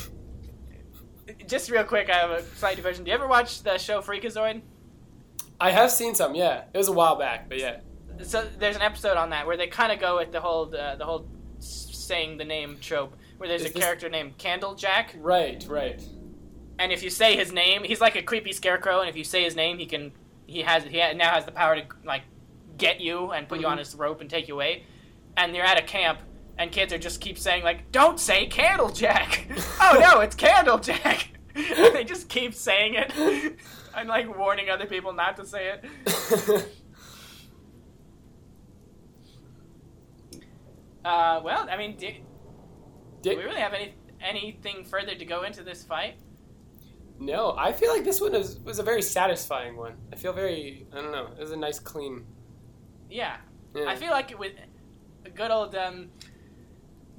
just 1.47 1.69
real 1.69 1.83
quick, 1.83 2.09
I 2.09 2.13
have 2.17 2.31
a 2.31 2.43
slight 2.55 2.77
diversion. 2.77 3.03
Do 3.03 3.09
you 3.11 3.15
ever 3.15 3.27
watch 3.27 3.61
the 3.63 3.77
show 3.77 4.01
Freakazoid? 4.01 4.61
I 5.59 5.71
have 5.71 5.91
seen 5.91 6.15
some. 6.15 6.33
Yeah, 6.33 6.63
it 6.73 6.77
was 6.77 6.87
a 6.87 6.93
while 6.93 7.17
back, 7.17 7.49
but 7.49 7.59
yeah. 7.59 7.81
So 8.23 8.47
there's 8.57 8.75
an 8.77 8.81
episode 8.81 9.17
on 9.17 9.31
that 9.31 9.45
where 9.45 9.57
they 9.57 9.67
kind 9.67 9.91
of 9.91 9.99
go 9.99 10.17
with 10.17 10.31
the 10.31 10.39
whole 10.39 10.73
uh, 10.75 10.95
the 10.95 11.03
whole 11.05 11.27
saying 11.59 12.37
the 12.37 12.45
name 12.45 12.77
trope, 12.79 13.15
where 13.37 13.49
there's 13.49 13.61
Is 13.63 13.71
a 13.71 13.73
this- 13.73 13.83
character 13.83 14.07
named 14.09 14.37
Candlejack, 14.37 15.07
Right. 15.17 15.65
Right. 15.67 16.01
and 16.79 16.91
if 16.91 17.03
you 17.03 17.09
say 17.09 17.35
his 17.35 17.51
name, 17.51 17.83
he's 17.83 17.99
like 18.01 18.15
a 18.15 18.21
creepy 18.21 18.53
scarecrow, 18.53 19.01
and 19.01 19.09
if 19.09 19.15
you 19.17 19.23
say 19.25 19.43
his 19.43 19.55
name, 19.57 19.77
he 19.77 19.85
can 19.85 20.11
he 20.47 20.61
has 20.61 20.83
he 20.83 20.97
now 21.15 21.31
has 21.31 21.43
the 21.45 21.51
power 21.51 21.75
to 21.75 21.83
like 22.05 22.23
get 22.77 23.01
you 23.01 23.31
and 23.31 23.47
put 23.49 23.59
you 23.59 23.65
Mhm. 23.67 23.71
on 23.71 23.77
his 23.77 23.93
rope 23.95 24.21
and 24.21 24.29
take 24.29 24.47
you 24.47 24.53
away. 24.55 24.83
And 25.37 25.55
you're 25.55 25.65
at 25.65 25.77
a 25.77 25.81
camp, 25.83 26.19
and 26.57 26.71
kids 26.71 26.93
are 26.93 26.97
just 26.97 27.21
keep 27.21 27.37
saying 27.37 27.63
like, 27.63 27.91
"Don't 27.91 28.19
say 28.19 28.47
Candlejack." 28.47 29.45
oh 29.81 29.97
no, 29.99 30.19
it's 30.21 30.35
Candlejack. 30.35 31.27
and 31.55 31.95
they 31.95 32.03
just 32.03 32.29
keep 32.29 32.53
saying 32.53 32.95
it, 32.95 33.55
and 33.95 34.09
like 34.09 34.37
warning 34.37 34.69
other 34.69 34.85
people 34.85 35.13
not 35.13 35.35
to 35.37 35.45
say 35.45 35.69
it. 35.73 36.65
Uh, 41.05 41.41
well, 41.43 41.67
I 41.69 41.77
mean, 41.77 41.97
do, 41.97 42.07
do 43.21 43.29
Did- 43.29 43.37
we 43.37 43.43
really 43.43 43.59
have 43.59 43.73
any 43.73 43.93
anything 44.21 44.85
further 44.85 45.15
to 45.15 45.25
go 45.25 45.43
into 45.43 45.63
this 45.63 45.83
fight? 45.83 46.15
no, 47.19 47.55
I 47.57 47.71
feel 47.71 47.91
like 47.91 48.03
this 48.03 48.19
one 48.19 48.33
is, 48.35 48.57
was 48.59 48.79
a 48.79 48.83
very 48.83 49.01
satisfying 49.01 49.77
one. 49.77 49.93
I 50.11 50.15
feel 50.15 50.33
very. 50.33 50.87
I 50.91 50.95
don't 51.01 51.11
know. 51.11 51.27
It 51.37 51.39
was 51.39 51.51
a 51.51 51.57
nice, 51.57 51.79
clean. 51.79 52.25
Yeah, 53.09 53.37
Yeah. 53.75 53.85
I 53.87 53.95
feel 53.95 54.09
like 54.11 54.37
with 54.37 54.53
a 55.25 55.29
good 55.29 55.51
old 55.51 55.75
um, 55.75 56.09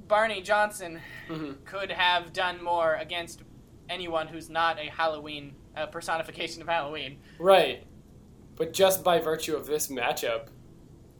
Barney 0.07 0.41
Johnson 0.41 1.01
hmm 1.27 1.53
could 1.65 1.91
have 1.91 2.31
done 2.33 2.63
more 2.63 2.95
against 2.95 3.41
anyone 3.89 4.27
who's 4.27 4.49
not 4.49 4.79
a 4.79 4.89
Halloween 4.89 5.55
uh, 5.75 5.85
personification 5.87 6.61
of 6.61 6.67
Halloween. 6.67 7.17
Right. 7.39 7.83
But 8.55 8.73
just 8.73 9.03
by 9.03 9.19
virtue 9.19 9.55
of 9.55 9.65
this 9.67 9.87
matchup, 9.87 10.47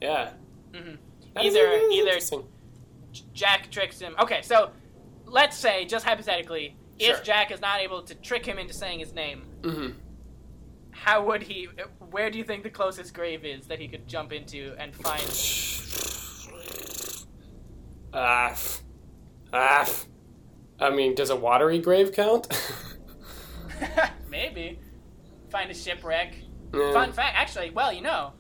yeah. 0.02 0.32
hmm 0.74 0.96
Either- 1.36 1.80
either- 1.92 2.20
Jack 3.34 3.70
tricks 3.72 4.00
him. 4.00 4.16
Okay, 4.20 4.42
so 4.42 4.72
let's 5.26 5.58
say, 5.58 5.86
just 5.86 6.06
hypothetically, 6.06 6.76
Sure. 7.00 7.16
if 7.16 7.24
Jack 7.24 7.52
is 7.52 7.62
not 7.62 7.80
able 7.82 8.02
to 8.04 8.16
trick 8.16 8.46
him 8.46 8.58
into 8.60 8.74
saying 8.74 9.00
his 9.00 9.14
name, 9.14 9.44
Mhm. 9.62 9.96
how 10.92 11.26
would 11.26 11.44
he? 11.44 11.66
Where 12.12 12.30
do 12.30 12.38
you 12.38 12.44
think 12.44 12.64
the 12.64 12.70
closest 12.70 13.14
grave 13.14 13.44
is 13.46 13.68
that 13.68 13.80
he 13.80 13.88
could 13.88 14.08
jump 14.08 14.32
into 14.34 14.76
and 14.78 14.94
find? 14.96 15.22
Ah. 18.16 18.58
Ah. 19.52 19.94
I 20.80 20.90
mean, 20.90 21.16
does 21.16 21.30
a 21.30 21.36
watery 21.36 21.80
grave 21.80 22.12
count? 22.14 22.48
Maybe 24.30 24.80
find 25.50 25.70
a 25.70 25.74
shipwreck. 25.74 26.36
Fun 26.72 27.14
fact, 27.14 27.36
actually, 27.38 27.70
well, 27.70 27.94
you 27.94 28.02
know, 28.02 28.34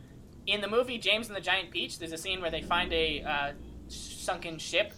in 0.45 0.59
the 0.59 0.67
movie 0.67 0.97
James 0.97 1.28
and 1.28 1.36
the 1.36 1.41
Giant 1.41 1.71
Peach, 1.71 1.99
there's 1.99 2.11
a 2.11 2.17
scene 2.17 2.41
where 2.41 2.51
they 2.51 2.61
find 2.61 2.91
a 2.91 3.21
uh, 3.23 3.51
sunken 3.88 4.57
ship 4.57 4.93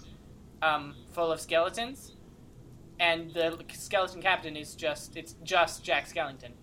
um, 0.62 0.96
full 1.12 1.32
of 1.32 1.40
skeletons, 1.40 2.16
and 3.00 3.32
the 3.34 3.60
skeleton 3.74 4.22
captain 4.22 4.58
is 4.58 4.76
just 4.76 5.16
it's 5.16 5.36
just 5.44 5.84
Jack 5.84 6.08
Skellington. 6.08 6.54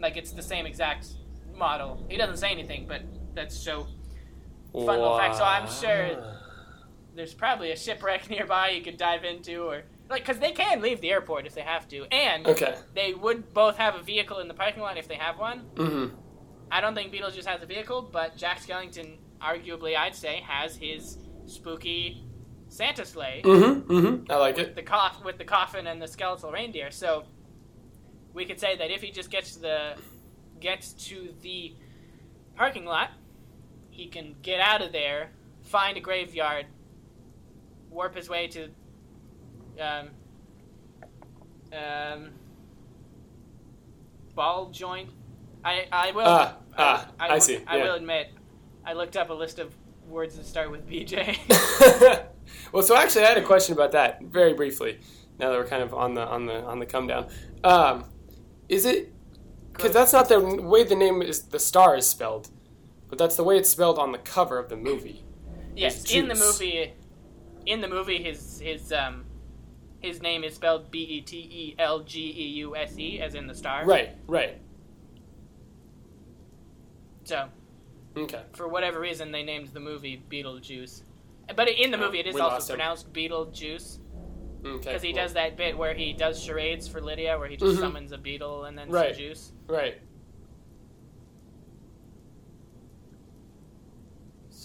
Like 0.00 0.16
it's 0.16 0.30
the 0.30 0.42
same 0.42 0.66
exact 0.66 1.08
model. 1.54 2.04
He 2.08 2.16
doesn't 2.16 2.36
say 2.36 2.50
anything, 2.50 2.86
but 2.86 3.02
that's 3.34 3.56
so 3.56 3.88
fun 4.84 4.98
little 4.98 5.16
fact. 5.18 5.36
So 5.36 5.44
I'm 5.44 5.68
sure 5.68 6.34
there's 7.14 7.32
probably 7.34 7.70
a 7.72 7.76
shipwreck 7.76 8.28
nearby 8.30 8.70
you 8.70 8.82
could 8.82 8.96
dive 8.96 9.24
into, 9.24 9.62
or 9.62 9.82
like 10.10 10.22
because 10.22 10.38
they 10.38 10.52
can 10.52 10.80
leave 10.82 11.00
the 11.00 11.10
airport 11.10 11.46
if 11.46 11.54
they 11.54 11.62
have 11.62 11.88
to, 11.88 12.04
and 12.12 12.46
Okay. 12.46 12.74
they 12.94 13.14
would 13.14 13.54
both 13.54 13.76
have 13.76 13.94
a 13.94 14.02
vehicle 14.02 14.38
in 14.40 14.48
the 14.48 14.54
parking 14.54 14.82
lot 14.82 14.98
if 14.98 15.08
they 15.08 15.14
have 15.16 15.38
one. 15.38 15.62
Mm-hmm. 15.76 16.14
I 16.70 16.80
don't 16.80 16.94
think 16.94 17.12
Beetlejuice 17.12 17.46
has 17.46 17.62
a 17.62 17.66
vehicle, 17.66 18.02
but 18.12 18.36
Jack 18.36 18.60
Skellington, 18.60 19.18
arguably, 19.40 19.96
I'd 19.96 20.14
say, 20.16 20.40
has 20.46 20.76
his 20.76 21.16
spooky 21.46 22.24
Santa 22.68 23.04
sleigh 23.06 23.42
Mm-hmm. 23.44 23.92
Mm-hmm. 23.92 24.30
I 24.32 24.36
like 24.36 24.58
it. 24.58 24.74
the 24.74 24.82
coff 24.82 25.24
with 25.24 25.38
the 25.38 25.44
coffin 25.44 25.86
and 25.86 26.02
the 26.02 26.08
skeletal 26.08 26.50
reindeer. 26.50 26.90
So 26.90 27.24
we 28.34 28.44
could 28.44 28.58
say 28.58 28.76
that 28.76 28.90
if 28.90 29.00
he 29.00 29.12
just 29.12 29.30
gets 29.30 29.54
to 29.54 29.60
the 29.60 29.94
gets 30.58 30.92
to 31.08 31.32
the 31.42 31.74
parking 32.56 32.84
lot, 32.84 33.10
he 33.96 34.06
can 34.06 34.36
get 34.42 34.60
out 34.60 34.82
of 34.82 34.92
there, 34.92 35.30
find 35.62 35.96
a 35.96 36.00
graveyard, 36.00 36.66
warp 37.90 38.14
his 38.14 38.28
way 38.28 38.46
to 38.48 38.68
um, 39.80 40.10
um, 41.72 42.30
ball 44.34 44.70
joint. 44.70 45.08
I 45.64 45.86
I 45.90 46.12
will. 46.12 46.24
Ah, 46.26 46.56
I, 46.76 46.82
ah, 46.82 47.08
I 47.18 47.34
will- 47.34 47.40
see, 47.40 47.60
I 47.66 47.78
yeah. 47.78 47.84
will 47.84 47.94
admit, 47.94 48.32
I 48.84 48.92
looked 48.92 49.16
up 49.16 49.30
a 49.30 49.34
list 49.34 49.58
of 49.58 49.74
words 50.06 50.36
that 50.36 50.44
start 50.44 50.70
with 50.70 50.86
BJ. 50.86 51.38
well, 52.72 52.82
so 52.82 52.94
actually, 52.94 53.24
I 53.24 53.28
had 53.28 53.38
a 53.38 53.42
question 53.42 53.72
about 53.72 53.92
that 53.92 54.22
very 54.22 54.52
briefly. 54.52 55.00
Now 55.38 55.50
that 55.50 55.58
we're 55.58 55.66
kind 55.66 55.82
of 55.82 55.94
on 55.94 56.12
the 56.14 56.26
on 56.26 56.44
the 56.44 56.62
on 56.64 56.80
the 56.80 56.86
come 56.86 57.06
down, 57.06 57.28
um, 57.64 58.04
is 58.68 58.84
it 58.84 59.10
because 59.72 59.92
that's 59.92 60.12
not 60.12 60.28
the 60.28 60.40
way 60.40 60.84
the 60.84 60.94
name 60.94 61.22
is 61.22 61.44
the 61.44 61.58
star 61.58 61.96
is 61.96 62.06
spelled, 62.06 62.50
but 63.08 63.18
that's 63.18 63.36
the 63.36 63.44
way 63.44 63.56
it's 63.58 63.68
spelled 63.70 63.98
on 63.98 64.12
the 64.12 64.18
cover 64.18 64.58
of 64.58 64.68
the 64.68 64.76
movie. 64.76 65.22
Yes, 65.74 66.10
in 66.12 66.28
the 66.28 66.34
movie, 66.34 66.92
in 67.66 67.80
the 67.80 67.88
movie, 67.88 68.22
his 68.22 68.58
his 68.60 68.92
um, 68.92 69.24
his 70.00 70.22
name 70.22 70.42
is 70.44 70.54
spelled 70.54 70.90
B 70.90 71.00
E 71.00 71.20
T 71.20 71.36
E 71.38 71.74
L 71.78 72.00
G 72.00 72.20
E 72.36 72.46
U 72.58 72.76
S 72.76 72.98
E, 72.98 73.20
as 73.20 73.34
in 73.34 73.46
the 73.46 73.54
star. 73.54 73.84
Right, 73.84 74.10
right. 74.26 74.58
So, 77.24 77.48
Okay. 78.16 78.42
for 78.54 78.68
whatever 78.68 79.00
reason, 79.00 79.32
they 79.32 79.42
named 79.42 79.68
the 79.68 79.80
movie 79.80 80.22
Beetlejuice. 80.30 81.02
But 81.54 81.68
in 81.68 81.90
the 81.90 81.98
Oh, 81.98 82.00
movie, 82.06 82.20
it 82.20 82.26
is 82.26 82.34
we 82.34 82.40
also 82.40 82.72
him. 82.72 82.78
pronounced 82.78 83.12
Beetlejuice 83.12 83.98
Okay. 84.64 84.78
because 84.78 85.02
he 85.02 85.12
well, 85.12 85.24
does 85.24 85.32
that 85.34 85.56
bit 85.56 85.76
where 85.76 85.94
he 85.94 86.12
does 86.12 86.42
charades 86.42 86.88
for 86.88 87.00
Lydia, 87.00 87.38
where 87.38 87.48
he 87.48 87.56
just 87.56 87.76
Mhm. 87.76 87.80
summons 87.80 88.12
a 88.12 88.18
beetle 88.18 88.64
and 88.64 88.78
then 88.78 88.88
Right. 88.88 89.14
some 89.14 89.18
juice. 89.24 89.52
Right. 89.68 90.00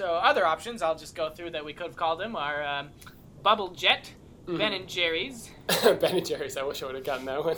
So 0.02 0.16
other 0.16 0.48
options 0.48 0.82
I'll 0.82 0.96
just 0.98 1.14
go 1.14 1.30
through 1.30 1.52
that 1.52 1.64
we 1.64 1.74
could 1.74 1.86
have 1.86 1.96
called 1.96 2.20
him 2.24 2.36
are 2.36 2.64
um, 2.64 2.90
Bubble 3.44 3.70
Jet, 3.70 4.12
Mhm. 4.48 4.58
Ben 4.58 4.74
and 4.74 4.88
Jerry's, 4.88 5.52
ben 5.84 6.16
and 6.18 6.26
Jerry's. 6.26 6.58
I 6.58 6.64
wish 6.64 6.82
I 6.82 6.88
would 6.88 6.96
have 6.96 7.04
gotten 7.04 7.26
that 7.28 7.46
one. 7.46 7.58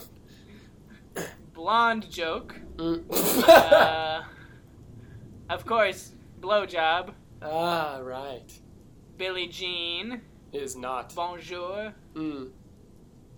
Blonde 1.54 2.10
Joke, 2.12 2.54
Mm. 2.76 3.06
uh, 3.48 4.24
of 5.50 5.66
course, 5.66 6.12
Blowjob, 6.42 7.14
ah, 7.42 8.00
right. 8.04 8.52
Billie 9.16 9.48
Jean, 9.48 10.20
It 10.52 10.62
is 10.64 10.76
not. 10.76 11.16
Bonjour, 11.16 11.94
Mm, 12.14 12.52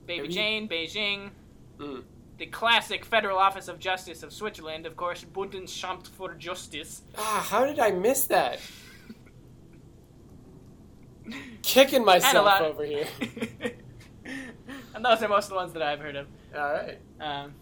Baby 0.07 0.27
you- 0.29 0.33
Jane, 0.33 0.67
Beijing, 0.67 1.29
mm. 1.77 2.03
the 2.39 2.47
classic 2.47 3.05
Federal 3.05 3.37
Office 3.37 3.67
of 3.67 3.77
Justice 3.77 4.23
of 4.23 4.33
Switzerland, 4.33 4.87
of 4.87 4.95
course, 4.97 5.23
Bundesamt 5.23 6.07
for 6.07 6.33
Justice. 6.33 7.03
Ah, 7.19 7.45
how 7.51 7.65
did 7.67 7.77
I 7.77 7.91
miss 7.91 8.25
that? 8.25 8.59
Kicking 11.61 12.05
myself 12.05 12.61
over 12.61 12.85
here. 12.85 13.07
and 14.93 15.03
those 15.03 15.21
are 15.23 15.27
most 15.27 15.45
of 15.45 15.49
the 15.49 15.55
ones 15.55 15.73
that 15.73 15.81
I've 15.81 15.99
heard 15.99 16.15
of. 16.15 16.27
All 16.55 16.61
right. 16.73 16.97
Um, 17.19 17.53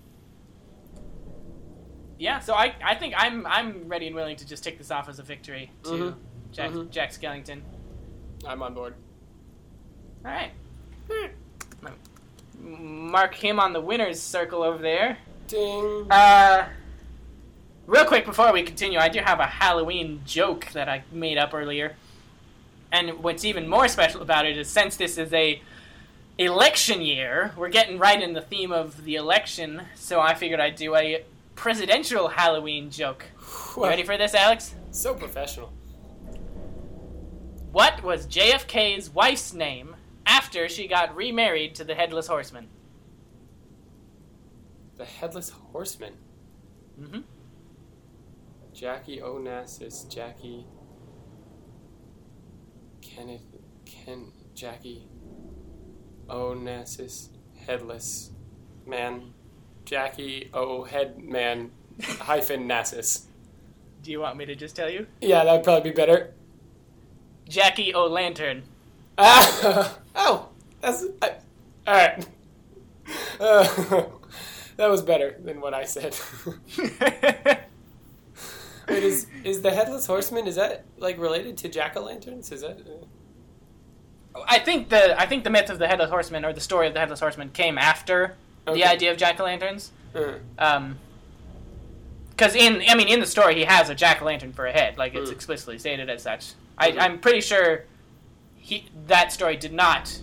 yeah, 2.20 2.40
so 2.40 2.54
I, 2.54 2.76
I 2.84 2.96
think 2.96 3.14
I'm 3.18 3.46
I'm 3.46 3.88
ready 3.88 4.08
and 4.08 4.16
willing 4.16 4.36
to 4.38 4.46
just 4.48 4.64
tick 4.64 4.78
this 4.78 4.92
off 4.92 5.10
as 5.10 5.20
a 5.20 5.24
victory 5.24 5.72
to 5.84 5.90
Mhm. 5.90 6.16
Jack 6.52 6.72
Mhm. 6.72 6.90
Jack 6.90 7.12
Skellington. 7.12 7.62
I'm 8.48 8.62
on 8.62 8.74
board. 8.74 8.94
All 10.26 10.32
right, 10.32 10.52
mark 12.62 13.34
him 13.36 13.60
on 13.60 13.74
the 13.74 13.82
winners 13.82 14.22
circle 14.22 14.64
over 14.64 14.78
there. 14.82 15.18
Ding. 15.48 16.08
Uh, 16.10 16.68
real 17.88 18.06
quick 18.06 18.26
before 18.26 18.54
we 18.54 18.64
continue, 18.64 19.00
I 19.00 19.10
do 19.10 19.20
have 19.20 19.40
a 19.40 19.46
Halloween 19.46 20.22
joke 20.26 20.68
that 20.74 20.88
I 20.88 21.04
made 21.12 21.38
up 21.38 21.54
earlier. 21.54 21.96
And 22.94 23.24
what's 23.24 23.44
even 23.44 23.68
more 23.68 23.88
special 23.88 24.22
about 24.22 24.46
it 24.46 24.56
is 24.56 24.70
since 24.70 24.96
this 24.98 25.18
is 25.18 25.34
a 25.34 25.60
election 26.38 27.02
year, 27.02 27.52
we're 27.58 27.70
getting 27.70 27.98
right 27.98 28.22
in 28.22 28.34
the 28.34 28.42
theme 28.42 28.72
of 28.72 29.04
the 29.04 29.16
election, 29.16 29.82
so 29.96 30.22
I 30.22 30.36
figured 30.36 30.60
I'd 30.60 30.76
do 30.76 30.96
a 30.96 31.26
presidential 31.56 32.28
Halloween 32.28 32.92
joke. 32.92 33.26
You 33.76 33.84
ready 33.84 34.04
for 34.04 34.16
this, 34.16 34.36
Alex? 34.36 34.76
So 34.92 35.16
professional. 35.16 35.74
What 37.72 38.04
was 38.04 38.28
JFK's 38.28 39.10
wife's 39.10 39.56
name 39.56 39.96
after 40.28 40.70
she 40.70 40.88
got 40.88 41.16
remarried 41.16 41.74
to 41.76 41.84
the 41.84 41.96
Headless 41.96 42.28
Horseman? 42.28 42.68
The 44.98 45.06
Headless 45.06 45.50
Horseman. 45.50 46.14
Mm 47.02 47.08
hmm. 47.08 47.20
Jackie 48.72 49.18
Onassis. 49.18 50.08
Jackie. 50.08 50.68
Kenneth. 53.16 53.42
Ken. 53.86 54.32
Jackie. 54.56 55.08
Onassis. 56.28 57.30
Headless. 57.68 58.32
Man. 58.86 59.34
Jackie 59.86 60.50
O. 60.54 60.84
Head 60.84 61.20
Man. 61.20 61.72
hyphen 62.02 62.68
Nassus. 62.68 63.26
Do 64.02 64.12
you 64.12 64.20
want 64.20 64.38
me 64.38 64.46
to 64.46 64.56
just 64.56 64.76
tell 64.76 64.90
you? 64.90 65.08
Yeah, 65.22 65.44
that'd 65.44 65.64
probably 65.64 65.92
be 65.92 65.96
better. 65.96 66.34
Jackie 67.48 67.94
O'Lantern. 67.94 68.64
Ah, 69.18 69.98
oh, 70.16 70.50
that's 70.82 71.06
I, 71.22 71.32
all 71.88 71.94
right. 71.94 72.28
Uh, 73.38 74.06
that 74.78 74.90
was 74.90 75.02
better 75.02 75.36
than 75.44 75.60
what 75.60 75.74
I 75.74 75.84
said. 75.84 76.16
Wait, 78.88 79.04
is 79.04 79.28
is 79.44 79.62
the 79.62 79.72
headless 79.72 80.06
horseman? 80.06 80.48
Is 80.48 80.56
that 80.56 80.84
like 80.98 81.18
related 81.18 81.58
to 81.60 81.70
jack 81.70 81.96
o' 81.96 82.02
lanterns? 82.04 82.52
Is 82.52 82.62
that? 82.62 82.78
uh, 84.36 84.40
I 84.48 84.60
think 84.60 84.90
the 84.90 85.20
I 85.20 85.26
think 85.26 85.44
the 85.44 85.50
myth 85.50 85.70
of 85.70 85.80
the 85.80 85.88
headless 85.88 86.10
horseman 86.10 86.44
or 86.46 86.54
the 86.54 86.62
story 86.62 86.88
of 86.88 86.94
the 86.94 87.00
headless 87.00 87.20
horseman 87.20 87.50
came 87.52 87.78
after 87.78 88.36
Okay. 88.68 88.80
the 88.82 88.86
idea 88.90 89.12
of 89.12 89.18
jack 89.18 89.40
o' 89.40 89.44
lanterns. 89.44 89.92
Uh, 90.16 90.34
Um, 90.58 90.98
because 92.32 92.56
in 92.56 92.82
I 92.90 92.96
mean 92.96 93.08
in 93.08 93.20
the 93.20 93.26
story 93.26 93.56
he 93.56 93.64
has 93.66 93.90
a 93.90 93.96
jack 93.96 94.22
o' 94.22 94.26
lantern 94.26 94.54
for 94.54 94.66
a 94.66 94.72
head, 94.72 94.98
like 94.98 95.14
it's 95.16 95.30
Mm. 95.30 95.34
explicitly 95.34 95.78
stated 95.80 96.10
as 96.10 96.24
such. 96.24 96.54
I, 96.78 96.92
Mhm. 96.92 97.00
I'm 97.00 97.20
pretty 97.20 97.42
sure 97.42 97.86
he 98.56 98.86
that 99.08 99.32
story 99.32 99.56
did 99.58 99.74
not 99.74 100.20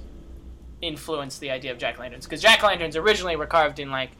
influence 0.83 1.39
the 1.39 1.51
idea 1.51 1.71
of 1.71 1.79
jack 1.79 1.99
o' 1.99 2.03
lanterns 2.03 2.25
because 2.27 2.41
jack 2.43 2.63
o' 2.65 2.67
lanterns 2.67 2.97
originally 2.97 3.37
were 3.37 3.47
carved 3.47 3.79
in 3.79 3.91
like 3.91 4.11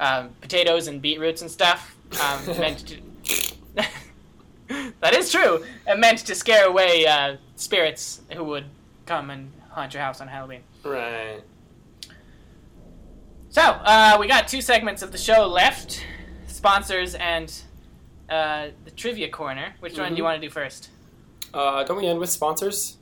um, 0.00 0.30
potatoes 0.40 0.86
and 0.86 1.02
beetroots 1.02 1.42
and 1.42 1.50
stuff, 1.50 1.96
um, 2.22 2.46
meant 2.58 2.86
to. 2.86 2.96
that 5.00 5.14
is 5.14 5.30
true. 5.30 5.64
And 5.86 6.00
meant 6.00 6.18
to 6.20 6.34
scare 6.34 6.66
away 6.66 7.06
uh, 7.06 7.36
spirits 7.56 8.20
who 8.32 8.44
would 8.44 8.64
come 9.06 9.30
and 9.30 9.50
haunt 9.70 9.94
your 9.94 10.02
house 10.02 10.20
on 10.20 10.28
Halloween. 10.28 10.62
right. 10.84 11.40
So, 13.50 13.62
uh, 13.62 14.16
we 14.20 14.28
got 14.28 14.46
two 14.46 14.60
segments 14.60 15.02
of 15.02 15.10
the 15.10 15.16
show 15.18 15.46
left 15.46 16.04
sponsors 16.46 17.14
and 17.14 17.50
uh, 18.28 18.68
the 18.84 18.90
trivia 18.90 19.30
corner. 19.30 19.74
Which 19.80 19.98
one 19.98 20.10
do 20.10 20.16
you 20.16 20.22
Mhm. 20.22 20.26
want 20.26 20.42
to 20.42 20.46
do 20.46 20.52
first? 20.52 20.90
Uh, 21.54 21.82
don't 21.84 21.96
we 21.96 22.06
end 22.06 22.18
with 22.18 22.28
sponsors 22.28 22.98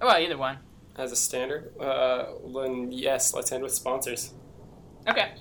Oh, 0.00 0.06
well, 0.06 0.16
either 0.18 0.38
one. 0.38 0.58
as 0.96 1.12
a 1.12 1.16
standard? 1.16 1.78
Uh, 1.78 2.26
then 2.54 2.90
yes, 2.90 3.34
let's 3.34 3.52
end 3.52 3.62
with 3.62 3.74
sponsors. 3.74 4.32
Okay. 5.06 5.32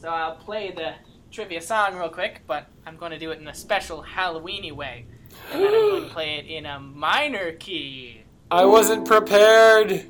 So, 0.00 0.08
I'll 0.08 0.36
play 0.36 0.70
the 0.70 0.94
trivia 1.34 1.60
song 1.60 1.96
real 1.96 2.08
quick, 2.08 2.42
but 2.46 2.68
I'm 2.86 2.96
going 2.96 3.10
to 3.10 3.18
do 3.18 3.32
it 3.32 3.40
in 3.40 3.48
a 3.48 3.54
special 3.54 4.04
Halloweeny 4.04 4.70
way. 4.70 5.06
And 5.52 5.60
then 5.60 5.74
I'm 5.74 5.90
going 5.90 6.04
to 6.08 6.10
play 6.10 6.36
it 6.36 6.46
in 6.46 6.64
a 6.64 6.78
minor 6.78 7.52
key. 7.52 8.22
I 8.52 8.64
wasn't 8.64 9.04
prepared. 9.04 10.06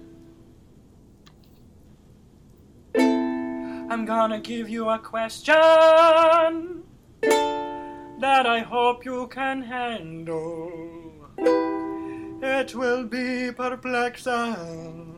I'm 3.94 4.04
gonna 4.06 4.40
give 4.40 4.68
you 4.68 4.88
a 4.88 4.98
question 4.98 5.54
that 8.18 8.44
I 8.44 8.58
hope 8.58 9.04
you 9.04 9.28
can 9.28 9.62
handle. 9.62 10.72
It 11.38 12.74
will 12.74 13.04
be 13.04 13.52
perplexing, 13.52 15.14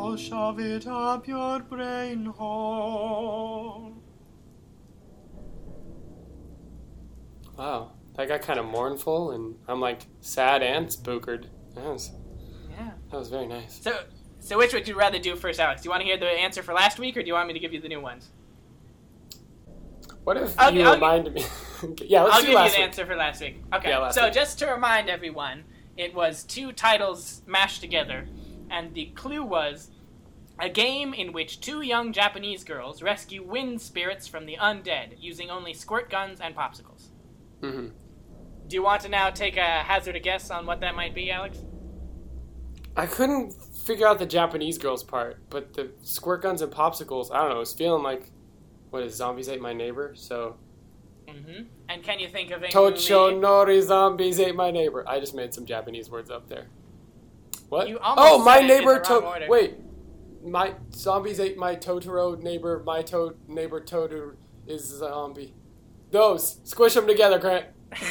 So 0.00 0.16
shove 0.16 0.58
it 0.60 0.86
up 0.86 1.28
your 1.28 1.60
brain 1.60 2.24
hole. 2.24 3.92
Wow, 7.58 7.92
that 8.16 8.26
got 8.26 8.40
kind 8.40 8.58
of 8.58 8.64
mournful, 8.64 9.32
and 9.32 9.56
I'm 9.68 9.78
like 9.78 10.06
sad 10.22 10.62
and 10.62 10.86
spookered. 10.86 11.48
That 11.74 11.84
was 11.84 12.12
Yeah. 12.70 12.92
that 13.10 13.16
was 13.18 13.28
very 13.28 13.46
nice. 13.46 13.78
So, 13.82 14.04
so 14.38 14.56
which 14.56 14.72
would 14.72 14.88
you 14.88 14.94
rather 14.98 15.18
do 15.18 15.36
first, 15.36 15.60
Alex? 15.60 15.82
Do 15.82 15.88
you 15.88 15.90
want 15.90 16.00
to 16.00 16.06
hear 16.06 16.16
the 16.16 16.30
answer 16.30 16.62
for 16.62 16.72
last 16.72 16.98
week, 16.98 17.18
or 17.18 17.20
do 17.20 17.26
you 17.26 17.34
want 17.34 17.46
me 17.48 17.52
to 17.52 17.60
give 17.60 17.74
you 17.74 17.80
the 17.82 17.88
new 17.88 18.00
ones? 18.00 18.30
What 20.24 20.38
if 20.38 20.58
I'll- 20.58 20.72
you 20.74 20.82
I'll- 20.82 20.94
reminded 20.94 21.34
me? 21.34 21.44
yeah, 22.06 22.22
let's 22.22 22.36
I'll 22.36 22.40
do 22.40 22.46
give 22.46 22.58
you 22.58 22.70
the 22.70 22.78
answer 22.78 23.04
for 23.04 23.16
last 23.16 23.42
week. 23.42 23.62
Okay. 23.74 23.90
Yeah, 23.90 23.98
last 23.98 24.14
so 24.14 24.24
week. 24.24 24.32
just 24.32 24.58
to 24.60 24.66
remind 24.66 25.10
everyone, 25.10 25.64
it 25.98 26.14
was 26.14 26.42
two 26.44 26.72
titles 26.72 27.42
mashed 27.46 27.82
together, 27.82 28.26
and 28.70 28.94
the 28.94 29.06
clue 29.06 29.42
was 29.44 29.90
a 30.58 30.68
game 30.68 31.14
in 31.14 31.32
which 31.32 31.60
two 31.60 31.80
young 31.82 32.12
Japanese 32.12 32.64
girls 32.64 33.02
rescue 33.02 33.42
wind 33.42 33.80
spirits 33.80 34.26
from 34.26 34.46
the 34.46 34.56
undead 34.56 35.14
using 35.18 35.50
only 35.50 35.72
squirt 35.74 36.10
guns 36.10 36.40
and 36.40 36.54
popsicles. 36.54 37.08
hmm 37.62 37.88
Do 38.66 38.76
you 38.76 38.82
want 38.82 39.02
to 39.02 39.08
now 39.08 39.30
take 39.30 39.56
a 39.56 39.82
hazard 39.82 40.16
a 40.16 40.20
guess 40.20 40.50
on 40.50 40.66
what 40.66 40.80
that 40.80 40.94
might 40.94 41.14
be, 41.14 41.30
Alex? 41.30 41.58
I 42.96 43.06
couldn't 43.06 43.52
figure 43.52 44.06
out 44.06 44.18
the 44.18 44.26
Japanese 44.26 44.76
girls 44.78 45.02
part, 45.02 45.38
but 45.48 45.74
the 45.74 45.92
squirt 46.02 46.42
guns 46.42 46.60
and 46.62 46.72
popsicles. 46.72 47.30
I 47.32 47.38
don't 47.40 47.50
know. 47.50 47.56
It 47.56 47.60
was 47.60 47.72
feeling 47.72 48.02
like 48.02 48.30
what 48.90 49.02
is 49.02 49.14
zombies 49.14 49.48
ate 49.48 49.60
my 49.60 49.72
neighbor. 49.72 50.14
So 50.14 50.56
Mm-hmm. 51.28 51.62
And 51.88 52.02
can 52.02 52.18
you 52.18 52.28
think 52.28 52.50
of 52.50 52.62
a 52.62 52.68
Tocho 52.68 53.30
movie? 53.30 53.46
nori 53.46 53.82
zombies 53.82 54.40
ate 54.40 54.54
my 54.54 54.70
neighbor. 54.70 55.04
I 55.08 55.20
just 55.20 55.34
made 55.34 55.54
some 55.54 55.64
Japanese 55.64 56.10
words 56.10 56.30
up 56.30 56.48
there. 56.48 56.66
What? 57.70 57.88
You 57.88 57.98
almost 58.00 58.28
oh, 58.28 58.44
my 58.44 58.56
said 58.60 58.64
it 58.64 58.70
in 58.70 58.78
neighbor. 58.78 59.02
the 59.06 59.20
wrong. 59.20 59.40
Wait, 59.48 59.74
my 60.44 60.74
zombies 60.92 61.38
ate 61.40 61.56
my 61.56 61.76
Totoro 61.76 62.38
neighbor. 62.42 62.82
My 62.84 63.00
to- 63.02 63.36
neighbor 63.48 63.80
Totoro 63.80 64.34
is 64.66 64.92
a 64.92 64.98
zombie. 64.98 65.54
Those 66.10 66.58
squish 66.64 66.94
them 66.94 67.06
together, 67.06 67.38
Grant. 67.38 67.66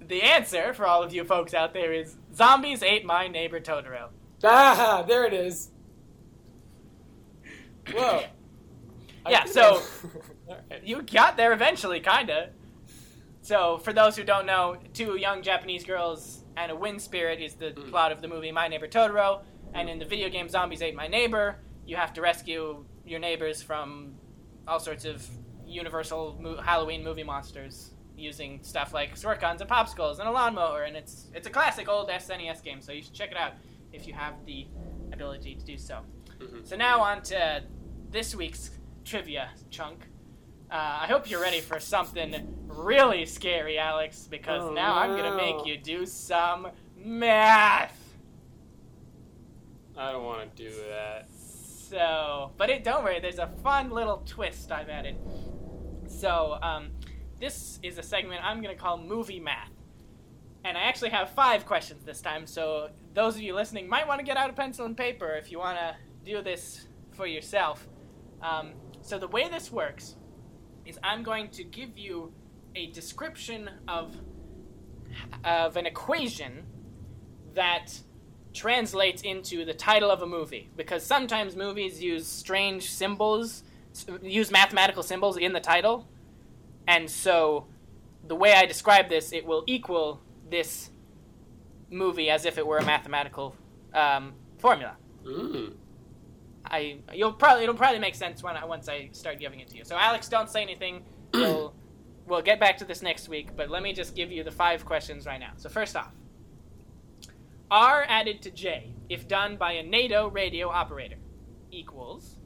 The 0.00 0.22
answer 0.22 0.72
for 0.72 0.86
all 0.86 1.02
of 1.02 1.12
you 1.12 1.22
folks 1.22 1.52
out 1.52 1.74
there 1.74 1.92
is 1.92 2.16
zombies 2.34 2.82
ate 2.82 3.04
my 3.04 3.28
neighbor 3.28 3.60
Totoro. 3.60 4.08
Ah, 4.42 5.04
there 5.06 5.26
it 5.26 5.34
is. 5.34 5.68
Whoa. 7.92 8.24
Yeah, 9.28 9.44
so- 9.44 9.82
I- 10.48 10.52
Alright. 10.52 10.82
You 10.82 11.02
got 11.02 11.36
there 11.36 11.52
eventually, 11.52 12.00
kinda. 12.00 12.48
So, 13.42 13.76
for 13.76 13.92
those 13.92 14.16
who 14.16 14.24
don't 14.24 14.46
know, 14.46 14.78
two 14.94 15.16
young 15.16 15.42
Japanese 15.42 15.84
girls 15.84 16.37
and 16.58 16.72
a 16.72 16.76
wind 16.76 17.00
spirit 17.00 17.40
is 17.40 17.54
the 17.54 17.70
Mm. 17.70 17.90
plot 17.90 18.10
of 18.12 18.20
the 18.20 18.28
movie 18.28 18.50
My 18.52 18.66
Neighbor 18.68 18.88
Totoro. 18.88 19.42
And 19.74 19.88
in 19.88 19.98
the 19.98 20.04
video 20.04 20.28
game 20.28 20.48
Zombies 20.48 20.82
Ate 20.82 20.94
My 20.94 21.06
Neighbor, 21.06 21.56
you 21.86 21.96
have 21.96 22.12
to 22.14 22.20
rescue 22.20 22.84
your 23.06 23.20
neighbors 23.20 23.62
from 23.62 24.14
all 24.66 24.80
sorts 24.80 25.04
of 25.04 25.26
Universal 25.66 26.38
mo- 26.40 26.56
Halloween 26.60 27.04
movie 27.04 27.22
monsters 27.22 27.90
using 28.16 28.60
stuff 28.62 28.92
like 28.92 29.16
squirt 29.16 29.40
guns 29.40 29.60
and 29.60 29.70
popsicles 29.70 30.18
and 30.18 30.28
a 30.28 30.32
lawnmower. 30.32 30.82
And 30.84 30.96
it's 30.96 31.28
it's 31.34 31.46
a 31.46 31.50
classic 31.50 31.88
old 31.88 32.08
SNES 32.10 32.62
game, 32.62 32.80
so 32.80 32.90
you 32.92 33.02
should 33.02 33.14
check 33.14 33.30
it 33.30 33.36
out 33.36 33.52
if 33.92 34.06
you 34.06 34.14
have 34.14 34.34
the 34.46 34.66
ability 35.12 35.54
to 35.54 35.64
do 35.64 35.76
so. 35.78 36.00
Mhm. 36.38 36.66
So 36.66 36.74
now 36.76 37.00
on 37.00 37.22
to 37.24 37.62
this 38.10 38.34
week's 38.34 38.70
trivia 39.04 39.50
chunk. 39.70 40.06
Uh, 40.70 40.74
I 41.02 41.06
hope 41.06 41.30
you're 41.30 41.40
ready 41.40 41.60
for 41.60 41.80
something 41.80 42.54
really 42.66 43.24
scary, 43.24 43.78
Alex, 43.78 44.26
because 44.30 44.62
Oh, 44.62 44.72
now 44.72 44.96
I'm 44.96 45.16
gonna 45.16 45.34
make 45.36 45.64
you 45.64 45.78
do 45.78 46.04
some 46.04 46.68
math. 46.96 47.96
I 49.96 50.12
don't 50.12 50.24
want 50.24 50.54
to 50.54 50.62
do 50.62 50.70
that. 50.90 51.28
So, 51.30 52.52
but 52.58 52.68
it 52.68 52.84
don't 52.84 53.02
worry. 53.02 53.18
There's 53.18 53.38
a 53.38 53.46
fun 53.62 53.90
little 53.90 54.18
twist 54.26 54.70
I've 54.70 54.90
added. 54.90 55.16
So, 56.06 56.58
um, 56.60 56.90
this 57.40 57.78
is 57.82 57.96
a 57.96 58.02
segment 58.02 58.44
I'm 58.44 58.60
gonna 58.60 58.74
call 58.74 58.98
movie 58.98 59.40
math, 59.40 59.72
and 60.64 60.76
I 60.76 60.82
actually 60.82 61.10
have 61.10 61.30
five 61.30 61.64
questions 61.64 62.04
this 62.04 62.20
time. 62.20 62.46
So, 62.46 62.90
those 63.14 63.36
of 63.36 63.40
you 63.40 63.54
listening 63.54 63.88
might 63.88 64.06
want 64.06 64.20
to 64.20 64.24
get 64.26 64.36
out 64.36 64.50
a 64.50 64.52
pencil 64.52 64.84
and 64.84 64.94
paper 64.96 65.34
if 65.34 65.50
you 65.50 65.58
want 65.58 65.78
to 65.78 65.96
do 66.26 66.42
this 66.42 66.86
for 67.12 67.26
yourself. 67.26 67.88
Um, 68.42 68.72
so, 69.00 69.18
the 69.18 69.28
way 69.28 69.48
this 69.48 69.72
works 69.72 70.16
is 70.88 70.98
I'm 71.02 71.22
going 71.22 71.48
to 71.50 71.64
give 71.64 71.96
you 71.96 72.32
a 72.74 72.86
description 72.86 73.70
of 73.86 74.16
of 75.44 75.76
an 75.76 75.86
equation 75.86 76.64
that 77.54 78.00
translates 78.54 79.22
into 79.22 79.64
the 79.64 79.74
title 79.74 80.10
of 80.10 80.22
a 80.22 80.26
movie. 80.26 80.70
Because 80.76 81.04
sometimes 81.04 81.54
movies 81.54 82.02
use 82.02 82.26
strange 82.26 82.90
symbols 82.90 83.62
use 84.22 84.50
mathematical 84.50 85.02
symbols 85.02 85.36
in 85.36 85.52
the 85.52 85.60
title. 85.60 86.08
And 86.86 87.10
so 87.10 87.66
the 88.26 88.34
way 88.34 88.52
i 88.52 88.66
describe 88.66 89.08
this 89.08 89.32
it 89.32 89.44
will 89.46 89.64
equal 89.66 90.20
this 90.50 90.90
movie 91.90 92.28
as 92.28 92.44
if 92.44 92.58
it 92.58 92.66
were 92.66 92.78
a 92.78 92.84
mathematical 92.84 93.54
um, 93.94 94.34
formula. 94.58 94.96
Mm. 95.24 95.74
I 96.70 96.98
you'll 97.14 97.32
probably 97.32 97.64
it'll 97.64 97.74
probably 97.74 97.98
make 97.98 98.14
sense 98.14 98.42
when 98.42 98.56
I, 98.56 98.64
once 98.64 98.88
I 98.88 99.08
start 99.12 99.38
giving 99.38 99.60
it 99.60 99.68
to 99.68 99.76
you. 99.76 99.84
So 99.84 99.96
Alex, 99.96 100.28
don't 100.28 100.50
say 100.50 100.62
anything. 100.62 101.04
We'll 101.34 101.74
we'll 102.26 102.42
get 102.42 102.60
back 102.60 102.76
to 102.78 102.84
this 102.84 103.00
next 103.00 103.28
week, 103.28 103.56
but 103.56 103.70
let 103.70 103.82
me 103.82 103.92
just 103.92 104.14
give 104.14 104.30
you 104.30 104.44
the 104.44 104.50
five 104.50 104.84
questions 104.84 105.24
right 105.26 105.40
now. 105.40 105.52
So 105.56 105.68
first 105.68 105.96
off, 105.96 106.12
R 107.70 108.04
added 108.06 108.42
to 108.42 108.50
J 108.50 108.92
if 109.08 109.26
done 109.26 109.56
by 109.56 109.72
a 109.72 109.82
NATO 109.82 110.28
radio 110.28 110.68
operator 110.68 111.16
equals 111.70 112.36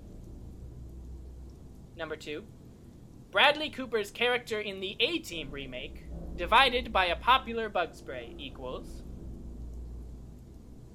number 1.97 2.17
two. 2.17 2.45
Bradley 3.31 3.71
Cooper's 3.71 4.11
character 4.11 4.61
in 4.61 4.81
the 4.81 4.97
A 5.01 5.19
Team 5.19 5.51
remake 5.51 6.05
divided 6.37 6.93
by 6.93 7.07
a 7.07 7.17
popular 7.17 7.69
bug 7.69 7.95
spray 7.95 8.35
equals 8.39 9.03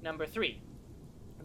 number 0.02 0.24
three 0.24 0.62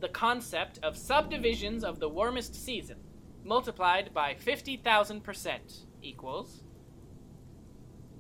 the 0.03 0.09
concept 0.09 0.79
of 0.83 0.97
subdivisions 0.97 1.81
of 1.81 1.97
the 2.01 2.09
warmest 2.09 2.53
season 2.53 2.97
multiplied 3.45 4.13
by 4.13 4.33
50,000% 4.35 5.59
equals 6.01 6.61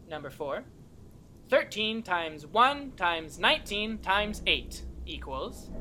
number 0.07 0.29
4 0.29 0.63
13 1.49 2.01
times 2.01 2.45
1 2.47 2.91
times 2.91 3.37
19 3.37 3.97
times 3.97 4.41
8 4.47 4.81
equals 5.05 5.71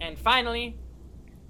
and 0.00 0.18
finally 0.18 0.78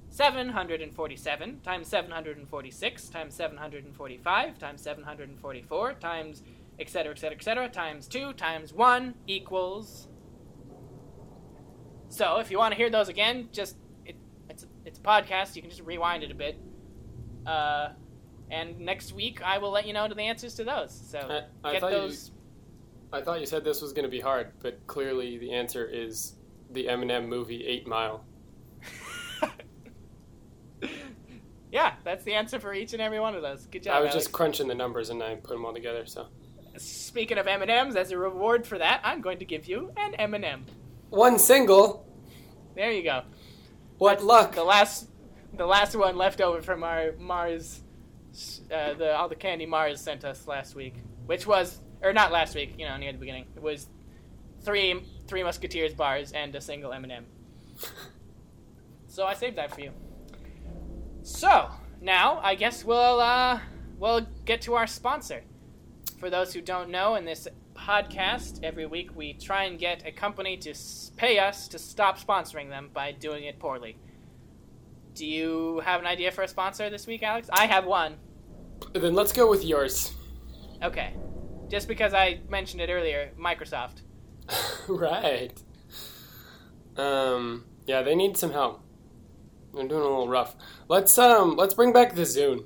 747 0.09 1.61
times 1.61 1.87
746 1.87 3.09
times 3.11 3.35
745 3.35 4.59
times 4.59 4.81
744 4.81 5.93
times 5.95 6.43
etc 6.81 7.13
etc 7.13 7.37
etc 7.37 7.69
times 7.69 8.09
2 8.09 8.33
times 8.33 8.73
1 8.73 9.15
equals 9.29 10.09
so 12.15 12.39
if 12.39 12.51
you 12.51 12.59
want 12.59 12.73
to 12.73 12.77
hear 12.77 12.91
those 12.91 13.09
again, 13.09 13.49
just 13.51 13.77
it, 14.07 14.15
it's 14.49 14.63
a, 14.63 14.67
it's 14.85 14.99
a 14.99 15.03
podcast. 15.03 15.57
You 15.57 15.63
can 15.63 15.71
just 15.71 15.83
rewind 15.83 16.23
it 16.23 16.31
a 16.31 16.35
bit. 16.35 16.57
Uh, 17.45 17.89
and 18.51 18.79
next 18.79 19.13
week 19.13 19.43
I 19.43 19.59
will 19.59 19.73
let 19.73 19.85
you 19.87 19.93
know 19.93 20.07
the 20.07 20.21
answers 20.23 20.55
to 20.55 20.65
those. 20.65 20.93
So 21.11 21.19
I, 21.19 21.69
I 21.69 21.73
get 21.73 21.81
thought 21.81 21.91
those. 21.91 22.29
you. 22.29 22.35
I 23.19 23.21
thought 23.21 23.41
you 23.41 23.47
said 23.47 23.65
this 23.65 23.83
was 23.83 23.93
going 23.93 24.05
to 24.05 24.11
be 24.11 24.21
hard, 24.21 24.53
but 24.61 24.79
clearly 24.87 25.39
the 25.39 25.53
answer 25.53 25.85
is 25.85 26.35
the 26.71 26.87
Eminem 26.87 27.27
movie 27.27 27.67
Eight 27.67 27.87
Mile. 27.87 28.25
yeah, 31.73 31.95
that's 32.05 32.23
the 32.25 32.35
answer 32.35 32.61
for 32.61 32.73
each 32.75 32.93
and 32.93 33.03
every 33.03 33.19
one 33.19 33.35
of 33.35 33.43
those. 33.43 33.67
Good 33.67 33.83
job. 33.83 33.97
I 33.97 34.01
was 34.01 34.11
Alex. 34.11 34.25
just 34.25 34.33
crunching 34.33 34.69
the 34.69 34.75
numbers 34.77 35.11
and 35.11 35.21
I 35.21 35.35
put 35.35 35.51
them 35.51 35.65
all 35.65 35.75
together. 35.75 36.07
So 36.07 36.29
Speaking 36.77 37.39
of 37.39 37.47
M 37.47 37.63
and 37.63 37.71
M's, 37.71 37.97
as 37.97 38.11
a 38.11 38.19
reward 38.19 38.67
for 38.67 38.79
that, 38.79 39.01
I'm 39.05 39.21
going 39.21 39.39
to 39.39 39.45
give 39.45 39.67
you 39.67 39.93
an 39.97 40.15
M 40.15 40.35
and 40.35 40.45
M. 40.45 40.65
one 41.15 41.39
single. 41.39 42.07
There 42.75 42.91
you 42.91 43.03
go. 43.03 43.23
What 43.99 44.23
luck! 44.23 44.55
The 44.55 44.65
last, 44.65 45.09
the 45.55 45.67
last 45.67 45.95
one 45.95 46.17
left 46.17 46.41
over 46.41 46.61
from 46.61 46.83
our 46.83 47.13
Mars, 47.19 47.81
uh, 48.73 48.95
the 48.95 49.17
all 49.17 49.29
the 49.29 49.37
candy 49.37 49.67
Mars 49.67 50.01
sent 50.01 50.25
us 50.25 50.47
last 50.47 50.75
week, 50.75 50.95
which 51.27 51.47
was 51.47 51.81
or 52.03 52.13
not 52.13 52.33
last 52.33 52.55
week, 52.55 52.75
you 52.79 52.87
know, 52.87 52.97
near 52.97 53.13
the 53.13 53.19
beginning. 53.19 53.47
It 53.57 53.63
was 53.63 53.89
three 54.63 55.03
Three 55.27 55.43
Musketeers 55.43 55.95
bars 55.95 56.33
and 56.33 56.55
a 56.55 56.61
single 56.61 56.93
M 56.93 57.05
and 57.05 57.13
m 57.13 57.27
So 59.07 59.25
I 59.25 59.35
saved 59.35 59.57
that 59.57 59.75
for 59.75 59.81
you. 59.81 59.93
So 61.23 61.71
now 62.01 62.41
I 62.43 62.55
guess 62.55 62.85
we'll 62.85 63.21
uh, 63.21 63.59
we'll 63.99 64.27
get 64.45 64.61
to 64.63 64.75
our 64.75 64.87
sponsor. 64.87 65.43
For 66.19 66.31
those 66.31 66.53
who 66.53 66.61
don't 66.61 66.91
know, 66.91 67.17
in 67.17 67.25
this 67.25 67.49
podcast, 67.85 68.61
every 68.63 68.87
week 68.87 69.15
we 69.15 69.35
try 69.35 69.65
and 69.65 69.79
get 69.79 70.07
a 70.07 70.13
company 70.13 70.57
to 70.57 70.75
pay 71.17 71.39
us 71.39 71.69
to 71.69 71.79
stop 71.79 72.19
sponsoring 72.19 72.71
them 72.71 72.89
by 72.93 73.13
doing 73.13 73.45
it 73.45 73.59
poorly. 73.59 73.99
Do 75.15 75.27
you 75.27 75.81
have 75.85 76.01
an 76.01 76.07
idea 76.07 76.33
for 76.33 76.43
a 76.43 76.49
sponsor 76.49 76.89
this 76.89 77.07
week, 77.07 77.23
Alex? 77.23 77.49
I 77.53 77.67
have 77.67 77.85
one. 77.85 78.17
Then 78.95 79.15
let's 79.15 79.33
go 79.33 79.49
with 79.49 79.65
yours. 79.65 80.15
Okay. 80.83 81.15
Just 81.69 81.87
because 81.87 82.15
I 82.15 82.41
mentioned 82.49 82.81
it 82.81 82.91
earlier, 82.91 83.33
Microsoft. 83.39 84.03
right. 84.89 85.53
Um, 86.97 87.65
yeah, 87.87 88.03
they 88.03 88.15
need 88.15 88.37
some 88.37 88.53
help. 88.53 88.81
They're 89.75 89.87
doing 89.87 90.01
a 90.01 90.05
little 90.05 90.29
rough. 90.29 90.57
Let's 90.89 91.19
um, 91.19 91.57
let's 91.57 91.75
bring 91.75 91.93
back 91.93 92.15
the 92.15 92.23
Zune. 92.23 92.65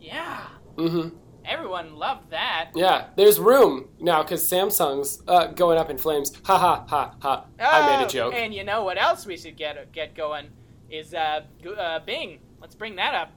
Yeah. 0.00 0.42
Mm-hmm. 0.76 1.16
Everyone 1.50 1.96
loved 1.96 2.30
that. 2.30 2.70
Yeah, 2.76 3.06
there's 3.16 3.40
room 3.40 3.88
now 3.98 4.22
because 4.22 4.48
Samsung's 4.48 5.20
uh, 5.26 5.48
going 5.48 5.78
up 5.78 5.90
in 5.90 5.98
flames. 5.98 6.32
Ha 6.44 6.56
ha 6.56 6.84
ha 6.88 7.14
ha. 7.20 7.44
I 7.58 7.96
made 7.96 8.02
Oh, 8.04 8.06
a 8.06 8.08
joke. 8.08 8.34
And 8.34 8.54
you 8.54 8.62
know 8.62 8.84
what 8.84 8.96
else 8.96 9.26
we 9.26 9.36
should 9.36 9.56
get 9.56 9.90
get 9.92 10.14
going 10.14 10.46
is 10.88 11.12
uh, 11.12 11.40
uh, 11.76 11.98
Bing. 12.06 12.38
Let's 12.60 12.76
bring 12.76 12.94
that 12.96 13.14
up 13.14 13.32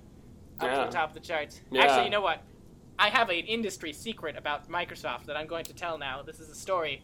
up 0.59 0.67
Yeah. 0.69 0.79
to 0.83 0.85
the 0.85 0.91
top 0.95 1.09
of 1.09 1.15
the 1.15 1.21
charts. 1.21 1.59
Yeah. 1.71 1.81
Actually, 1.81 2.05
you 2.05 2.11
know 2.11 2.21
what? 2.21 2.43
I 2.99 3.09
have 3.09 3.29
an 3.29 3.35
industry 3.45 3.91
secret 3.91 4.37
about 4.37 4.69
Microsoft 4.69 5.25
that 5.25 5.35
I'm 5.35 5.47
going 5.47 5.65
to 5.65 5.73
tell 5.73 5.97
now. 5.97 6.21
This 6.21 6.39
is 6.39 6.49
a 6.49 6.55
story. 6.55 7.01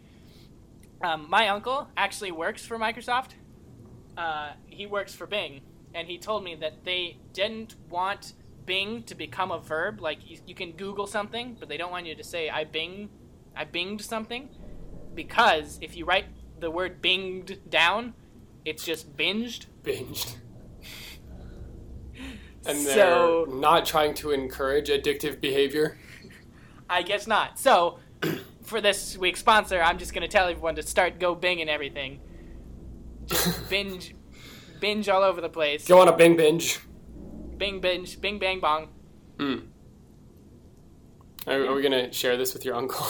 Um, 1.01 1.26
my 1.28 1.47
uncle 1.49 1.88
actually 1.97 2.32
works 2.32 2.64
for 2.66 2.78
Microsoft. 2.78 3.30
Uh, 4.16 4.51
he 4.68 4.86
works 4.86 5.16
for 5.16 5.26
Bing, 5.26 5.62
and 5.95 6.07
he 6.07 6.20
told 6.20 6.43
me 6.43 6.53
that 6.55 6.84
they 6.84 7.18
didn't 7.34 7.76
want 7.89 8.34
Bing 8.70 9.01
to 9.03 9.15
become 9.15 9.49
a 9.49 9.57
verb. 9.57 9.99
Like 9.99 10.20
you, 10.30 10.38
you 10.45 10.53
can 10.53 10.74
Google 10.74 11.07
something, 11.07 11.57
but 11.59 11.70
they 11.70 11.76
don't 11.76 11.89
want 11.91 12.05
you 12.05 12.13
to 12.13 12.24
say 12.24 12.51
"I 12.51 12.65
Bing," 12.65 13.09
"I 13.55 13.65
Binged 13.65 14.01
something," 14.03 14.49
because 15.15 15.80
if 15.82 15.97
you 15.97 16.05
write 16.05 16.26
the 16.59 16.70
word 16.70 17.01
"binged" 17.01 17.67
down, 17.67 18.13
it's 18.65 18.86
just 18.86 19.17
binged. 19.17 19.65
Binged. 19.84 20.36
And 22.67 22.86
they're 22.86 22.95
So- 22.95 23.45
not 23.49 23.86
trying 23.86 24.13
to 24.15 24.32
encourage 24.32 24.89
addictive 24.89 25.39
behavior. 25.41 25.97
I 26.89 27.01
guess 27.03 27.26
not. 27.26 27.57
So, 27.57 27.99
for 28.63 28.82
this 28.82 29.17
week's 29.17 29.39
sponsor, 29.39 29.82
I'm 29.82 29.97
just 29.97 30.13
going 30.13 30.22
to 30.24 30.28
tell 30.28 30.47
everyone 30.47 30.76
to 30.76 30.84
start 30.84 31.20
go 31.20 31.34
Bing 31.34 31.61
and 31.61 31.70
everything. 31.70 32.20
Just 33.26 33.70
binge, 33.70 34.13
binge 34.82 35.07
all 35.07 35.24
over 35.24 35.39
the 35.41 35.49
place. 35.49 35.88
Go 35.88 36.01
on 36.01 36.09
a 36.09 36.15
Bing 36.15 36.36
binge. 36.36 36.80
Bing, 37.60 37.80
binge, 37.82 38.20
bing, 38.22 38.39
bang, 38.39 38.60
bong. 38.60 38.88
Hmm. 39.38 39.55
Are, 41.45 41.66
are 41.68 41.74
we 41.76 41.82
gonna 41.84 42.12
share 42.12 42.38
this 42.38 42.53
with 42.53 42.66
your 42.66 42.74
uncle? 42.76 43.05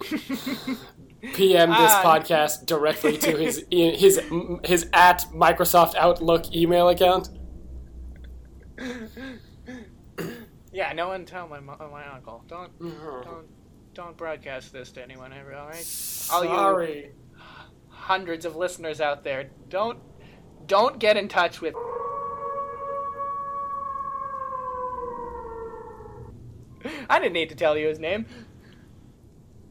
PM 1.34 1.70
this 1.70 1.92
Uh, 1.92 2.02
podcast 2.02 2.66
directly 2.66 3.16
to 3.18 3.36
his 3.36 3.64
his 3.70 4.20
his 4.64 4.88
at 4.92 5.24
Microsoft 5.32 5.94
Outlook 5.96 6.54
email 6.54 6.88
account. 6.88 7.28
Yeah, 10.72 10.92
no 10.94 11.08
one 11.08 11.24
tell 11.24 11.46
my 11.48 11.60
mo- 11.60 11.76
my 11.90 12.06
uncle. 12.12 12.44
Don't 12.48 12.76
don't 12.78 13.46
don't 13.94 14.16
broadcast 14.16 14.72
this 14.72 14.90
to 14.92 15.02
anyone 15.02 15.32
ever. 15.32 15.54
All 15.54 15.68
right. 15.68 16.28
All 16.32 16.44
you- 16.44 16.50
Sorry. 16.50 17.12
Hundreds 17.88 18.44
of 18.44 18.56
listeners 18.56 19.00
out 19.00 19.22
there, 19.22 19.50
don't 19.68 19.98
don't 20.66 20.98
get 20.98 21.16
in 21.16 21.28
touch 21.28 21.60
with. 21.60 21.74
I 27.08 27.18
didn't 27.18 27.32
need 27.34 27.48
to 27.50 27.54
tell 27.54 27.76
you 27.76 27.88
his 27.88 27.98
name. 27.98 28.26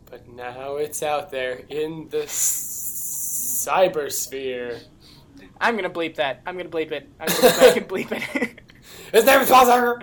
But 0.09 0.27
now 0.27 0.75
it's 0.75 1.01
out 1.03 1.31
there 1.31 1.61
in 1.69 2.07
the 2.09 2.23
s- 2.23 3.65
cybersphere. 3.67 4.81
I'm 5.59 5.75
gonna 5.75 5.89
bleep 5.89 6.15
that. 6.15 6.41
I'm 6.45 6.57
gonna 6.57 6.69
bleep 6.69 6.91
it. 6.91 7.07
I'm 7.19 7.27
gonna 7.27 7.47
I 7.47 7.71
can 7.73 7.83
bleep 7.87 8.11
it. 8.11 8.59
His 9.13 9.25
name 9.25 9.41
is 9.41 9.49
Paul 9.49 9.99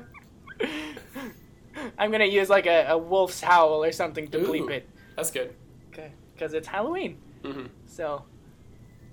I'm 1.98 2.10
gonna 2.10 2.24
use 2.24 2.48
like 2.48 2.66
a, 2.66 2.86
a 2.88 2.98
wolf's 2.98 3.40
howl 3.40 3.84
or 3.84 3.92
something 3.92 4.28
to 4.28 4.38
bleep 4.38 4.70
it. 4.70 4.88
That's 5.16 5.30
good. 5.30 5.54
Okay. 5.92 6.12
Because 6.34 6.54
it's 6.54 6.66
Halloween. 6.68 7.18
hmm 7.44 7.66
So, 7.86 8.24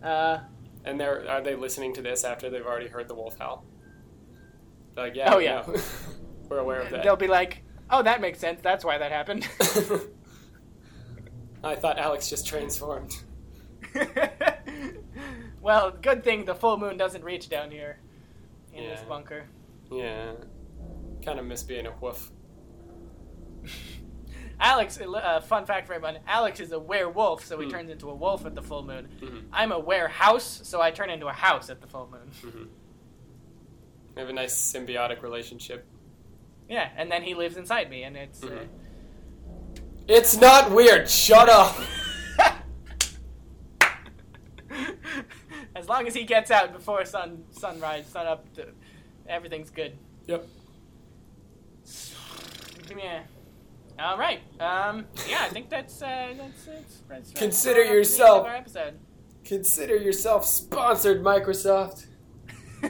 uh, 0.04 0.40
And 0.84 1.00
they're 1.00 1.28
are 1.30 1.42
they 1.42 1.56
listening 1.56 1.94
to 1.96 2.02
this 2.02 2.24
after 2.24 2.50
they've 2.50 2.66
already 2.66 2.88
heard 2.88 3.08
the 3.08 3.16
wolf 3.16 3.38
howl? 3.38 3.64
Like, 4.96 5.16
yeah, 5.16 5.34
Oh, 5.34 5.40
yeah. 5.40 5.64
know. 5.68 5.76
we're 6.50 6.60
aware 6.60 6.82
of 6.82 6.90
that. 6.92 7.04
they'll 7.04 7.16
be 7.16 7.28
like, 7.28 7.64
oh, 7.90 8.04
that 8.04 8.22
makes 8.22 8.40
sense. 8.40 8.60
That's 8.62 8.84
why 8.86 8.98
that 8.98 9.12
happened. 9.12 9.48
I 11.64 11.76
thought 11.76 11.98
Alex 11.98 12.30
just 12.30 12.46
transformed. 12.48 13.12
well, 15.62 15.92
good 16.02 16.24
thing 16.24 16.46
the 16.46 16.56
full 16.56 16.78
moon 16.78 16.98
doesn't 16.98 17.24
reach 17.24 17.50
down 17.50 17.72
here 17.72 18.00
in 18.74 18.84
this 18.84 19.02
bunker. 19.08 19.46
Yeah. 19.92 20.34
Kind 21.24 21.40
of 21.40 21.46
miss 21.46 21.64
being 21.64 21.88
a 21.88 21.94
woof. 22.02 22.32
Alex, 24.60 25.00
uh, 25.02 25.42
fun 25.42 25.66
fact 25.66 25.86
for 25.88 25.94
everyone 25.94 26.20
Alex 26.28 26.60
is 26.62 26.72
a 26.72 26.80
werewolf, 26.80 27.44
so 27.44 27.60
he 27.60 27.66
Hmm. 27.66 27.72
turns 27.72 27.90
into 27.90 28.10
a 28.10 28.16
wolf 28.16 28.46
at 28.46 28.56
the 28.56 28.62
full 28.62 28.84
moon. 28.84 29.10
Mhm. 29.20 29.46
I'm 29.52 29.72
a 29.74 29.80
warehouse, 29.80 30.62
so 30.64 30.80
I 30.82 30.92
turn 30.92 31.10
into 31.10 31.28
a 31.28 31.34
house 31.34 31.70
at 31.70 31.82
the 31.82 31.88
full 31.88 32.08
moon. 32.10 32.32
Mhm. 32.42 32.68
We 34.16 34.22
have 34.22 34.30
a 34.30 34.34
nice 34.34 34.56
symbiotic 34.56 35.22
relationship. 35.22 35.86
Yeah, 36.70 36.90
and 36.98 37.12
then 37.12 37.22
he 37.24 37.34
lives 37.36 37.58
inside 37.58 37.90
me, 37.90 38.04
and 38.04 38.16
it's. 38.18 38.44
Uh, 38.44 38.66
It's 40.08 40.38
not 40.38 40.72
weird. 40.72 41.10
Shut 41.10 41.50
up. 41.50 41.76
as 45.76 45.88
long 45.90 46.08
as 46.08 46.14
he 46.14 46.24
gets 46.24 46.52
out 46.52 46.74
before 46.74 47.06
sun 47.06 47.44
sunrise, 47.52 48.06
sun 48.08 48.28
up, 48.28 48.46
everything's 49.28 49.70
good. 49.70 49.98
Yep. 50.28 50.48
Yeah. 52.98 53.22
All 54.00 54.18
right. 54.18 54.42
Um. 54.60 55.06
Yeah, 55.28 55.40
I 55.42 55.50
think 55.50 55.70
that's 55.70 56.02
uh, 56.02 56.34
that's, 56.38 56.66
that's, 56.66 57.02
that's 57.08 57.32
Consider 57.32 57.76
that's 57.76 57.76
the 57.76 57.82
end 57.90 57.96
yourself- 57.96 58.46
our 58.48 58.56
episode. 58.56 59.00
Consider 59.44 59.96
yourself 59.96 60.44
sponsored, 60.46 61.24
Microsoft. 61.24 62.08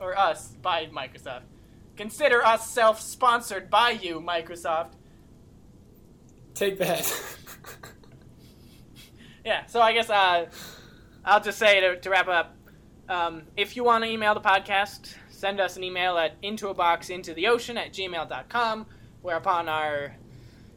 or 0.00 0.18
us 0.18 0.48
by 0.60 0.86
Microsoft. 0.86 1.42
Consider 1.98 2.44
us 2.44 2.70
self-sponsored 2.70 3.68
by 3.68 3.90
you, 3.90 4.20
Microsoft. 4.20 4.92
Take 6.54 6.78
that. 6.78 7.12
Yeah, 9.44 9.64
so 9.64 9.80
I 9.80 9.94
guess 9.94 10.10
uh, 10.10 10.44
I'll 11.24 11.40
just 11.40 11.58
say 11.58 11.80
to, 11.80 11.98
to 11.98 12.10
wrap 12.10 12.28
up, 12.28 12.54
um, 13.08 13.44
if 13.56 13.76
you 13.76 13.84
want 13.84 14.04
to 14.04 14.10
email 14.10 14.34
the 14.34 14.42
podcast, 14.42 15.14
send 15.30 15.58
us 15.58 15.78
an 15.78 15.84
email 15.84 16.18
at 16.18 16.34
into 16.42 16.68
a 16.68 16.74
box 16.74 17.08
into 17.08 17.32
the 17.32 17.46
ocean 17.46 17.78
at 17.78 17.94
gmail.com, 17.94 18.84
whereupon 19.22 19.70
our 19.70 20.14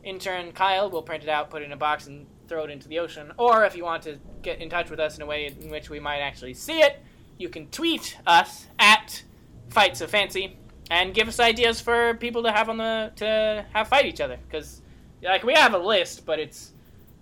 intern 0.05 0.53
Kyle 0.53 0.89
will 0.89 1.01
print 1.01 1.23
it 1.23 1.29
out, 1.29 1.49
put 1.49 1.63
it 1.63 1.65
in 1.65 1.73
a 1.73 1.75
box, 1.75 2.07
and 2.07 2.25
throw 2.47 2.63
it 2.63 2.69
into 2.69 2.87
the 2.87 2.99
ocean. 2.99 3.33
Or 3.37 3.65
if 3.65 3.75
you 3.75 3.83
want 3.83 4.03
to 4.03 4.19
get 4.41 4.61
in 4.61 4.69
touch 4.69 4.89
with 4.89 5.01
us 5.01 5.17
in 5.17 5.21
a 5.21 5.25
way 5.25 5.47
in 5.47 5.69
which 5.69 5.89
we 5.89 5.99
might 5.99 6.19
actually 6.19 6.53
see 6.53 6.79
it, 6.79 7.01
you 7.37 7.49
can 7.49 7.67
tweet 7.71 8.17
us 8.25 8.67
at 8.79 9.21
Fight 9.67 9.97
So 9.97 10.07
Fancy 10.07 10.55
and 10.91 11.13
give 11.13 11.29
us 11.29 11.39
ideas 11.39 11.79
for 11.79 12.15
people 12.15 12.43
to 12.43 12.51
have 12.51 12.67
on 12.67 12.75
the 12.75 13.13
to 13.15 13.65
have 13.73 13.87
fight 13.87 14.05
each 14.05 14.19
other 14.19 14.37
because 14.45 14.81
like 15.23 15.41
we 15.41 15.53
have 15.53 15.73
a 15.73 15.77
list, 15.77 16.25
but 16.25 16.37
it's 16.37 16.73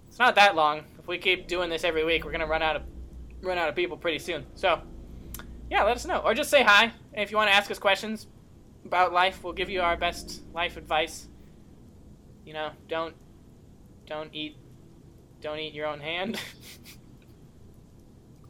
it's 0.07 0.17
not 0.17 0.35
that 0.35 0.55
long. 0.55 0.83
If 0.97 1.07
we 1.07 1.19
keep 1.19 1.47
doing 1.47 1.69
this 1.69 1.83
every 1.83 2.03
week, 2.03 2.25
we're 2.25 2.31
gonna 2.31 2.47
run 2.47 2.63
out 2.63 2.75
of 2.75 2.81
run 3.41 3.59
out 3.59 3.69
of 3.69 3.75
people 3.75 3.95
pretty 3.95 4.17
soon. 4.17 4.43
So, 4.55 4.81
yeah, 5.69 5.83
let 5.83 5.95
us 5.95 6.05
know, 6.05 6.17
or 6.17 6.33
just 6.33 6.49
say 6.49 6.63
hi. 6.63 6.85
And 7.13 7.23
if 7.23 7.29
you 7.29 7.37
want 7.37 7.51
to 7.51 7.55
ask 7.55 7.69
us 7.69 7.77
questions 7.77 8.25
about 8.85 9.13
life, 9.13 9.43
we'll 9.43 9.53
give 9.53 9.69
you 9.69 9.81
our 9.81 9.95
best 9.95 10.41
life 10.51 10.75
advice. 10.75 11.27
You 12.45 12.53
know, 12.53 12.71
don't 12.87 13.13
don't 14.07 14.33
eat 14.33 14.57
don't 15.41 15.59
eat 15.59 15.75
your 15.75 15.85
own 15.85 15.99
hand. 15.99 16.39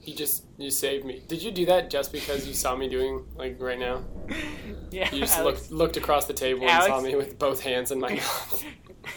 you 0.10 0.16
just 0.16 0.44
you 0.58 0.70
saved 0.72 1.06
me. 1.06 1.22
Did 1.28 1.42
you 1.44 1.52
do 1.52 1.66
that 1.68 1.90
just 1.90 2.12
because 2.12 2.48
you 2.48 2.54
saw 2.54 2.76
me 2.76 2.90
doing 2.90 3.26
like 3.36 3.58
right 3.60 3.78
now? 3.80 4.04
yeah, 4.92 5.14
You 5.14 5.20
just 5.22 5.38
Alex. 5.38 5.62
looked 5.70 5.72
looked 5.72 5.98
across 5.98 6.26
the 6.26 6.34
table 6.34 6.62
and 6.62 6.70
Alex? 6.72 6.88
saw 6.88 7.02
me 7.02 7.16
with 7.16 7.38
both 7.40 7.62
hands 7.62 7.92
in 7.92 8.00
my 8.00 8.10
mouth. 8.16 8.64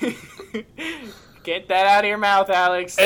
Get 1.45 1.69
that 1.69 1.87
out 1.87 2.05
of 2.05 2.09
your 2.09 2.19
mouth, 2.19 2.51
Alex. 2.51 2.97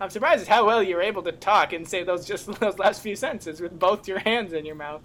I'm 0.00 0.10
surprised 0.10 0.42
at 0.42 0.48
how 0.48 0.66
well 0.66 0.82
you 0.82 0.96
were 0.96 1.02
able 1.02 1.22
to 1.22 1.32
talk 1.32 1.72
and 1.72 1.86
say 1.88 2.02
those 2.02 2.26
just 2.26 2.46
those 2.60 2.78
last 2.78 3.00
few 3.02 3.16
sentences 3.16 3.60
with 3.60 3.78
both 3.78 4.06
your 4.08 4.18
hands 4.18 4.52
in 4.52 4.66
your 4.66 4.74
mouth. 4.74 5.02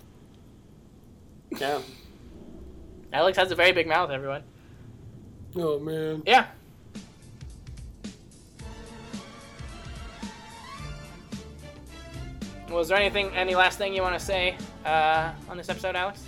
yeah. 1.57 1.81
Alex 3.11 3.37
has 3.37 3.51
a 3.51 3.55
very 3.55 3.71
big 3.71 3.87
mouth, 3.87 4.09
everyone. 4.11 4.43
Oh 5.55 5.79
man. 5.79 6.21
Yeah. 6.25 6.47
Was 12.71 12.89
there 12.89 12.97
anything, 12.97 13.31
any 13.35 13.55
last 13.55 13.77
thing 13.77 13.93
you 13.93 14.01
want 14.01 14.19
to 14.19 14.23
say 14.23 14.57
uh, 14.85 15.31
on 15.49 15.57
this 15.57 15.69
episode, 15.69 15.95
Alex? 15.95 16.23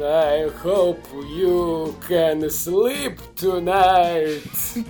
I 0.00 0.48
hope 0.58 1.04
you 1.12 1.96
can 2.06 2.48
sleep 2.50 3.18
tonight. 3.34 4.42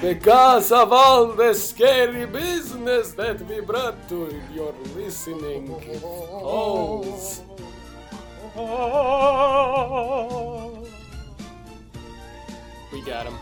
Because 0.00 0.72
of 0.72 0.94
all 0.94 1.26
the 1.34 1.52
scary 1.52 2.24
business 2.24 3.12
that 3.12 3.38
we 3.46 3.60
brought 3.60 4.08
to 4.08 4.32
your 4.54 4.72
listening 4.96 5.66
holes. 6.00 7.42
We 12.92 13.02
got 13.02 13.26
him. 13.26 13.34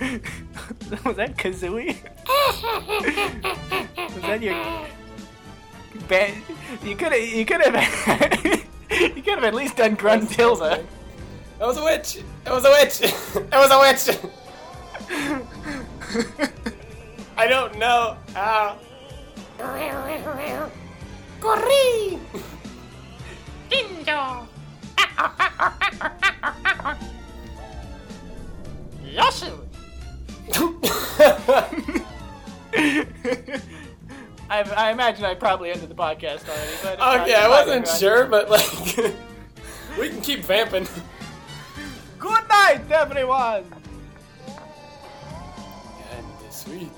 Was 1.04 1.16
that 1.16 1.36
Kazooie? 1.36 1.94
Was 4.14 4.22
that 4.22 4.42
your 4.42 4.54
band? 6.08 6.42
You 6.82 6.96
could 6.96 7.12
have. 7.12 7.20
You 7.36 7.44
could 7.44 7.60
have. 7.60 7.74
you 8.90 9.22
could 9.22 9.34
have 9.34 9.44
at 9.44 9.54
least 9.54 9.76
done 9.76 9.96
Gruntilda. 9.96 10.84
That 11.58 11.66
was 11.66 11.76
a 11.76 11.84
witch. 11.84 12.16
It 12.16 12.50
was 12.50 12.64
a 12.64 12.70
witch. 12.70 13.02
It 13.02 13.52
was 13.52 13.70
a 13.70 13.78
witch. 13.78 14.08
I 17.36 17.46
don't 17.46 17.78
know 17.78 18.16
how. 18.32 18.78
Corri. 21.40 22.18
Yasu. 29.04 29.69
I, 34.50 34.62
I 34.62 34.90
imagine 34.90 35.24
I 35.24 35.34
probably 35.34 35.70
ended 35.70 35.88
the 35.88 35.94
podcast 35.94 36.48
already, 36.48 36.72
but 36.82 36.94
okay, 37.22 37.34
I 37.34 37.48
wasn't 37.48 37.86
sure, 37.86 38.26
but 38.26 38.50
like, 38.50 38.96
we 39.98 40.08
can 40.08 40.20
keep 40.20 40.40
vamping. 40.40 40.88
Good 42.18 42.48
night, 42.48 42.90
everyone. 42.90 43.64
And 46.12 46.52
sweet. 46.52 46.90